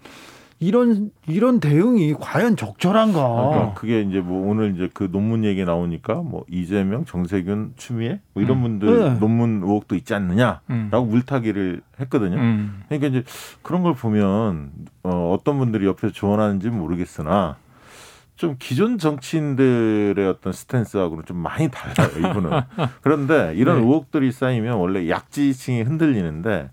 이런 0.62 1.10
이런 1.26 1.58
대응이 1.58 2.14
과연 2.14 2.56
적절한가? 2.56 3.18
그러니까 3.18 3.74
그게 3.74 4.00
이제 4.02 4.20
뭐 4.20 4.48
오늘 4.48 4.74
이제 4.76 4.88
그 4.94 5.10
논문 5.10 5.44
얘기 5.44 5.64
나오니까 5.64 6.14
뭐 6.14 6.44
이재명, 6.48 7.04
정세균, 7.04 7.72
추미애 7.76 8.20
뭐 8.32 8.44
이런 8.44 8.58
음. 8.58 8.62
분들 8.62 8.98
네. 8.98 9.18
논문 9.18 9.62
의혹도 9.64 9.96
있지 9.96 10.14
않느냐라고 10.14 10.62
음. 10.70 11.08
물타기를 11.08 11.80
했거든요. 11.98 12.36
음. 12.36 12.82
그러니까 12.88 13.08
이제 13.08 13.24
그런 13.62 13.82
걸 13.82 13.94
보면 13.94 14.70
어, 15.02 15.36
어떤 15.36 15.58
분들이 15.58 15.84
옆에서 15.86 16.12
조언하는지 16.12 16.70
는 16.70 16.78
모르겠으나 16.78 17.56
좀 18.36 18.54
기존 18.60 18.98
정치인들의 18.98 20.28
어떤 20.28 20.52
스탠스하고는 20.52 21.24
좀 21.24 21.38
많이 21.38 21.68
달라요 21.70 22.30
이분은. 22.30 22.50
그런데 23.02 23.52
이런 23.56 23.80
네. 23.80 23.82
의혹들이 23.82 24.30
쌓이면 24.30 24.76
원래 24.76 25.08
약지층이 25.08 25.82
흔들리는데 25.82 26.70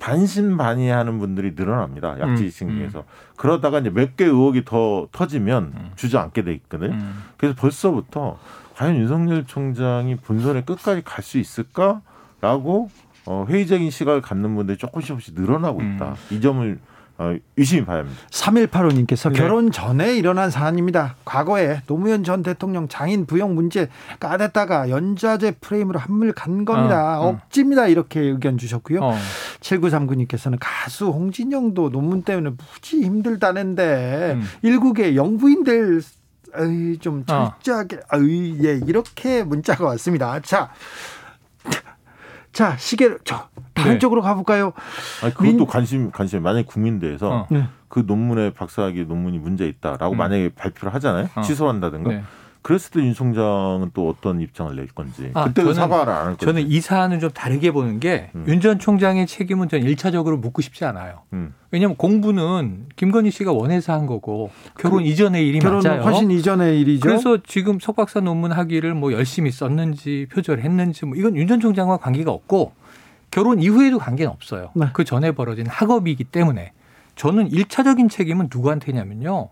반신반의하는 0.00 1.18
분들이 1.18 1.52
늘어납니다 1.54 2.18
약지층 2.18 2.68
음, 2.68 2.72
음. 2.72 2.78
중에서. 2.78 3.04
그러다가 3.36 3.78
이제 3.78 3.90
몇 3.90 4.16
개 4.16 4.24
의혹이 4.24 4.64
더 4.64 5.06
터지면 5.12 5.72
음. 5.76 5.90
주저앉게 5.96 6.42
돼 6.42 6.52
있거든요. 6.54 6.94
음. 6.94 7.22
그래서 7.36 7.54
벌써부터 7.54 8.38
과연 8.76 8.96
윤석열 8.96 9.44
총장이 9.46 10.16
본선에 10.16 10.62
끝까지 10.62 11.02
갈 11.04 11.22
수 11.22 11.38
있을까라고 11.38 12.90
어, 13.26 13.46
회의적인 13.48 13.90
시각을 13.90 14.22
갖는 14.22 14.54
분들이 14.56 14.78
조금씩 14.78 15.08
조금씩 15.08 15.34
늘어나고 15.34 15.82
있다. 15.82 16.16
이 16.30 16.40
점을 16.40 16.78
어, 17.20 17.36
봐야 17.84 17.98
합니다. 17.98 18.18
3185님께서 18.30 19.30
네. 19.30 19.38
결혼 19.38 19.70
전에 19.70 20.16
일어난 20.16 20.50
사안입니다. 20.50 21.16
과거에 21.26 21.82
노무현 21.86 22.24
전 22.24 22.42
대통령 22.42 22.88
장인 22.88 23.26
부역 23.26 23.52
문제 23.52 23.90
까댔다가 24.18 24.88
연좌제 24.88 25.52
프레임으로 25.60 25.98
한물 25.98 26.32
간 26.32 26.64
겁니다. 26.64 27.20
어, 27.20 27.26
어. 27.26 27.28
억지입니다. 27.28 27.88
이렇게 27.88 28.20
의견 28.20 28.56
주셨고요. 28.56 29.00
어. 29.02 29.14
7939님께서는 29.60 30.56
가수 30.58 31.08
홍진영도 31.08 31.90
논문 31.90 32.22
때문에 32.22 32.56
무지 32.56 33.02
힘들다는데 33.02 34.36
음. 34.36 34.44
일국의 34.62 35.14
영부인들 35.14 36.00
에이, 36.56 36.98
좀 37.00 37.24
어. 37.30 37.52
철저하게 37.62 38.00
에이, 38.14 38.58
예 38.64 38.80
이렇게 38.86 39.44
문자가 39.44 39.84
왔습니다. 39.84 40.40
자, 40.40 40.70
자 42.52 42.76
시계를 42.76 43.18
저 43.24 43.48
다른 43.74 43.92
네. 43.94 43.98
쪽으로 43.98 44.22
가볼까요? 44.22 44.72
아니, 45.22 45.32
그것도 45.32 45.56
민- 45.56 45.66
관심 45.66 46.10
관심 46.10 46.42
만약 46.42 46.60
에 46.60 46.62
국민대에서 46.64 47.30
어. 47.30 47.46
네. 47.50 47.66
그 47.88 48.04
논문에 48.06 48.50
박사학위 48.52 49.04
논문이 49.04 49.38
문제 49.38 49.66
있다라고 49.66 50.14
음. 50.14 50.18
만약에 50.18 50.50
발표를 50.50 50.94
하잖아요. 50.94 51.28
어. 51.34 51.40
취소한다든가. 51.42 52.10
네. 52.10 52.22
그랬을 52.62 52.90
때 52.92 53.00
윤 53.00 53.14
총장은 53.14 53.90
또 53.94 54.08
어떤 54.08 54.40
입장을 54.40 54.74
낼 54.76 54.86
건지. 54.88 55.30
아, 55.34 55.44
그때도 55.44 55.70
저는- 55.70 55.74
사과를 55.74 56.12
안할 56.12 56.26
건지. 56.36 56.44
저는 56.44 56.70
이 56.70 56.80
사안은 56.80 57.18
좀 57.20 57.30
다르게 57.30 57.70
보는 57.72 58.00
게 58.00 58.30
음. 58.34 58.44
윤전 58.46 58.78
총장의 58.78 59.26
책임은 59.26 59.68
전 59.68 59.82
일차적으로 59.82 60.36
묻고 60.36 60.60
싶지 60.62 60.84
않아요. 60.84 61.20
음. 61.32 61.54
왜냐하면 61.70 61.96
공부는 61.96 62.86
김건희 62.96 63.30
씨가 63.30 63.52
원해서 63.52 63.92
한 63.92 64.06
거고 64.06 64.50
결혼 64.78 65.04
이전의 65.04 65.46
일이 65.48 65.58
결혼 65.58 65.80
맞아요. 65.82 66.02
훨씬 66.02 66.30
이전의 66.30 66.80
일이죠. 66.80 67.00
그래서 67.08 67.38
지금 67.46 67.78
석 67.80 67.96
박사 67.96 68.20
논문 68.20 68.52
하기를 68.52 68.92
뭐 68.94 69.12
열심히 69.12 69.50
썼는지 69.50 70.26
표절했는지 70.32 71.06
뭐 71.06 71.16
이건 71.16 71.36
윤 71.36 71.46
전 71.48 71.60
총장과 71.60 71.96
관계가 71.98 72.30
없고 72.30 72.72
결혼 73.30 73.60
이후에도 73.62 73.98
관계는 73.98 74.30
없어요. 74.32 74.70
네. 74.74 74.86
그 74.92 75.04
전에 75.04 75.32
벌어진 75.32 75.66
학업이기 75.66 76.24
때문에 76.24 76.72
저는 77.16 77.50
일차적인 77.52 78.08
책임은 78.08 78.48
누구한테냐면요. 78.52 79.48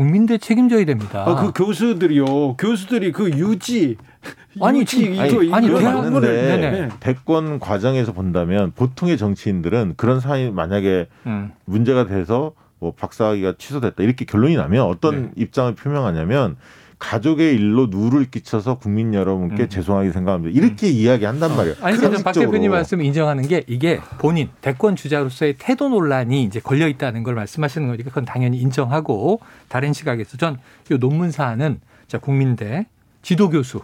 국민들 0.00 0.38
책임져야 0.38 0.84
됩니다. 0.84 1.24
아, 1.26 1.34
그 1.36 1.52
교수들이요. 1.54 2.56
교수들이 2.56 3.12
그 3.12 3.30
유지 3.30 3.96
아니, 4.60 4.80
유지 4.80 4.98
지금- 4.98 5.14
이거 5.14 5.22
아니, 5.22 5.46
이거 5.46 5.56
아니, 5.56 5.66
그건 5.68 5.80
대학- 5.82 5.94
맞는데 6.02 6.56
네네. 6.58 6.88
대권 7.00 7.58
과정에서 7.58 8.12
본다면 8.12 8.72
보통의 8.74 9.16
정치인들은 9.16 9.94
그런 9.96 10.20
사안이 10.20 10.50
만약에 10.50 11.06
음. 11.26 11.52
문제가 11.64 12.06
돼서 12.06 12.52
뭐 12.78 12.92
박사학위가 12.92 13.54
취소됐다 13.56 14.02
이렇게 14.02 14.26
결론이 14.26 14.54
나면 14.56 14.82
어떤 14.84 15.22
네. 15.22 15.30
입장을 15.36 15.74
표명하냐면 15.74 16.56
가족의 16.98 17.54
일로 17.54 17.86
누를 17.88 18.30
끼쳐서 18.30 18.78
국민 18.78 19.12
여러분께 19.12 19.64
음. 19.64 19.68
죄송하게 19.68 20.12
생각합니다. 20.12 20.58
이렇게 20.58 20.88
이야기한단 20.88 21.54
말이에요. 21.54 21.76
아니 21.82 21.98
저는 21.98 22.22
박. 22.22 22.32
대표님 22.32 22.70
말씀 22.70 23.02
인정하는 23.02 23.46
게 23.46 23.64
이게 23.66 24.00
본인 24.18 24.48
대권 24.62 24.96
주자로서의 24.96 25.56
태도 25.58 25.88
논란이 25.90 26.42
이제 26.44 26.58
걸려 26.60 26.88
있다는 26.88 27.22
걸 27.22 27.34
말씀하시는 27.34 27.86
거니까 27.86 28.08
그건 28.08 28.24
당연히 28.24 28.58
인정하고 28.58 29.40
다른 29.68 29.92
시각에서 29.92 30.36
전 30.36 30.58
이 30.90 30.98
논문 30.98 31.30
사안은 31.32 31.80
자 32.06 32.18
국민대 32.18 32.86
지도 33.22 33.50
교수 33.50 33.80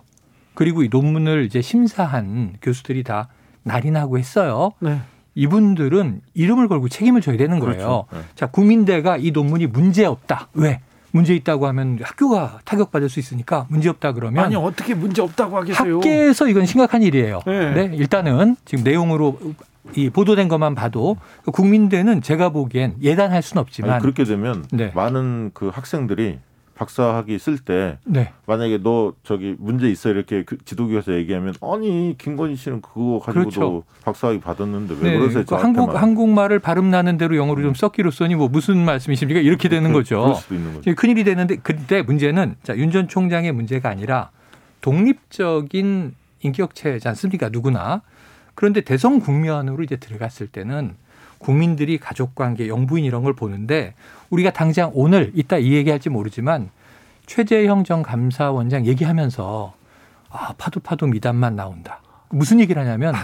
그리고 0.54 0.82
이 0.82 0.88
논문을 0.90 1.44
이제 1.44 1.60
심사한 1.60 2.54
교수들이 2.62 3.02
다 3.02 3.28
날인하고 3.64 4.18
했어요. 4.18 4.72
네. 4.78 5.00
이분들은 5.34 6.20
이름을 6.34 6.68
걸고 6.68 6.88
책임을 6.88 7.20
져야 7.20 7.36
되는 7.36 7.58
거예요. 7.58 7.72
그렇죠. 7.74 8.04
네. 8.12 8.18
자 8.36 8.46
국민대가 8.46 9.16
이 9.16 9.30
논문이 9.32 9.66
문제 9.68 10.04
없다. 10.04 10.48
왜? 10.54 10.80
문제 11.12 11.34
있다고 11.34 11.66
하면 11.68 11.98
학교가 12.02 12.58
타격받을 12.64 13.08
수 13.08 13.20
있으니까 13.20 13.66
문제 13.68 13.88
없다 13.88 14.12
그러면 14.12 14.44
아니 14.44 14.56
어떻게 14.56 14.94
문제 14.94 15.22
없다고 15.22 15.56
하겠어요? 15.58 15.96
학계에서 15.96 16.48
이건 16.48 16.66
심각한 16.66 17.02
일이에요. 17.02 17.40
네. 17.46 17.72
네. 17.88 17.96
일단은 17.96 18.56
지금 18.64 18.82
내용으로 18.82 19.38
이 19.94 20.10
보도된 20.10 20.48
것만 20.48 20.74
봐도 20.74 21.16
국민대는 21.44 22.22
제가 22.22 22.48
보기엔 22.48 22.94
예단할 23.02 23.42
수는 23.42 23.60
없지만 23.60 23.92
아니, 23.92 24.02
그렇게 24.02 24.24
되면 24.24 24.64
네. 24.72 24.90
많은 24.94 25.50
그 25.54 25.68
학생들이 25.68 26.38
박사학위 26.74 27.38
쓸때 27.38 27.98
네. 28.04 28.32
만약에 28.46 28.78
너 28.82 29.12
저기 29.22 29.54
문제 29.58 29.88
있어 29.90 30.08
이렇게 30.10 30.42
그 30.44 30.56
지도교에서 30.64 31.12
얘기하면 31.14 31.54
아니 31.60 32.14
김건희 32.18 32.56
씨는 32.56 32.80
그거 32.80 33.20
가지고도 33.24 33.50
그렇죠. 33.50 33.84
박사학위 34.04 34.40
받았는데 34.40 34.94
왜 35.00 35.10
네. 35.12 35.18
그러세요? 35.18 35.44
그. 35.46 35.54
한국 35.54 35.94
한국말을 35.94 36.58
발음 36.58 36.90
나는 36.90 37.18
대로 37.18 37.36
영어로 37.36 37.62
좀 37.62 37.74
썩기로 37.74 38.10
써니 38.10 38.34
뭐 38.36 38.48
무슨 38.48 38.78
말씀이십니까? 38.84 39.40
이렇게 39.40 39.68
되는 39.68 39.92
그- 39.92 39.98
거죠. 39.98 40.20
그럴 40.22 40.34
수도 40.36 40.54
있는 40.54 40.74
거죠. 40.74 40.94
큰일이 40.94 41.24
되는데 41.24 41.56
근데 41.56 42.02
문제는 42.02 42.56
자, 42.62 42.76
윤 42.76 42.90
전 42.90 43.08
총장의 43.08 43.52
문제가 43.52 43.88
아니라 43.90 44.30
독립적인 44.80 46.14
인격체지 46.40 47.06
않습니까? 47.08 47.48
누구나. 47.50 48.02
그런데 48.54 48.80
대성 48.82 49.18
국면으로 49.20 49.82
이제 49.82 49.96
들어갔을 49.96 50.46
때는 50.46 50.94
국민들이 51.42 51.98
가족 51.98 52.34
관계, 52.34 52.68
영부인 52.68 53.04
이런 53.04 53.24
걸 53.24 53.32
보는데 53.34 53.94
우리가 54.30 54.50
당장 54.52 54.90
오늘 54.94 55.32
이따 55.34 55.58
이 55.58 55.72
얘기할지 55.72 56.08
모르지만 56.08 56.70
최재형 57.26 57.84
전 57.84 58.02
감사원장 58.02 58.86
얘기하면서 58.86 59.74
아, 60.30 60.54
파도 60.56 60.80
파도 60.80 61.06
미담만 61.06 61.56
나온다. 61.56 62.00
무슨 62.30 62.60
얘기를 62.60 62.80
하냐면 62.80 63.14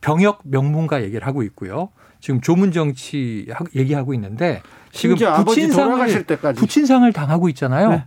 병역 0.00 0.40
명문가 0.42 1.02
얘기를 1.02 1.26
하고 1.26 1.42
있고요. 1.44 1.90
지금 2.20 2.40
조문 2.40 2.72
정치 2.72 3.46
하- 3.50 3.64
얘기하고 3.74 4.12
있는데 4.14 4.62
지금 4.92 5.16
부친상을 5.44 5.90
돌아가실 5.92 6.24
때까지. 6.26 6.58
부친상을 6.60 7.10
당하고 7.12 7.48
있잖아요. 7.50 7.90
네. 7.90 8.04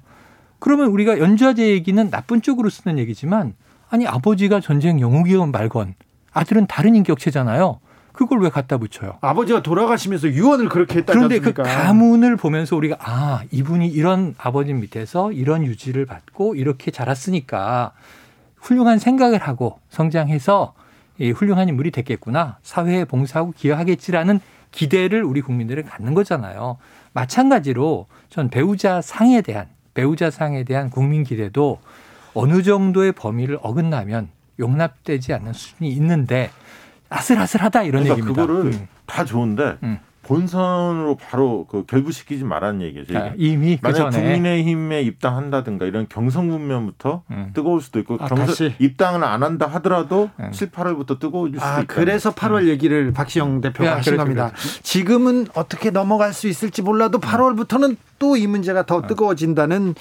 그러면 0.60 0.88
우리가 0.88 1.18
연좌제 1.20 1.70
얘기는 1.70 2.10
나쁜 2.10 2.42
쪽으로 2.42 2.70
쓰는 2.70 3.00
얘기지만 3.00 3.54
아니 3.90 4.06
아버지가 4.08 4.60
전쟁 4.60 5.00
영웅이건 5.00 5.52
말건 5.52 5.96
아들은 6.32 6.68
다른 6.68 6.96
인격체잖아요. 6.96 7.80
그걸 8.14 8.40
왜 8.42 8.50
갖다 8.50 8.78
붙여요? 8.78 9.18
아버지가 9.22 9.64
돌아가시면서 9.64 10.30
유언을 10.30 10.70
그렇게 10.70 11.00
했다지 11.00 11.18
그런데 11.18 11.40
그 11.40 11.50
않습니까? 11.50 11.64
가문을 11.64 12.38
보면서 12.38 12.76
우리가 12.76 12.98
아 13.00 13.44
이분이 13.52 13.88
이런 13.88 14.36
아버지 14.38 14.72
밑에서 14.74 15.32
이런 15.32 15.66
유지를 15.66 16.06
받고 16.06 16.56
이렇게 16.56 16.92
자랐으니까 16.92 17.92
훌륭한 18.58 19.00
생각을 19.00 19.40
하고 19.40 19.80
성장해서 19.90 20.74
이 21.18 21.32
훌륭한 21.32 21.70
인물이 21.70 21.92
됐겠구나 21.92 22.58
사회에 22.64 23.06
봉사하고 23.06 23.54
기여하겠지라는 23.58 24.40
기대를 24.72 25.24
우리 25.24 25.42
국민들은 25.42 25.86
갖는 25.86 26.14
거잖아요. 26.14 26.78
마찬가지로 27.14 28.08
전 28.30 28.50
배우자 28.50 29.02
상에 29.02 29.42
대한 29.42 29.68
배우자 29.94 30.32
상에 30.32 30.64
대한 30.64 30.90
국민 30.90 31.24
기대도 31.24 31.80
어느 32.34 32.64
정도의 32.64 33.12
범위를 33.12 33.60
어긋나면 33.62 34.30
용납되지 34.60 35.34
않는 35.34 35.54
수준이 35.54 35.90
있는데 35.92 36.50
아슬아슬하다 37.14 37.84
이런 37.84 38.04
그러니까 38.04 38.14
얘기입니다. 38.28 38.42
그거를 38.42 38.72
음. 38.74 38.88
다 39.06 39.24
좋은데 39.26 39.78
음. 39.84 40.00
본선으로 40.26 41.18
바로 41.18 41.68
그 41.70 41.86
결부시키지 41.86 42.46
말라는 42.46 42.82
얘기죠. 42.84 43.04
이게. 43.10 43.18
아, 43.18 43.34
이미 43.36 43.76
그 43.76 43.82
만약 43.84 44.10
전에 44.10 44.22
국민의힘에 44.36 45.02
입당한다든가 45.02 45.86
이런 45.86 46.08
경선 46.08 46.50
국면부터 46.50 47.24
음. 47.30 47.52
뜨거울 47.54 47.82
수도 47.82 48.00
있고 48.00 48.16
아, 48.22 48.28
경선 48.28 48.46
다시. 48.48 48.74
입당을 48.80 49.22
안 49.26 49.44
한다 49.44 49.68
하더라도 49.74 50.30
음. 50.40 50.52
7, 50.54 50.72
8월부터 50.72 51.20
뜨거워질 51.20 51.60
수도 51.60 51.66
아, 51.70 51.82
있다. 51.82 51.94
그래서 51.94 52.32
8월 52.32 52.70
얘기를 52.70 53.12
박시영 53.12 53.60
대표가 53.60 53.86
야, 53.90 53.96
하신 53.98 54.14
그렇죠, 54.14 54.24
겁니다. 54.24 54.52
지금은 54.82 55.48
어떻게 55.56 55.90
넘어갈 55.92 56.32
수 56.32 56.48
있을지 56.48 56.82
몰라도 56.82 57.20
8월부터는 57.20 57.98
또 58.20 58.38
이 58.38 58.48
문제가 58.48 58.86
더 58.86 59.02
뜨거워진다는 59.02 59.94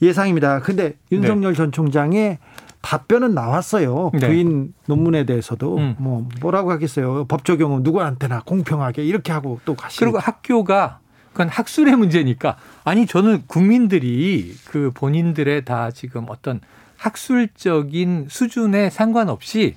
예상입니다. 0.00 0.60
근데 0.60 0.94
윤석열 1.12 1.54
전 1.54 1.70
총장의 1.70 2.38
답변은 2.84 3.34
나왔어요. 3.34 4.10
네. 4.12 4.26
부인 4.26 4.74
논문에 4.86 5.24
대해서도 5.24 5.78
음. 5.78 5.96
뭐 5.98 6.28
뭐라고 6.40 6.70
하겠어요. 6.70 7.24
법 7.24 7.44
적용은 7.44 7.82
누구한테나 7.82 8.42
공평하게 8.44 9.04
이렇게 9.04 9.32
하고 9.32 9.58
또 9.64 9.74
가시. 9.74 9.98
그리고 10.00 10.18
학교가 10.18 11.00
그건 11.32 11.48
학술의 11.48 11.96
문제니까 11.96 12.58
아니 12.84 13.06
저는 13.06 13.44
국민들이 13.46 14.54
그 14.66 14.90
본인들의 14.92 15.64
다 15.64 15.90
지금 15.90 16.26
어떤 16.28 16.60
학술적인 16.98 18.26
수준에 18.28 18.90
상관없이 18.90 19.74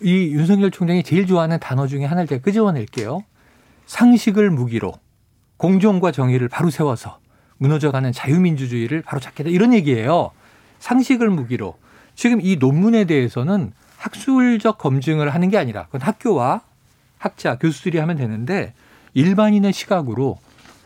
이 0.00 0.10
윤석열 0.32 0.70
총장이 0.70 1.02
제일 1.02 1.26
좋아하는 1.26 1.60
단어 1.60 1.86
중에 1.86 2.06
하나를 2.06 2.26
제가 2.26 2.42
끄집어낼게요. 2.42 3.24
상식을 3.84 4.50
무기로 4.50 4.94
공정과 5.58 6.12
정의를 6.12 6.48
바로 6.48 6.70
세워서 6.70 7.18
무너져가는 7.58 8.10
자유민주주의를 8.10 9.02
바로 9.02 9.20
잡겠다 9.20 9.50
이런 9.50 9.74
얘기예요. 9.74 10.30
상식을 10.78 11.30
무기로 11.30 11.76
지금 12.16 12.40
이 12.40 12.56
논문에 12.56 13.04
대해서는 13.04 13.72
학술적 13.98 14.78
검증을 14.78 15.32
하는 15.34 15.50
게 15.50 15.58
아니라 15.58 15.84
그건 15.86 16.00
학교와 16.00 16.62
학자 17.18 17.56
교수들이 17.58 17.98
하면 17.98 18.16
되는데 18.16 18.74
일반인의 19.14 19.72
시각으로 19.72 20.38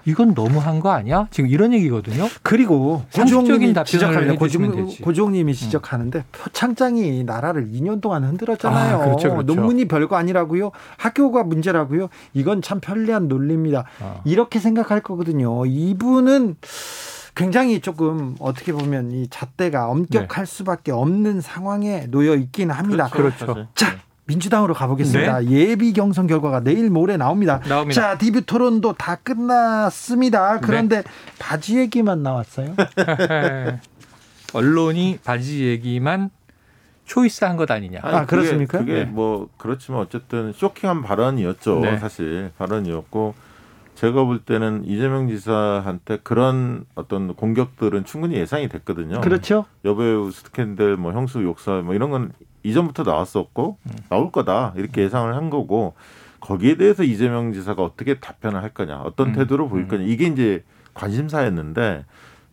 이건 0.07 0.35
너무한 0.35 0.81
거 0.81 0.91
아니야? 0.91 1.29
지금 1.31 1.51
이런 1.51 1.73
얘기거든요. 1.75 2.27
그리고 2.43 3.05
고종님이. 3.15 3.75
해주시면 3.79 4.37
고종. 4.37 4.65
음. 4.65 4.89
고종님이 5.03 5.55
지적하는데 5.55 6.25
표창장이 6.33 7.25
나라를 7.25 7.69
2년 7.71 8.01
동안 8.01 8.25
흔들었잖아요. 8.25 8.97
아, 8.97 9.05
그렇죠, 9.05 9.31
그렇죠. 9.31 9.55
논문이 9.55 9.89
별거 9.89 10.17
아니라고요. 10.17 10.71
학교가 10.97 11.45
문제라고요. 11.45 12.09
이건 12.33 12.63
참 12.63 12.81
편리한 12.81 13.29
논리입니다. 13.29 13.85
아. 14.01 14.21
이렇게 14.25 14.59
생각할 14.59 15.01
거거든요. 15.03 15.67
이분은 15.67 16.57
굉장히 17.41 17.81
조금 17.81 18.37
어떻게 18.39 18.73
보면 18.73 19.13
이 19.13 19.29
잣대가 19.29 19.89
엄격할 19.89 20.47
수밖에 20.47 20.93
없는 20.93 21.41
상황에 21.41 22.07
놓여 22.11 22.35
있긴 22.35 22.71
합니다. 22.71 23.09
그렇죠. 23.11 23.47
사실. 23.47 23.67
자, 23.75 23.97
민주당으로 24.27 24.75
가보겠습니다. 24.75 25.47
예비 25.47 25.93
경선 25.93 26.27
결과가 26.27 26.61
내일 26.61 26.91
모레 26.91 27.17
나옵니다. 27.17 27.61
네. 27.63 27.69
나옵니다. 27.69 28.01
자, 28.01 28.19
디뷰 28.19 28.43
토론도 28.43 28.93
다 28.93 29.17
끝났습니다. 29.17 30.61
그런데 30.61 31.03
바지 31.39 31.79
얘기만 31.79 32.23
나왔어요. 32.23 32.75
언론이 34.53 35.19
바지 35.25 35.65
얘기만 35.67 36.31
초이스한 37.07 37.57
것 37.57 37.71
아니냐. 37.71 38.01
아, 38.03 38.21
그게- 38.25 38.27
그렇습니까? 38.27 38.79
그게 38.79 38.93
네. 38.93 39.05
뭐 39.05 39.49
그렇지만 39.57 40.01
어쨌든 40.01 40.53
쇼킹한 40.53 41.03
발언이었죠. 41.03 41.81
네. 41.81 41.99
사실 41.99 42.53
발언이었고 42.59 43.35
제가 44.01 44.25
볼 44.25 44.39
때는 44.39 44.87
이재명 44.87 45.29
지사한테 45.29 46.21
그런 46.23 46.87
어떤 46.95 47.35
공격들은 47.35 48.07
충분히 48.07 48.37
예상이 48.37 48.67
됐거든요. 48.71 49.21
그렇죠? 49.21 49.67
여배우 49.85 50.31
스캔들, 50.31 50.97
뭐 50.97 51.13
형수 51.13 51.43
욕설, 51.43 51.83
뭐 51.83 51.95
이런 51.95 52.09
건 52.09 52.33
이전부터 52.63 53.03
나왔었고 53.03 53.77
음. 53.85 53.91
나올 54.09 54.33
거다 54.33 54.73
이렇게 54.77 55.03
예상을 55.03 55.35
한 55.37 55.51
거고 55.51 55.93
거기에 56.41 56.77
대해서 56.79 57.05
이재명 57.05 57.53
지사가 57.53 57.83
어떻게 57.83 58.19
답변을 58.19 58.63
할 58.63 58.71
거냐, 58.73 59.03
어떤 59.03 59.29
음. 59.29 59.33
태도를 59.35 59.69
보일 59.69 59.87
거냐 59.87 60.05
이게 60.05 60.25
이제 60.29 60.65
관심사였는데 60.95 62.07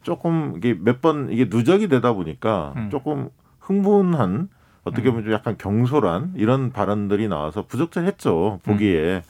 조금 0.03 0.53
이게 0.57 0.73
몇 0.77 0.99
번 0.99 1.31
이게 1.31 1.47
누적이 1.49 1.88
되다 1.88 2.12
보니까 2.12 2.73
음. 2.75 2.89
조금 2.89 3.29
흥분한 3.62 4.49
어떻게 4.83 5.10
보면 5.12 5.23
좀 5.23 5.31
약간 5.31 5.55
경솔한 5.57 6.33
이런 6.36 6.73
발언들이 6.73 7.29
나와서 7.29 7.65
부적절했죠 7.67 8.60
보기에 8.63 9.23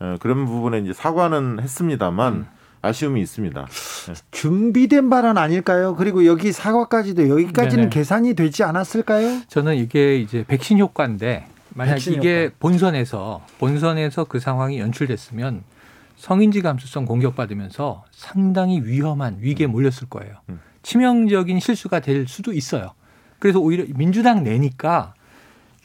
어, 0.00 0.16
그런 0.18 0.46
부분에 0.46 0.78
이제 0.78 0.92
사과는 0.92 1.60
했습니다만 1.60 2.32
음. 2.32 2.46
아쉬움이 2.82 3.20
있습니다. 3.20 3.66
준비된 4.30 5.10
발언 5.10 5.36
아닐까요? 5.36 5.94
그리고 5.96 6.24
여기 6.24 6.50
사과까지도 6.50 7.22
네네. 7.22 7.30
여기까지는 7.30 7.90
계산이 7.90 8.34
되지 8.34 8.64
않았을까요? 8.64 9.42
저는 9.48 9.76
이게 9.76 10.16
이제 10.16 10.44
백신 10.48 10.78
효과인데 10.78 11.46
만약 11.74 11.94
백신 11.94 12.14
이게 12.14 12.46
효과. 12.46 12.56
본선에서 12.58 13.42
본선에서 13.58 14.24
그 14.24 14.40
상황이 14.40 14.78
연출됐으면 14.80 15.62
성인지 16.16 16.62
감수성 16.62 17.04
공격받으면서 17.04 18.04
상당히 18.12 18.80
위험한 18.82 19.36
위기에 19.40 19.66
몰렸을 19.66 20.08
거예요. 20.08 20.36
음. 20.48 20.60
치명적인 20.82 21.60
실수가 21.60 22.00
될 22.00 22.26
수도 22.26 22.54
있어요. 22.54 22.92
그래서 23.38 23.58
오히려 23.58 23.84
민주당 23.94 24.42
내니까 24.42 25.12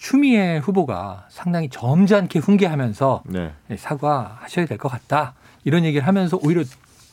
추미애 0.10 0.58
후보가 0.60 1.26
상당히 1.30 1.68
점잖게 1.68 2.38
훈계하면서 2.38 3.24
네. 3.26 3.54
네, 3.68 3.76
사과하셔야 3.76 4.68
될 4.68 4.78
것 4.78 4.88
같다. 4.88 5.34
이런 5.64 5.84
얘기를 5.84 6.06
하면서 6.06 6.38
오히려 6.44 6.64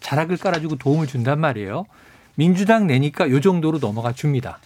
자락을 0.00 0.36
깔아주고 0.36 0.76
도움을 0.76 1.06
준단 1.06 1.40
말이에요. 1.40 1.86
민주당 2.34 2.86
내니까 2.86 3.30
요 3.30 3.40
정도로 3.40 3.78
넘어가 3.78 4.12
줍니다. 4.12 4.58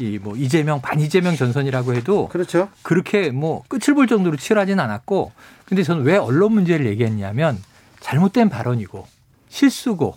이 0.00 0.18
뭐 0.22 0.34
이재명 0.34 0.80
반이재명 0.80 1.36
전선이라고 1.36 1.92
해도 1.94 2.28
그렇죠. 2.28 2.70
그렇게 2.80 3.28
뭐 3.30 3.62
끝을 3.68 3.92
볼 3.92 4.06
정도로 4.06 4.38
치열하진 4.38 4.80
않았고 4.80 5.32
근데 5.66 5.82
저는 5.82 6.04
왜 6.04 6.16
언론 6.16 6.52
문제를 6.54 6.86
얘기했냐면 6.86 7.62
잘못된 8.00 8.48
발언이고 8.48 9.06
실수고 9.50 10.16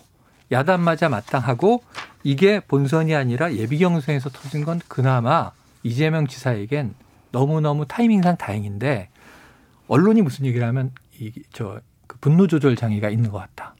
야단맞아 0.50 1.10
마땅하고 1.10 1.82
이게 2.24 2.60
본선이 2.60 3.14
아니라 3.14 3.52
예비 3.52 3.76
경선에서 3.76 4.30
터진 4.30 4.64
건 4.64 4.80
그나마 4.88 5.50
이재명 5.82 6.26
지사에겐 6.26 6.94
너무너무 7.32 7.86
타이밍상 7.86 8.36
다행인데 8.36 9.08
언론이 9.88 10.22
무슨 10.22 10.46
얘기를 10.46 10.66
하면 10.68 10.92
이저 11.20 11.80
그 12.06 12.18
분노 12.20 12.46
조절 12.46 12.76
장애가 12.76 13.10
있는 13.10 13.30
것 13.30 13.38
같다. 13.38 13.74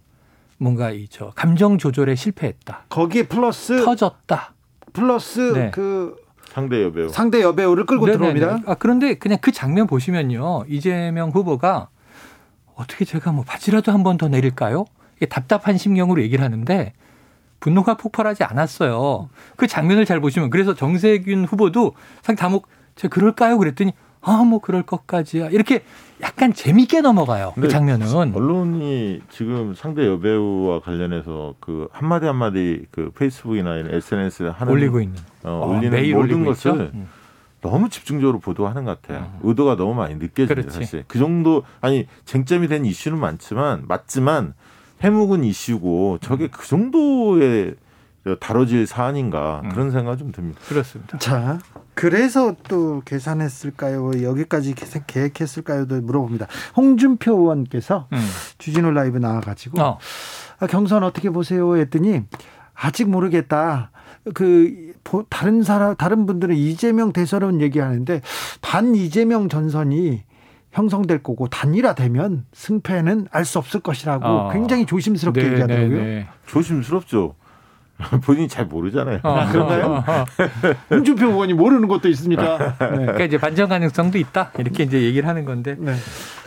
뭔가 0.59 0.91
이 0.91 1.07
저 1.11 1.31
감정 1.35 1.79
조절에 1.79 2.15
실패했다. 2.15 2.85
거기에 2.89 3.25
플러스 3.25 3.85
터졌다. 3.85 4.55
플러스 4.93 5.53
네. 5.55 5.71
그 5.73 6.17
상대 6.49 6.83
여배우. 6.83 7.09
상대 7.11 7.43
여배우를 7.43 7.87
끌고 7.87 8.07
네네네. 8.07 8.35
들어옵니다. 8.41 8.71
아, 8.73 8.75
그런데 8.75 9.15
그냥 9.15 9.39
그 9.41 9.53
장면 9.53 9.87
보시면요. 9.87 10.65
이재명 10.69 11.31
후보가 11.31 11.89
어떻게 12.75 13.05
제가 13.05 13.33
뭐 13.33 13.45
바지라도 13.45 13.93
한 13.93 14.03
번 14.03 14.17
더 14.19 14.29
내릴까요? 14.29 14.85
이게 15.17 15.27
답답한 15.27 15.77
심경으로 15.79 16.23
얘기를 16.23 16.45
하는데 16.45 16.93
분노가 17.61 17.97
폭발하지 17.97 18.45
않았어요. 18.45 19.29
그 19.57 19.67
장면을 19.67 20.05
잘 20.07 20.21
보시면 20.21 20.49
그래서 20.51 20.75
정세균 20.75 21.45
후보도 21.45 21.95
상당히 22.23 22.37
다목 22.37 22.69
제가 22.99 23.15
그럴까요? 23.15 23.59
그랬더니 23.59 23.93
아 24.21 24.45
뭐 24.45 24.59
그럴 24.61 24.83
것까지야 24.83 25.49
이렇게 25.51 25.83
약간 26.21 26.53
재밌게 26.53 27.01
넘어가요. 27.01 27.53
그 27.55 27.69
장면은 27.69 28.35
언론이 28.35 29.23
지금 29.31 29.75
상대 29.75 30.07
여배우와 30.07 30.81
관련해서 30.81 31.55
그 31.61 31.89
한마디 31.93 32.27
한마디 32.27 32.85
그 32.91 33.11
페이스북이나 33.15 33.77
이런 33.77 33.95
SNS에 33.95 34.49
하는 34.49 34.73
올리고 34.73 35.01
있는 35.01 35.17
어, 35.45 35.51
어, 35.51 35.69
올리는 35.69 35.97
모든 35.97 36.17
올리고 36.17 36.45
것을. 36.45 36.91
음. 36.95 37.09
너무 37.61 37.89
집중적으로 37.89 38.39
보도하는 38.39 38.85
것 38.85 39.03
같아요. 39.03 39.33
음. 39.35 39.49
의도가 39.49 39.77
너무 39.77 39.95
많이. 39.95 40.17
그렇지. 40.19 40.71
사실 40.71 41.05
그 41.09 41.19
정도 41.19 41.65
아니 41.81 42.07
쟁점이 42.25 42.69
된 42.69 42.85
이슈는 42.85 43.19
많지만 43.19 43.85
맞지만 43.89 44.55
해묵은 45.03 45.45
이슈고 45.45 46.19
저게 46.21 46.45
음. 46.45 46.49
그 46.53 46.67
정도의 46.67 47.75
다뤄질 48.37 48.87
사안인가 48.87 49.63
음. 49.65 49.69
그런 49.71 49.91
생각 49.91 50.17
좀 50.19 50.33
듭니다. 50.33 50.61
그렇습니다. 50.69 51.19
자, 51.19 51.59
그래서 51.95 52.55
또 52.69 53.03
계산했을까요? 53.05 54.23
여기까지 54.23 54.75
계획- 54.75 55.07
계획했을까요?도 55.07 56.01
물어봅니다. 56.01 56.47
홍준표 56.77 57.33
의원께서 57.33 58.09
음. 58.13 58.19
주진우 58.59 58.91
라이브 58.93 59.19
나와가지고 59.19 59.81
어. 59.83 59.99
아, 60.61 60.67
경선 60.67 61.03
어떻게 61.03 61.31
보세요? 61.31 61.77
했더니 61.77 62.23
아직 62.75 63.09
모르겠다. 63.09 63.91
그 64.35 64.93
보- 65.05 65.25
다른 65.29 65.63
사람 65.63 65.97
다른 65.97 66.27
분들은 66.27 66.55
이재명 66.55 67.13
대선은 67.13 67.61
얘기하는데 67.61 68.21
반 68.61 68.95
이재명 68.95 69.49
전선이 69.49 70.23
형성될 70.71 71.23
거고 71.23 71.49
단일화되면 71.49 72.45
승패는 72.53 73.29
알 73.33 73.45
수 73.47 73.59
없을 73.59 73.81
것이라고 73.81 74.27
어. 74.27 74.51
굉장히 74.53 74.85
조심스럽게 74.85 75.41
네, 75.43 75.51
얘기하더라고요. 75.53 75.89
네, 75.99 76.05
네. 76.05 76.29
조심스럽죠. 76.47 77.35
본인이 78.25 78.49
잘 78.49 78.65
모르잖아요. 78.67 79.21
어, 79.23 79.47
그런가요? 79.51 79.87
어, 79.87 80.05
어. 80.07 80.25
홍준표 80.91 81.27
의원이 81.29 81.55
모르는 81.55 81.89
것도 81.89 82.09
있습니까? 82.11 82.77
네. 82.79 82.87
그러니까 82.97 83.25
이제 83.25 83.39
반전 83.39 83.69
가능성도 83.69 84.19
있다 84.19 84.53
이렇게 84.59 84.85
이제 84.85 85.03
얘기를 85.03 85.29
하는 85.29 85.45
건데 85.45 85.75
네. 85.79 85.95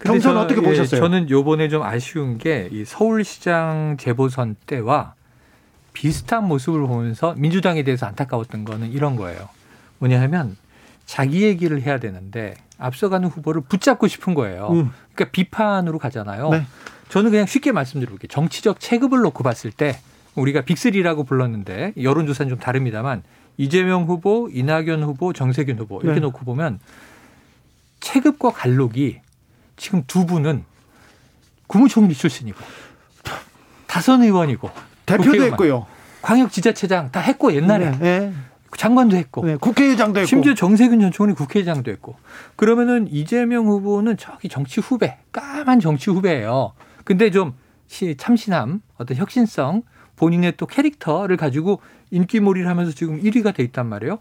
경선 0.06 0.34
저- 0.36 0.40
어떻게 0.42 0.62
예, 0.62 0.66
보셨어요? 0.66 1.02
저는 1.02 1.30
요번에 1.30 1.68
좀 1.70 1.84
아쉬운 1.84 2.38
게 2.38 2.70
이 2.72 2.86
서울시장 2.86 3.98
재보선 4.00 4.56
때와 4.66 5.14
비슷한 5.94 6.48
모습을 6.48 6.82
보면서 6.88 7.34
민주당에 7.38 7.84
대해서 7.84 8.06
안타까웠던 8.06 8.64
거는 8.64 8.92
이런 8.94 9.18
거예요. 9.18 9.50
뭐냐 10.00 10.22
하면 10.22 10.56
자기 11.06 11.44
얘기를 11.44 11.82
해야 11.82 12.00
되는데 12.00 12.54
앞서가는 12.78 13.28
후보를 13.28 13.62
붙잡고 13.68 14.08
싶은 14.08 14.34
거예요. 14.36 14.70
음. 14.72 14.92
그러니까 15.14 15.32
비판으로 15.34 16.00
가잖아요. 16.00 16.50
네. 16.52 16.66
저는 17.10 17.30
그냥 17.32 17.46
쉽게 17.46 17.74
말씀드려볼게요. 17.74 18.30
정치적 18.30 18.80
체급을 18.80 19.20
놓고 19.20 19.44
봤을 19.44 19.70
때 19.72 20.00
우리가 20.36 20.62
빅3라고 20.62 21.26
불렀는데 21.28 21.94
여론조사는 22.02 22.50
좀 22.50 22.60
다릅니다만 22.60 23.24
이재명 23.58 24.06
후보, 24.06 24.50
이낙연 24.52 25.04
후보, 25.04 25.34
정세균 25.34 25.78
후보 25.80 26.00
이렇게 26.02 26.16
네. 26.16 26.22
놓고 26.22 26.46
보면 26.46 26.80
체급과 28.00 28.52
갈록이 28.52 29.20
지금 29.78 30.04
두 30.08 30.26
분은 30.26 30.64
국무총리 31.68 32.14
출신이고 32.14 32.58
다선 33.88 34.24
의원이고 34.24 34.70
대표도 35.06 35.24
국회의원, 35.24 35.52
했고요. 35.52 35.86
광역지자체장 36.22 37.12
다 37.12 37.20
했고 37.20 37.54
옛날에 37.54 37.92
네, 37.92 37.98
네. 38.00 38.34
장관도 38.78 39.18
했고 39.18 39.46
네, 39.46 39.58
국회의장도 39.58 40.22
했고 40.22 40.28
심지어 40.28 40.54
정세균 40.54 41.02
전 41.02 41.12
총리 41.12 41.34
국회의장도 41.34 41.92
했고 41.92 42.16
그러면은 42.56 43.08
이재명 43.12 43.68
후보는 43.68 44.18
저기 44.18 44.48
정치 44.48 44.80
후배 44.80 45.18
까만 45.34 45.80
정치 45.82 46.10
후배예요. 46.10 46.72
근데 47.04 47.32
좀 47.32 47.54
시- 47.88 48.16
참신함 48.18 48.82
어떤 48.98 49.18
혁신성 49.18 49.84
본인의 50.22 50.54
또 50.58 50.68
캐릭터를 50.68 51.36
가지고 51.36 51.82
인기몰이를 52.12 52.70
하면서 52.70 52.92
지금 52.92 53.20
1위가 53.20 53.56
돼 53.56 53.64
있단 53.64 53.88
말이에요. 53.88 54.20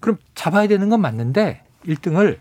그럼 0.00 0.16
잡아야 0.34 0.66
되는 0.66 0.88
건 0.88 1.02
맞는데 1.02 1.62
1등을 1.86 2.38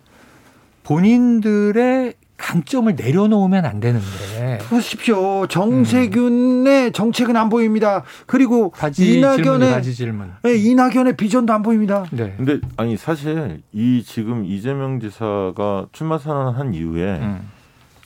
본인들의 0.84 2.14
강점을 2.38 2.95
내려놓으면 2.95 3.66
안 3.66 3.82
되는데 3.82 4.59
보십시오. 4.70 5.45
정세균의 5.47 6.93
정책은 6.93 7.36
안 7.36 7.49
보입니다. 7.49 8.03
그리고 8.26 8.74
이낙연의 8.97 9.72
바지 9.72 9.93
질문. 9.93 10.32
네, 10.41 10.55
이낙연의 10.55 11.18
비전도 11.18 11.53
안 11.53 11.62
보입니다. 11.62 12.05
네. 12.12 12.34
근데 12.38 12.59
아니 12.78 12.95
사실 12.95 13.62
이 13.74 14.03
지금 14.03 14.45
이재명 14.45 15.01
지사가 15.01 15.88
출마 15.91 16.18
선언한 16.18 16.74
이후에 16.74 17.20
음. 17.20 17.51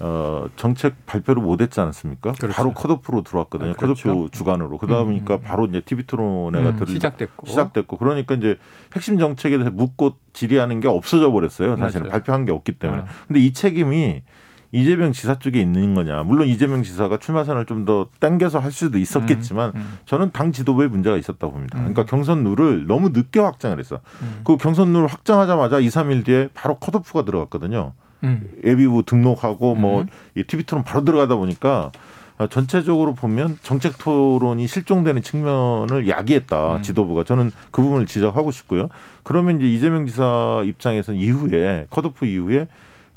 어, 0.01 0.47
정책 0.57 1.05
발표를 1.05 1.41
못 1.41 1.61
했지 1.61 1.79
않습니까? 1.79 2.33
그렇죠. 2.33 2.53
바로 2.53 2.73
컷오프로 2.73 3.23
들어왔거든요. 3.23 3.71
아, 3.71 3.73
그렇죠. 3.73 4.09
컷오프 4.09 4.31
주간으로. 4.31 4.77
그다음이니까 4.77 5.35
음. 5.35 5.41
바로 5.41 5.65
이제 5.65 5.81
TV 5.81 6.05
토론회가 6.05 6.69
음, 6.71 6.75
들 6.77 6.87
시작됐고 6.87 7.47
시작됐고 7.47 7.97
그러니까 7.97 8.35
이제 8.35 8.57
핵심 8.93 9.17
정책에 9.17 9.57
대해서 9.57 9.71
묻고 9.71 10.15
질의하는 10.33 10.81
게 10.81 10.87
없어져 10.87 11.31
버렸어요. 11.31 11.77
사실은 11.77 12.03
맞아요. 12.03 12.11
발표한 12.11 12.45
게 12.45 12.51
없기 12.51 12.73
때문에. 12.73 13.03
아. 13.03 13.05
근데 13.27 13.39
이 13.39 13.53
책임이 13.53 14.23
이재명 14.71 15.13
지사 15.13 15.39
쪽에 15.39 15.61
있는 15.61 15.95
거냐. 15.95 16.23
물론 16.23 16.47
이재명 16.49 16.83
지사가 16.83 17.17
출마 17.17 17.45
선을 17.45 17.65
좀더 17.65 18.09
당겨서 18.19 18.59
할 18.59 18.73
수도 18.73 18.97
있었겠지만 18.97 19.71
음. 19.73 19.97
저는 20.05 20.31
당 20.31 20.51
지도부에 20.51 20.87
문제가 20.87 21.15
있었다고 21.15 21.53
봅니다. 21.53 21.77
음. 21.77 21.93
그러니까 21.93 22.05
경선 22.05 22.43
룰을 22.43 22.85
너무 22.85 23.09
늦게 23.09 23.39
확장을 23.39 23.79
했어. 23.79 24.01
음. 24.21 24.41
그 24.43 24.57
경선 24.57 24.91
룰 24.91 25.07
확장하자마자 25.07 25.79
2, 25.79 25.87
3일 25.87 26.25
뒤에 26.25 26.49
바로 26.53 26.75
컷오프가 26.75 27.23
들어갔거든요. 27.23 27.93
음. 28.23 28.49
예비후 28.63 29.03
등록하고 29.03 29.75
뭐 29.75 30.01
음. 30.01 30.07
이 30.35 30.43
TV 30.43 30.65
토론 30.65 30.83
바로 30.83 31.03
들어가다 31.03 31.35
보니까 31.35 31.91
어, 32.37 32.47
전체적으로 32.47 33.13
보면 33.13 33.57
정책 33.61 33.97
토론이 33.97 34.67
실종되는 34.67 35.21
측면을 35.21 36.07
야기했다 36.09 36.77
음. 36.77 36.81
지도부가 36.81 37.23
저는 37.23 37.51
그 37.71 37.81
부분을 37.81 38.05
지적하고 38.05 38.51
싶고요. 38.51 38.89
그러면 39.23 39.57
이제 39.57 39.67
이재명 39.67 40.05
지사 40.05 40.61
입장에서는 40.65 41.19
이후에 41.19 41.87
컷오프 41.89 42.25
이후에 42.25 42.67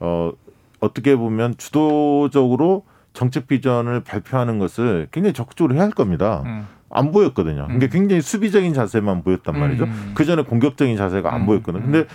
어 0.01 0.32
어떻게 0.80 1.16
보면 1.16 1.57
주도적으로 1.59 2.84
정책 3.12 3.49
비전을 3.49 4.05
발표하는 4.05 4.61
것을 4.61 5.09
굉장히 5.11 5.32
적극적으로 5.32 5.74
해야 5.74 5.82
할 5.82 5.90
겁니다. 5.90 6.42
음. 6.46 6.66
안 6.90 7.12
보였거든요. 7.12 7.64
그러니까 7.66 7.86
음. 7.86 7.90
굉장히 7.90 8.22
수비적인 8.22 8.72
자세만 8.72 9.22
보였단 9.22 9.59
말이죠. 9.59 9.84
음. 9.84 10.12
그 10.14 10.24
전에 10.24 10.42
공격적인 10.42 10.96
자세가 10.96 11.34
안 11.34 11.42
음. 11.42 11.46
보였거든요. 11.46 11.82
근데 11.82 12.07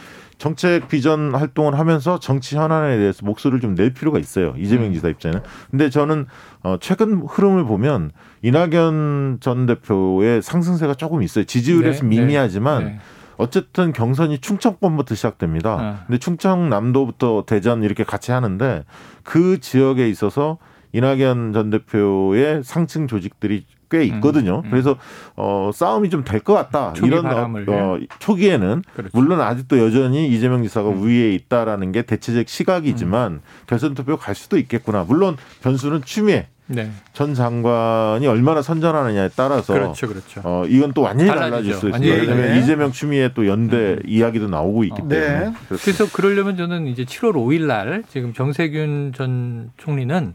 정책 0.44 0.90
비전 0.90 1.34
활동을 1.34 1.80
하면서 1.80 2.20
정치 2.20 2.58
현안에 2.58 2.98
대해서 2.98 3.26
목소리를 3.26 3.62
좀 3.62 3.76
낼 3.76 3.94
필요가 3.94 4.20
있어요. 4.20 4.54
이재명 4.58 4.88
음. 4.88 4.94
지사 4.94 5.08
입장에는. 5.08 5.42
근데 5.72 5.90
저는 5.90 6.26
어 6.64 6.76
최근 6.82 7.22
흐름을 7.26 7.64
보면 7.64 8.12
이낙연 8.42 9.38
전 9.40 9.66
대표의 9.66 10.42
상승세가 10.42 10.96
조금 10.96 11.24
있어요. 11.24 11.46
지지율에서 11.46 12.02
네, 12.02 12.08
미미하지만 12.08 12.84
네. 12.84 13.00
어쨌든 13.38 13.94
경선이 13.94 14.40
충청권부터 14.40 15.16
시작됩니다. 15.16 15.72
아. 15.80 16.04
근데 16.08 16.20
충청남도부터 16.20 17.46
대전 17.48 17.82
이렇게 17.82 18.04
같이 18.04 18.34
하는데 18.34 18.84
그 19.24 19.62
지역에 19.62 20.10
있어서 20.10 20.58
이낙연 20.92 21.54
전 21.54 21.70
대표의 21.70 22.64
상층 22.66 23.08
조직들이 23.08 23.66
꽤 23.94 24.04
있거든요. 24.06 24.62
음, 24.62 24.66
음. 24.66 24.70
그래서 24.72 24.98
어 25.36 25.70
싸움이 25.72 26.10
좀 26.10 26.24
될 26.24 26.40
것 26.44 26.54
같다. 26.54 26.94
초기 26.94 27.08
이런 27.12 27.24
바람을. 27.24 27.70
어, 27.70 27.74
어, 27.74 28.00
초기에는 28.18 28.82
그렇죠. 28.96 29.12
물론 29.14 29.40
아직도 29.40 29.78
여전히 29.78 30.28
이재명 30.28 30.64
지사가 30.64 30.90
음. 30.90 31.02
우위에 31.04 31.32
있다라는 31.36 31.92
게 31.92 32.02
대체적 32.02 32.50
시각이지만 32.50 33.42
결선 33.68 33.94
투표 33.94 34.18
갈 34.18 34.34
수도 34.34 34.58
있겠구나. 34.58 35.06
물론 35.08 35.38
변수는 35.62 36.02
추미애 36.06 36.48
네. 36.66 36.90
전 37.12 37.34
장관이 37.36 38.26
얼마나 38.26 38.62
선전하느냐에 38.62 39.30
따라서 39.36 39.74
그렇죠, 39.74 40.08
그렇죠. 40.08 40.42
어 40.44 40.64
이건 40.68 40.94
또 40.94 41.02
완전히 41.02 41.30
달라지죠. 41.30 41.52
달라질 41.52 41.74
수 41.74 41.90
있습니다. 41.90 42.14
완전히 42.14 42.30
왜냐하면. 42.32 42.64
이재명 42.64 42.92
추미애 42.92 43.32
또 43.36 43.46
연대 43.48 43.98
이야기도 44.08 44.48
나오고 44.48 44.86
있기 44.86 45.02
어. 45.04 45.08
때문에 45.08 45.40
네. 45.50 45.54
그래서 45.68 46.10
그러려면 46.12 46.56
저는 46.58 46.88
이제 46.88 47.04
7월 47.04 47.34
5일 47.34 47.64
날 47.68 48.04
지금 48.10 48.34
정세균 48.34 49.12
전 49.16 49.72
총리는 49.78 50.34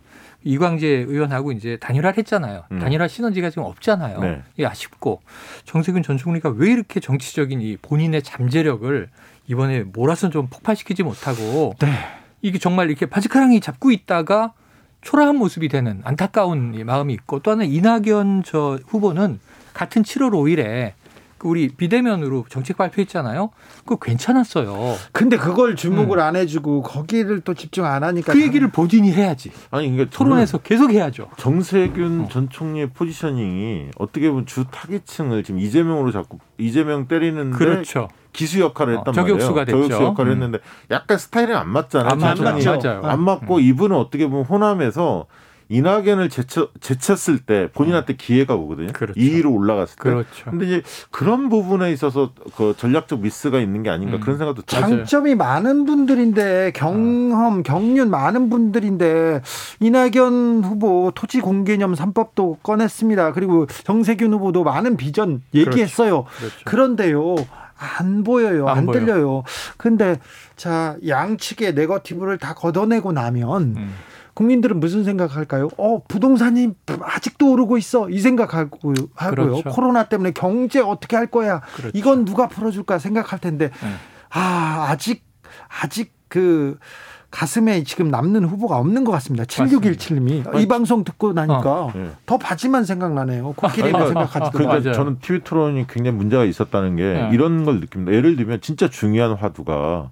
이광재 0.48 0.86
의원하고 0.86 1.52
이제 1.52 1.76
단일화를 1.78 2.16
했잖아요. 2.18 2.64
음. 2.72 2.78
단일화 2.78 3.06
신원지가 3.06 3.50
지금 3.50 3.64
없잖아요. 3.64 4.20
네. 4.20 4.42
이게 4.54 4.66
아쉽고 4.66 5.20
정세균 5.64 6.02
전 6.02 6.16
총리가 6.16 6.48
왜 6.56 6.72
이렇게 6.72 7.00
정치적인 7.00 7.60
이 7.60 7.76
본인의 7.76 8.22
잠재력을 8.22 9.08
이번에 9.46 9.82
몰아서 9.82 10.30
좀 10.30 10.46
폭발시키지 10.46 11.02
못하고 11.02 11.74
네. 11.80 11.92
이게 12.40 12.58
정말 12.58 12.88
이렇게 12.88 13.04
바지카랑이 13.04 13.60
잡고 13.60 13.90
있다가 13.90 14.54
초라한 15.02 15.36
모습이 15.36 15.68
되는 15.68 16.00
안타까운 16.04 16.72
이 16.74 16.82
마음이 16.82 17.12
있고 17.12 17.40
또 17.40 17.50
하나 17.50 17.64
는 17.64 17.70
이낙연 17.70 18.44
저 18.46 18.78
후보는 18.86 19.40
같은 19.74 20.02
7월 20.02 20.30
5일에 20.30 20.92
그 20.92 20.97
우리 21.44 21.68
비대면으로 21.68 22.44
정책 22.48 22.76
발표했잖아요. 22.76 23.50
그거 23.80 23.96
괜찮았어요. 23.96 24.96
근데 25.12 25.36
그걸 25.36 25.76
주목을 25.76 26.20
안 26.20 26.36
해주고 26.36 26.82
거기를 26.82 27.40
또 27.40 27.54
집중 27.54 27.84
안 27.84 28.04
하니까 28.04 28.32
그 28.32 28.42
얘기를 28.42 28.68
본인이 28.68 29.12
해야지. 29.12 29.52
아니 29.70 29.88
이게 29.88 30.08
토론에서 30.08 30.58
계속 30.58 30.90
해야죠. 30.90 31.28
정세균 31.36 32.22
어. 32.22 32.28
전 32.28 32.48
총리의 32.48 32.90
포지셔닝이 32.90 33.88
어떻게 33.98 34.28
보면 34.28 34.46
주 34.46 34.64
타깃층을 34.70 35.44
지금 35.44 35.60
이재명으로 35.60 36.12
자꾸 36.12 36.38
이재명 36.58 37.06
때리는데 37.08 37.56
그렇죠. 37.56 38.08
기수 38.32 38.60
역할을 38.60 38.94
어, 38.94 38.98
했단 38.98 39.14
저격수가 39.14 39.54
말이에요. 39.54 39.64
됐죠. 39.66 39.82
저격수 39.88 40.04
역할을 40.04 40.30
음. 40.32 40.34
했는데 40.36 40.58
약간 40.90 41.18
스타일이 41.18 41.52
안 41.54 41.68
맞잖아요. 41.70 42.10
안 42.10 42.18
맞죠. 42.18 42.44
총리. 42.44 42.64
맞아요. 42.64 43.02
안 43.04 43.20
맞고 43.20 43.60
이분은 43.60 43.96
어떻게 43.96 44.26
보면 44.28 44.44
호남에서 44.44 45.26
이낙연을 45.70 46.30
제쳐, 46.30 46.68
제쳤을 46.80 47.40
때 47.40 47.68
본인한테 47.74 48.16
기회가 48.16 48.54
오거든요. 48.54 48.92
그렇죠. 48.92 49.20
2위로 49.20 49.52
올라갔을 49.54 49.96
때. 49.96 50.02
그렇죠. 50.02 50.50
근데 50.50 50.66
이제 50.66 50.82
그런 51.10 51.48
부분에 51.48 51.92
있어서 51.92 52.32
그 52.56 52.74
전략적 52.76 53.20
미스가 53.20 53.60
있는 53.60 53.82
게 53.82 53.90
아닌가 53.90 54.16
음. 54.16 54.20
그런 54.20 54.38
생각도 54.38 54.62
좀 54.62 54.80
맞아요. 54.80 54.96
장점이 54.96 55.34
많은 55.34 55.84
분들인데 55.84 56.72
경험, 56.74 57.62
경륜 57.62 58.08
많은 58.10 58.48
분들인데 58.48 59.42
이낙연 59.80 60.64
후보 60.64 61.12
토지 61.14 61.40
공개념 61.40 61.94
3법도 61.94 62.62
꺼냈습니다. 62.62 63.32
그리고 63.32 63.66
정세균 63.84 64.32
후보도 64.32 64.64
많은 64.64 64.96
비전 64.96 65.42
얘기했어요. 65.54 66.24
그렇죠. 66.24 66.56
그런데요. 66.64 67.36
안 67.76 68.24
보여요. 68.24 68.66
안, 68.68 68.78
안 68.78 68.86
보여. 68.86 68.98
들려요. 68.98 69.44
근데 69.76 70.18
자, 70.56 70.96
양측의 71.06 71.74
네거티브를 71.74 72.38
다 72.38 72.54
걷어내고 72.54 73.12
나면 73.12 73.62
음. 73.76 73.94
국민들은 74.38 74.78
무슨 74.78 75.02
생각할까요? 75.02 75.68
어, 75.78 76.00
부동산이 76.06 76.70
아직도 77.00 77.50
오르고 77.50 77.76
있어. 77.76 78.08
이 78.08 78.20
생각하고 78.20 78.94
하고요. 79.16 79.34
그렇죠. 79.34 79.70
코로나 79.70 80.04
때문에 80.04 80.30
경제 80.30 80.78
어떻게 80.80 81.16
할 81.16 81.26
거야? 81.26 81.60
그렇죠. 81.74 81.90
이건 81.98 82.24
누가 82.24 82.46
풀어줄까 82.46 83.00
생각할 83.00 83.40
텐데 83.40 83.70
네. 83.82 83.88
아, 84.30 84.86
아직 84.90 85.24
아직 85.82 86.12
그 86.28 86.78
가슴에 87.32 87.82
지금 87.82 88.10
남는 88.10 88.44
후보가 88.44 88.76
없는 88.78 89.02
것 89.02 89.10
같습니다. 89.12 89.44
7617님이 89.44 90.60
이 90.60 90.68
방송 90.68 91.02
듣고 91.02 91.32
나니까 91.32 91.92
예. 91.96 92.10
더 92.24 92.38
바지만 92.38 92.84
생각나네요. 92.84 93.54
코끼리만 93.54 94.06
생각하지도 94.06 94.50
그러니까 94.52 94.78
맞아요. 94.78 94.92
저는 94.92 95.18
TV 95.20 95.40
토론이 95.42 95.88
굉장히 95.88 96.16
문제가 96.16 96.44
있었다는 96.44 96.94
게 96.94 97.02
네. 97.02 97.30
이런 97.32 97.64
걸 97.64 97.80
느낍니다. 97.80 98.12
예를 98.12 98.36
들면 98.36 98.60
진짜 98.60 98.88
중요한 98.88 99.32
화두가 99.34 100.10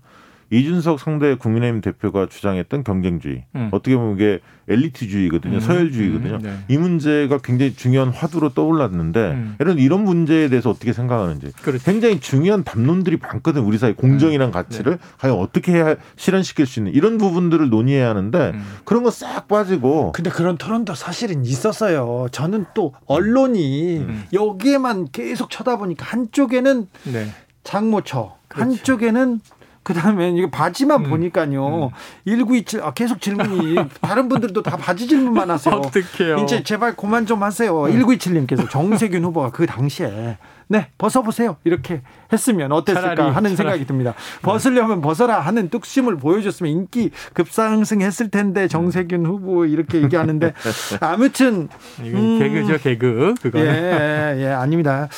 이준석 0.50 1.00
상대 1.00 1.34
국민의힘 1.34 1.80
대표가 1.80 2.26
주장했던 2.28 2.84
경쟁주의. 2.84 3.44
음. 3.56 3.68
어떻게 3.72 3.96
보면 3.96 4.14
이게 4.14 4.40
엘리트주의거든요. 4.68 5.54
음, 5.56 5.60
서열주의거든요. 5.60 6.34
음, 6.36 6.42
네. 6.42 6.56
이 6.68 6.76
문제가 6.78 7.38
굉장히 7.38 7.74
중요한 7.74 8.08
화두로 8.10 8.50
떠올랐는데 8.50 9.20
음. 9.32 9.56
이런 9.60 9.78
이런 9.78 10.04
문제에 10.04 10.48
대해서 10.48 10.70
어떻게 10.70 10.92
생각하는지 10.92 11.52
그렇죠. 11.62 11.84
굉장히 11.84 12.20
중요한 12.20 12.64
담론들이 12.64 13.18
많거든. 13.20 13.62
우리 13.62 13.78
사회 13.78 13.92
공정이란 13.92 14.50
가치를 14.50 14.92
네. 14.92 14.98
과연 15.18 15.36
어떻게 15.38 15.72
해야 15.72 15.96
실현시킬 16.16 16.66
수 16.66 16.80
있는 16.80 16.92
이런 16.94 17.18
부분들을 17.18 17.68
논의해야 17.68 18.08
하는데 18.08 18.52
음. 18.54 18.64
그런 18.84 19.02
거 19.02 19.10
싹 19.10 19.48
빠지고 19.48 20.12
근데 20.12 20.28
그런 20.30 20.58
토론도 20.58 20.94
사실은 20.94 21.44
있었어요. 21.44 22.26
저는 22.32 22.66
또 22.74 22.92
언론이 23.06 23.98
음. 23.98 24.24
여기에만 24.32 25.08
계속 25.12 25.48
쳐다보니까 25.50 26.04
한쪽에는 26.06 26.86
네. 27.12 27.28
장모처, 27.64 28.36
그렇죠. 28.48 28.70
한쪽에는 28.70 29.40
그다음에 29.86 30.30
이거 30.30 30.50
바지만 30.50 31.04
음. 31.04 31.10
보니까요. 31.10 31.92
1927 32.26 32.82
아, 32.82 32.92
계속 32.92 33.20
질문이 33.20 33.76
다른 34.00 34.28
분들도 34.28 34.60
다 34.64 34.76
바지 34.76 35.06
질문만 35.06 35.48
하세요. 35.48 35.76
어떡해요. 35.76 36.38
이제 36.38 36.64
제발 36.64 36.96
그만 36.96 37.24
좀 37.24 37.44
하세요. 37.44 37.84
음. 37.84 37.92
1927님께서 37.92 38.68
정세균 38.68 39.24
후보가 39.24 39.52
그 39.52 39.64
당시에 39.64 40.38
네 40.68 40.88
벗어 40.98 41.22
보세요 41.22 41.58
이렇게 41.62 42.02
했으면 42.32 42.72
어땠을까 42.72 43.14
차라리, 43.14 43.20
하는 43.20 43.34
차라리. 43.34 43.56
생각이 43.56 43.86
듭니다. 43.86 44.14
벗으려면 44.42 45.00
벗어라 45.00 45.38
하는 45.38 45.68
뚝심을 45.68 46.16
보여줬으면 46.16 46.72
인기 46.72 47.12
급상승했을 47.34 48.30
텐데 48.30 48.66
정세균 48.66 49.24
후보 49.24 49.66
이렇게 49.66 50.02
얘기하는데 50.02 50.52
아무튼 51.00 51.68
음. 52.00 52.38
개그죠, 52.40 52.78
개그. 52.78 53.34
그거는. 53.40 53.66
예, 53.68 54.34
예, 54.42 54.48
아닙니다. 54.48 55.08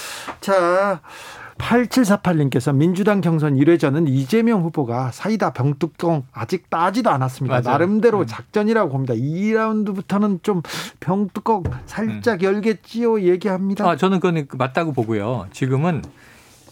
자, 0.43 1.01
8748님께서 1.59 2.75
민주당 2.75 3.21
경선 3.21 3.57
1회전은 3.57 4.09
이재명 4.09 4.63
후보가 4.63 5.11
사이다 5.13 5.53
병뚜껑 5.53 6.25
아직 6.33 6.71
따지도 6.71 7.11
않았습니다. 7.11 7.61
맞아요. 7.61 7.79
나름대로 7.79 8.21
음. 8.21 8.27
작전이라고 8.27 8.91
봅니다. 8.91 9.15
2라운드부터는 9.15 10.43
좀 10.43 10.63
병뚜껑 11.01 11.65
살짝 11.87 12.43
열겠지요 12.43 13.23
얘기합니다. 13.23 13.85
음. 13.85 13.91
아, 13.91 13.97
저는 13.97 14.21
그건 14.21 14.47
맞다고 14.57 14.93
보고요. 14.93 15.47
지금은 15.53 16.03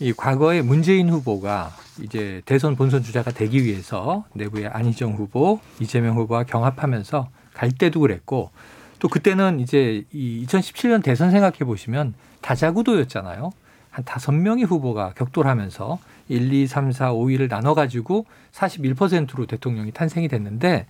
이 0.01 0.13
과거에 0.13 0.63
문재인 0.63 1.09
후보가 1.11 1.73
이제 2.03 2.43
대선 2.45 2.77
본선 2.77 3.03
주자가 3.03 3.31
되기 3.31 3.65
위해서 3.65 4.25
내부의 4.35 4.67
안희정 4.69 5.15
후보, 5.15 5.61
이재명 5.81 6.17
후보와 6.17 6.45
경합하면서 6.45 7.29
갈 7.55 7.71
때도 7.71 8.01
그랬고 8.01 8.51
또 8.99 9.09
그때는 9.09 9.61
이제 9.61 10.05
이 10.13 10.45
2017년 10.47 11.03
대선 11.03 11.31
생각해 11.31 11.59
보시면 11.61 12.15
다자구도였잖아요. 12.43 13.51
한 13.97 14.05
다섯 14.05 14.33
명의 14.33 14.65
후보가 14.65 15.15
격돌하면서 15.17 15.99
1, 16.29 16.53
2, 16.53 16.67
3, 16.67 16.93
4, 16.93 17.15
5위를 17.15 17.49
나눠 17.49 17.73
가지고 17.73 18.27
41%로 18.53 19.47
대통령이 19.47 19.91
탄생이 19.93 20.29
됐는데 20.29 20.87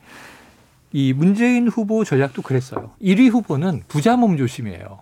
이 0.92 1.12
문재인 1.12 1.68
후보 1.68 2.02
전략도 2.02 2.42
그랬어요. 2.42 2.90
1위 3.00 3.30
후보는 3.30 3.84
부자 3.86 4.16
몸 4.16 4.36
조심이에요. 4.36 4.98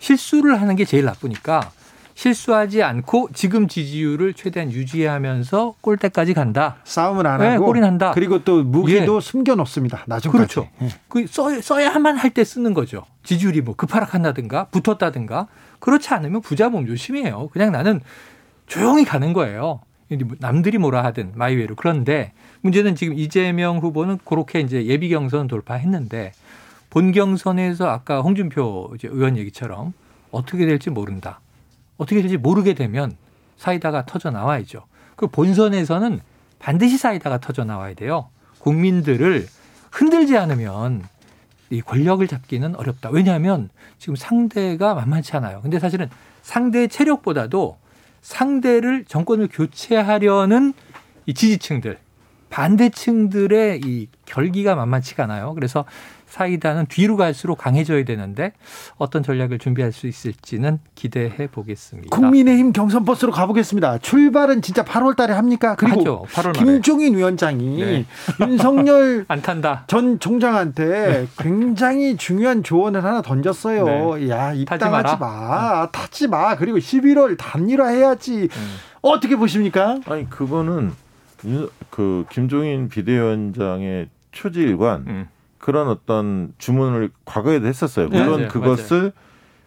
실수를 0.00 0.60
하는 0.60 0.76
게 0.76 0.84
제일 0.84 1.06
나쁘니까 1.06 1.70
실수하지 2.14 2.82
않고 2.82 3.30
지금 3.32 3.68
지지율을 3.68 4.34
최대한 4.34 4.70
유지하면서 4.70 5.76
골대까지 5.80 6.34
간다. 6.34 6.76
싸움을 6.84 7.26
안 7.26 7.40
네, 7.40 7.48
하고 7.52 7.64
골인한다. 7.64 8.10
그리고 8.10 8.44
또 8.44 8.62
무기도 8.64 9.20
숨겨놓습니다. 9.20 10.04
나중까지. 10.06 10.54
그렇죠. 10.54 10.68
예. 10.82 10.88
그 11.08 11.26
써, 11.26 11.58
써야만 11.58 12.18
할 12.18 12.34
때 12.34 12.44
쓰는 12.44 12.74
거죠. 12.74 13.06
지지율이 13.22 13.62
뭐 13.62 13.74
급하락한다든가 13.76 14.66
붙었다든가 14.66 15.48
그렇지 15.78 16.12
않으면 16.14 16.40
부자 16.40 16.68
몸 16.68 16.86
조심해요. 16.86 17.48
그냥 17.52 17.72
나는 17.72 18.00
조용히 18.66 19.04
가는 19.04 19.32
거예요. 19.32 19.80
뭐 20.24 20.36
남들이 20.38 20.78
뭐라 20.78 21.02
하든 21.04 21.32
마이웨이로 21.34 21.74
그런데 21.74 22.32
문제는 22.60 22.94
지금 22.94 23.14
이재명 23.14 23.78
후보는 23.78 24.18
그렇게 24.24 24.60
이제 24.60 24.86
예비 24.86 25.08
경선 25.08 25.48
돌파했는데 25.48 26.32
본 26.90 27.12
경선에서 27.12 27.88
아까 27.88 28.20
홍준표 28.20 28.96
의원 29.02 29.36
얘기처럼 29.36 29.92
어떻게 30.30 30.66
될지 30.66 30.90
모른다. 30.90 31.40
어떻게 31.98 32.20
될지 32.20 32.36
모르게 32.36 32.74
되면 32.74 33.16
사이다가 33.56 34.06
터져 34.06 34.30
나와야죠. 34.30 34.84
그 35.16 35.26
본선에서는 35.26 36.20
반드시 36.58 36.98
사이다가 36.98 37.38
터져 37.38 37.64
나와야 37.64 37.94
돼요. 37.94 38.28
국민들을 38.60 39.46
흔들지 39.90 40.36
않으면 40.36 41.04
이 41.70 41.80
권력을 41.80 42.26
잡기는 42.26 42.76
어렵다. 42.76 43.10
왜냐하면 43.10 43.70
지금 43.98 44.16
상대가 44.16 44.94
만만치 44.94 45.36
않아요. 45.36 45.60
근데 45.62 45.78
사실은 45.78 46.08
상대의 46.42 46.88
체력보다도 46.88 47.76
상대를 48.22 49.04
정권을 49.06 49.48
교체하려는 49.50 50.74
이 51.26 51.34
지지층들, 51.34 51.98
반대층들의 52.50 53.80
이 53.84 54.08
결기가 54.24 54.74
만만치가 54.74 55.24
않아요. 55.24 55.54
그래서 55.54 55.84
사이다는 56.40 56.84
뒤로 56.86 57.16
갈수록 57.16 57.56
강해져야 57.56 58.04
되는데 58.04 58.52
어떤 58.98 59.22
전략을 59.22 59.58
준비할 59.58 59.90
수 59.92 60.06
있을지는 60.06 60.78
기대해 60.94 61.46
보겠습니다. 61.46 62.14
국민의힘 62.14 62.72
경선 62.72 63.06
버스로 63.06 63.32
가보겠습니다. 63.32 63.98
출발은 63.98 64.60
진짜 64.60 64.84
8월 64.84 65.16
달에 65.16 65.32
합니까? 65.32 65.74
그리고 65.76 66.00
하죠. 66.00 66.24
8월 66.28 66.46
말에. 66.58 66.58
김종인 66.72 67.16
위원장이 67.16 67.76
네. 67.82 68.04
윤석열 68.40 69.24
안 69.28 69.40
탄다. 69.40 69.84
전 69.86 70.18
총장한테 70.20 71.26
굉장히 71.38 72.16
중요한 72.18 72.62
조언을 72.62 73.02
하나 73.02 73.22
던졌어요. 73.22 74.28
야, 74.28 74.52
입당하지. 74.52 75.16
마. 75.18 75.88
타지 75.90 76.28
마. 76.28 76.56
그리고 76.56 76.76
11월 76.78 77.36
단일화 77.38 77.88
해야지. 77.88 78.48
음. 78.54 78.76
어떻게 79.00 79.36
보십니까? 79.36 80.00
아니 80.06 80.28
그거는 80.28 80.92
윤- 81.46 81.68
그 81.88 82.26
김종인 82.30 82.88
비대위원장의 82.90 84.08
초지일관 84.32 85.04
음. 85.06 85.28
그런 85.66 85.88
어떤 85.88 86.52
주문을 86.58 87.10
과거에도 87.24 87.66
했었어요. 87.66 88.08
네, 88.08 88.20
물론 88.20 88.42
맞아요. 88.42 88.48
그것을 88.52 89.12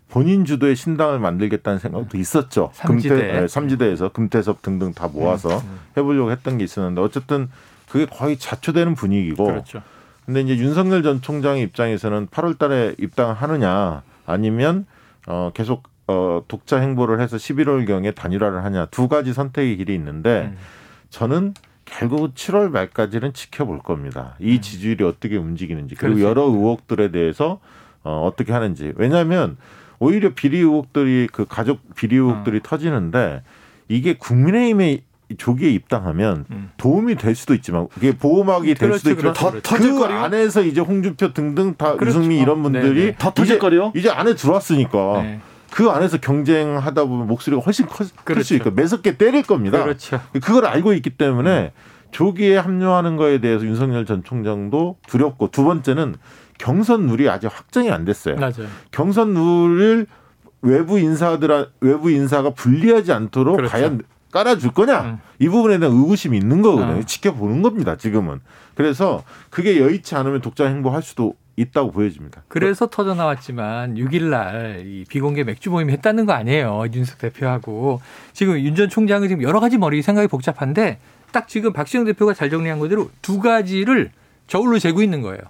본인 0.08 0.46
주도의 0.46 0.78
신당을 0.78 1.20
만들겠다는 1.20 1.78
생각도 1.78 2.18
있었죠. 2.18 2.72
삼지대. 2.74 3.16
금태, 3.16 3.42
네, 3.42 3.48
삼지대에서 3.50 4.14
금태섭 4.14 4.62
등등 4.62 4.94
다 4.94 5.10
모아서 5.10 5.58
음. 5.58 5.80
해보려고 5.98 6.32
했던 6.32 6.58
게 6.58 6.64
있었는데 6.64 7.02
어쨌든 7.02 7.50
그게 7.90 8.06
거의 8.06 8.38
자초되는 8.38 8.96
분위기고. 8.96 9.44
그렇죠. 9.44 9.82
근데 10.26 10.40
이제 10.40 10.56
윤석열 10.56 11.04
전 11.04 11.22
총장의 11.22 11.64
입장에서는 11.64 12.28
8월달에 12.28 12.96
입당하느냐 12.98 14.04
아니면 14.26 14.86
어 15.28 15.52
계속 15.54 15.84
어 16.08 16.44
독자 16.48 16.78
행보를 16.78 17.20
해서 17.20 17.36
11월 17.36 17.86
경에 17.86 18.12
단일화를 18.12 18.64
하냐 18.64 18.86
두 18.86 19.10
가지 19.10 19.34
선택의 19.34 19.76
길이 19.76 19.96
있는데 19.96 20.54
음. 20.54 20.58
저는 21.10 21.56
결국 21.90 22.36
7월 22.36 22.70
말까지는 22.70 23.34
지켜볼 23.34 23.80
겁니다. 23.80 24.36
이 24.40 24.62
지지율이 24.62 25.04
어떻게 25.04 25.38
움직이는지 25.38 25.96
그리고 25.96 26.16
음. 26.16 26.20
그렇죠. 26.20 26.30
여러 26.30 26.44
의혹들에 26.44 27.12
대해서 27.12 27.60
어, 28.04 28.26
어떻게 28.26 28.54
하는지. 28.54 28.94
왜냐하면 28.96 29.58
오히려 30.00 30.34
비리 30.34 30.60
의혹들이 30.60 31.28
그 31.32 31.46
가족 31.46 31.82
비리 31.96 32.16
의혹들이 32.16 32.58
음. 32.58 32.62
터지는데 32.64 33.44
이게 33.88 34.14
국민의힘의 34.14 35.02
조기에 35.38 35.70
입당하면 35.70 36.46
음. 36.50 36.72
도움이 36.78 37.16
될 37.16 37.36
수도 37.36 37.54
있지만 37.54 37.88
그게 37.90 38.16
보호막이 38.16 38.74
될 38.74 38.90
그렇죠, 38.90 38.98
수도 38.98 39.12
있지만 39.12 39.34
그렇죠, 39.34 39.46
그 39.46 39.62
그렇죠. 39.62 39.70
터질거리요? 39.70 40.20
안에서 40.20 40.64
이제 40.64 40.82
홍준표 40.82 41.34
등등 41.34 41.76
다 41.76 41.96
그렇죠. 41.96 42.18
유승민 42.18 42.42
이런 42.42 42.64
분들이 42.64 43.00
네 43.00 43.06
네. 43.12 43.16
더 43.18 43.32
터질거리요? 43.32 43.92
이제, 43.94 44.00
이제 44.00 44.10
안에 44.10 44.34
들어왔으니까 44.36 45.22
네. 45.22 45.40
그 45.72 45.90
안에서 45.90 46.18
경쟁하다 46.18 47.06
보면 47.06 47.28
목소리가 47.28 47.62
훨씬 47.62 47.86
클수 47.88 48.14
그렇죠. 48.24 48.56
있고 48.56 48.72
매섭게 48.72 49.18
때릴 49.18 49.44
겁니다. 49.44 49.84
그렇죠. 49.84 50.20
그걸 50.34 50.66
알고 50.66 50.94
있기 50.94 51.12
때문에 51.12 51.74
조기에 52.12 52.58
합류하는 52.58 53.18
거에 53.18 53.40
대해서 53.40 53.66
윤석열 53.66 54.06
전 54.06 54.24
총장도 54.24 54.98
두렵고 55.08 55.52
두 55.52 55.64
번째는 55.64 56.16
경선 56.58 57.08
룰이 57.08 57.30
아직 57.30 57.48
확정이 57.48 57.92
안 57.92 58.06
됐어요. 58.06 58.36
맞아요. 58.36 58.68
경선 58.92 59.34
룰을 59.34 60.08
외부 60.62 61.00
인사들 61.00 61.70
외부 61.80 62.12
인사가 62.12 62.50
불리하지 62.50 63.14
않도록 63.14 63.56
그렇죠. 63.56 63.72
과연 63.72 64.02
깔아줄 64.32 64.72
거냐 64.72 65.02
음. 65.02 65.20
이 65.40 65.48
부분에 65.48 65.80
대한 65.80 65.96
의구심이 65.96 66.38
있는 66.38 66.62
거거든요. 66.62 67.00
아. 67.00 67.02
지켜보는 67.02 67.62
겁니다. 67.62 67.96
지금은 67.96 68.42
그래서 68.76 69.24
그게 69.50 69.80
여의치 69.80 70.16
않으면 70.16 70.42
독자 70.42 70.66
행보할 70.66 71.02
수도 71.02 71.36
있다고 71.62 71.92
보여집니다. 71.92 72.44
그래서 72.48 72.88
터져 72.88 73.14
나왔지만 73.16 73.96
6일날 73.96 74.86
이 74.86 75.06
비공개 75.10 75.44
맥주 75.44 75.70
모임 75.70 75.90
했다는 75.90 76.26
거 76.26 76.34
아니에요. 76.34 76.86
윤석 76.94 77.20
대표하고 77.20 78.02
지금 78.34 78.60
윤 78.60 78.76
전 78.76 78.88
총장은 78.90 79.28
지금 79.28 79.44
여러 79.44 79.60
가지 79.60 79.78
머리 79.78 80.02
생각이 80.02 80.28
복잡한데 80.28 81.00
딱 81.32 81.48
지금 81.48 81.74
박시영 81.74 82.06
대표가 82.06 82.34
잘 82.34 82.50
정리한 82.50 82.80
거대로 82.80 83.10
두 83.22 83.40
가지를 83.40 84.12
저울로 84.48 84.80
재고 84.80 85.02
있는 85.02 85.22
거예요. 85.22 85.42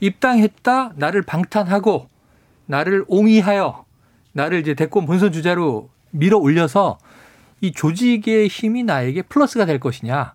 입당했다 0.00 0.92
나를 0.96 1.22
방탄하고 1.22 2.08
나를 2.66 3.04
옹이하여 3.06 3.84
나를 4.32 4.60
이제 4.60 4.74
대권 4.74 5.06
본선 5.06 5.30
주자로 5.30 5.90
밀어 6.10 6.38
올려서 6.38 6.98
이 7.60 7.70
조직의 7.70 8.48
힘이 8.48 8.82
나에게 8.82 9.22
플러스가 9.22 9.64
될 9.64 9.78
것이냐. 9.78 10.34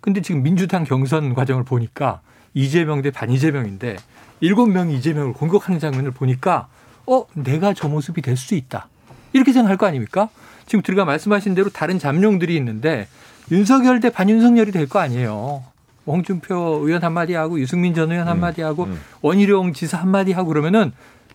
근데 0.00 0.20
지금 0.20 0.42
민주당 0.42 0.84
경선 0.84 1.32
과정을 1.32 1.64
보니까 1.64 2.20
이재명 2.52 3.02
대 3.02 3.10
반이재명인데 3.10 3.96
일곱 4.40 4.66
명이 4.66 4.94
이재명을 4.96 5.32
공격하는 5.32 5.80
장면을 5.80 6.10
보니까 6.10 6.68
어 7.06 7.24
내가 7.34 7.72
저 7.74 7.88
모습이 7.88 8.20
될 8.22 8.36
수 8.36 8.54
있다 8.54 8.88
이렇게 9.32 9.52
생각할 9.52 9.76
거 9.76 9.86
아닙니까? 9.86 10.28
지금 10.66 10.82
들어가 10.82 11.04
말씀하신 11.04 11.54
대로 11.54 11.70
다른 11.70 11.98
잠룡들이 11.98 12.56
있는데 12.56 13.06
윤석열 13.50 14.00
대 14.00 14.10
반윤석열이 14.10 14.72
될 14.72 14.88
거 14.88 14.98
아니에요. 14.98 15.62
홍준표 16.06 16.80
의원 16.84 17.02
한마디 17.02 17.34
하고 17.34 17.58
유승민 17.60 17.94
전 17.94 18.10
의원 18.12 18.28
한마디 18.28 18.62
하고 18.62 18.84
음. 18.84 19.00
원희룡 19.22 19.72
지사 19.72 19.98
한마디 19.98 20.32
하고 20.32 20.48
그러면은 20.48 20.92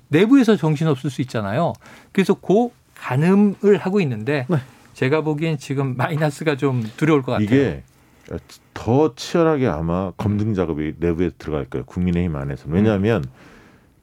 내부에서 0.09 0.55
정신 0.55 0.87
없을 0.87 1.09
수 1.09 1.21
있잖아요. 1.21 1.73
그래서 2.11 2.33
그 2.33 2.69
가늠을 2.95 3.77
하고 3.79 3.99
있는데 4.01 4.45
네. 4.49 4.57
제가 4.93 5.21
보기엔 5.21 5.57
지금 5.57 5.95
마이너스가 5.97 6.55
좀 6.57 6.89
두려울 6.97 7.21
것 7.21 7.33
같아요. 7.33 7.45
이게 7.45 7.83
더 8.73 9.15
치열하게 9.15 9.67
아마 9.67 10.11
검증 10.17 10.53
작업이 10.53 10.93
내부에 10.99 11.31
들어갈 11.37 11.65
거예요. 11.65 11.85
국민의힘 11.85 12.35
안에서는. 12.35 12.75
왜냐하면 12.75 13.23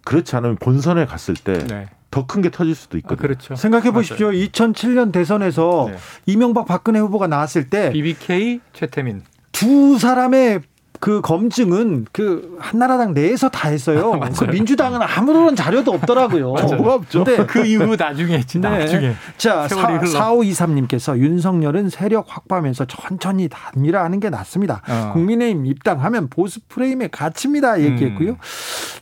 그렇지 0.04 0.36
않으면 0.36 0.56
본선에 0.56 1.04
갔을 1.06 1.34
때더큰게 1.34 2.48
네. 2.48 2.50
터질 2.50 2.74
수도 2.74 2.96
아, 2.96 2.98
있거든요. 2.98 3.16
그렇죠. 3.16 3.56
생각해 3.56 3.90
보십시오. 3.90 4.30
2007년 4.30 5.12
대선에서 5.12 5.88
네. 5.90 5.96
이명박 6.26 6.66
박근혜 6.66 6.98
후보가 7.00 7.26
나왔을 7.26 7.68
때 7.68 7.90
BBK 7.92 8.60
최태민. 8.72 9.22
두 9.52 9.98
사람의 9.98 10.60
그 11.00 11.20
검증은 11.20 12.06
그 12.12 12.56
한나라당 12.58 13.14
내에서 13.14 13.48
다 13.48 13.68
했어요. 13.68 14.14
맞아요. 14.14 14.32
그 14.36 14.44
민주당은 14.46 15.00
아무런 15.02 15.54
자료도 15.54 15.92
없더라고요. 15.92 16.54
뭐가 16.76 16.94
없죠. 16.94 17.24
근데 17.24 17.46
그 17.46 17.64
이후 17.64 17.94
나중에 17.96 18.38
했지 18.38 18.58
네. 18.58 18.68
나중에. 18.68 19.14
자, 19.36 19.68
세월이 19.68 19.94
흘러. 19.94 20.20
4523님께서 20.20 21.16
윤석열은 21.16 21.90
세력 21.90 22.26
확보하면서 22.28 22.86
천천히 22.86 23.48
단일화하는 23.48 24.18
게 24.18 24.28
낫습니다. 24.30 24.82
어. 24.88 25.10
국민의힘 25.12 25.66
입당하면 25.66 26.28
보수 26.28 26.60
프레임에 26.68 27.08
갇힙니다. 27.08 27.80
얘기했고요. 27.80 28.30
음. 28.30 28.36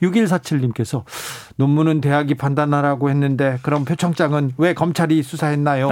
6147님께서 0.02 1.04
논문은 1.56 2.02
대학이 2.02 2.34
판단하라고 2.34 3.08
했는데 3.08 3.58
그럼 3.62 3.86
표창장은 3.86 4.52
왜 4.58 4.74
검찰이 4.74 5.22
수사했나요? 5.22 5.90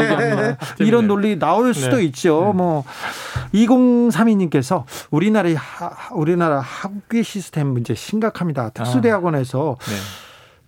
이런 0.80 1.06
논리 1.06 1.38
나올 1.38 1.74
수도 1.74 1.96
네. 1.96 2.04
있죠. 2.04 2.52
뭐 2.56 2.84
2032님께서 3.52 4.84
우리 5.10 5.30
나라의 5.34 5.56
하, 5.56 5.90
우리나라 6.12 6.60
학위 6.60 7.22
시스템 7.22 7.68
문제 7.68 7.94
심각합니다. 7.94 8.70
특수대학원에서 8.70 9.76
네. 9.80 9.94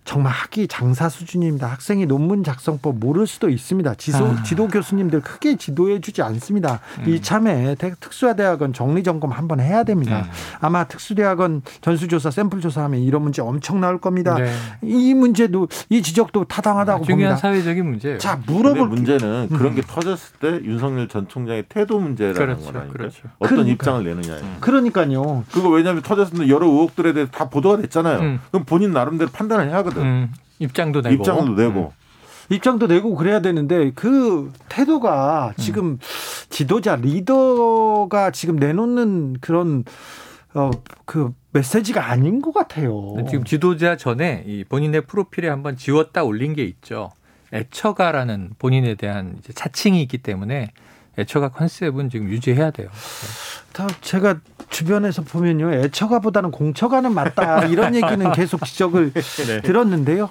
정말 0.07 0.33
학기 0.33 0.69
장사 0.69 1.09
수준입니다. 1.09 1.67
학생이 1.67 2.07
논문 2.07 2.45
작성법 2.45 2.99
모를 3.01 3.27
수도 3.27 3.49
있습니다. 3.51 3.97
지도, 3.97 4.19
아. 4.25 4.43
지도 4.45 4.69
교수님들 4.69 5.21
크게 5.21 5.57
지도해 5.57 6.01
주지 6.01 6.23
않습니다. 6.23 6.79
음. 7.01 7.09
이참에 7.09 7.75
대- 7.75 7.93
특수대학원 7.99 8.73
정리점검 8.73 9.33
한번 9.33 9.59
해야 9.59 9.83
됩니다. 9.83 10.21
음. 10.21 10.31
아마 10.61 10.85
특수대학원 10.85 11.63
전수조사 11.81 12.31
샘플 12.31 12.61
조사하면 12.61 13.01
이런 13.01 13.23
문제 13.23 13.43
엄청 13.43 13.81
나올 13.81 14.01
겁니다. 14.01 14.37
네. 14.37 14.49
이 14.83 15.13
문제도 15.13 15.67
이 15.91 16.01
지적도 16.01 16.45
타당하다고 16.45 17.05
중요한 17.05 17.35
봅니다. 17.35 17.37
사회적인 17.37 17.85
문제예요. 17.85 18.19
자 18.19 18.41
물어볼 18.47 18.87
문제는 18.89 19.49
그런 19.49 19.75
게 19.75 19.83
터졌을 19.83 20.37
때 20.39 20.49
윤석열 20.65 21.09
전 21.09 21.27
총장의 21.29 21.65
태도 21.69 21.99
문제라는 21.99 22.37
그렇죠, 22.37 22.65
거라니까. 22.65 22.93
그렇죠. 22.93 23.23
어떤 23.41 23.57
그러니까요. 23.65 23.73
입장을 23.73 24.05
내느냐에. 24.05 24.41
그러니까요. 24.61 25.43
그거 25.51 25.69
왜냐하면 25.71 26.03
터졌는데 26.03 26.49
여러 26.49 26.67
의혹들에 26.69 27.13
대해서 27.13 27.33
다 27.33 27.49
보도가 27.51 27.79
됐잖아요. 27.83 28.21
음. 28.21 28.41
그럼 28.53 28.65
본인 28.65 28.93
나름대로 28.93 29.31
판단을 29.33 29.67
해야 29.69 29.79
하거든. 29.79 29.95
음, 30.01 30.32
입장도 30.59 31.03
내고. 31.03 31.14
입장도 31.14 31.55
내고. 31.55 31.92
입장도 32.49 32.86
내고 32.86 33.14
그래야 33.16 33.40
되는데 33.40 33.90
그 33.94 34.53
태도가 34.68 35.55
지금 35.59 35.99
지도자 36.49 36.94
리더가 36.97 38.30
지금 38.30 38.57
내놓는 38.57 39.38
그런 39.40 39.84
어 40.55 40.70
그 41.07 41.32
메시지가 41.53 42.11
아닌 42.11 42.42
것 42.42 42.53
같아요. 42.53 43.14
음. 43.14 43.26
지금 43.26 43.44
지도자 43.44 43.97
전에 43.97 44.44
이 44.47 44.64
본인의 44.64 45.03
프로필에 45.03 45.49
한번 45.49 45.76
지웠다 45.76 46.24
올린 46.24 46.53
게 46.53 46.64
있죠. 46.64 47.11
애처가라는 47.55 48.51
본인에 48.59 48.97
대한 48.97 49.38
차칭이 49.55 50.03
있기 50.03 50.18
때문에 50.18 50.72
애처가 51.19 51.49
컨셉은 51.51 52.11
지금 52.11 52.29
유지해야 52.29 52.71
돼요. 52.71 52.89
다 53.73 53.87
제가 54.01 54.37
주변에서 54.69 55.23
보면요 55.23 55.73
애처가보다는 55.73 56.51
공처가는 56.51 57.12
맞다 57.12 57.64
이런 57.67 57.95
얘기는 57.95 58.33
계속 58.33 58.64
지적을 58.64 59.12
들었는데요. 59.62 60.31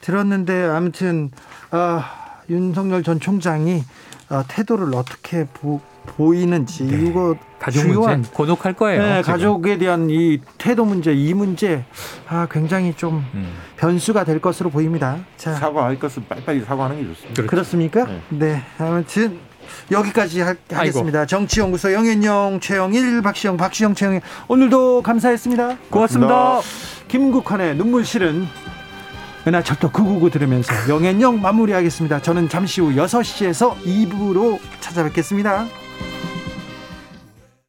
들었는데 0.00 0.64
아무튼 0.64 1.30
아, 1.70 2.38
윤석열 2.50 3.02
전 3.02 3.20
총장이 3.20 3.82
아, 4.28 4.44
태도를 4.48 4.94
어떻게 4.94 5.44
보, 5.46 5.80
보이는지 6.06 6.84
이거 6.84 7.36
가족 7.58 7.82
중요한 7.82 8.16
문제 8.16 8.30
곤혹할 8.32 8.72
거예요. 8.74 9.02
네. 9.02 9.22
가족에 9.22 9.78
대한 9.78 10.10
이 10.10 10.40
태도 10.58 10.84
문제, 10.84 11.12
이 11.12 11.32
문제 11.32 11.84
아 12.28 12.46
굉장히 12.50 12.94
좀 12.94 13.24
음. 13.34 13.52
변수가 13.76 14.24
될 14.24 14.40
것으로 14.40 14.70
보입니다. 14.70 15.18
자, 15.36 15.54
사과할 15.54 15.98
것은 15.98 16.24
빨리빨리 16.28 16.62
사과하는 16.62 16.96
게 16.98 17.06
좋습니다. 17.08 17.34
그렇죠. 17.34 17.50
그렇습니까? 17.50 18.04
네. 18.06 18.20
네. 18.30 18.62
아무튼 18.78 19.38
여기까지 19.90 20.40
하, 20.40 20.54
하겠습니다. 20.70 21.26
정치연구소 21.26 21.92
영현영, 21.92 22.60
최영일, 22.60 23.22
박시영, 23.22 23.56
박시영, 23.56 23.94
최영일 23.94 24.20
오늘도 24.48 25.02
감사했습니다. 25.02 25.78
고맙습니다. 25.90 26.60
김국환의 27.08 27.76
눈물 27.76 28.04
실은 28.04 28.46
은하철도 29.46 29.90
999 29.90 30.30
들으면서 30.30 30.72
영현영 30.88 31.40
마무리하겠습니다. 31.40 32.22
저는 32.22 32.48
잠시 32.48 32.80
후 32.80 32.92
6시에서 32.92 33.76
2부로 33.82 34.58
찾아뵙겠습니다. 34.80 35.66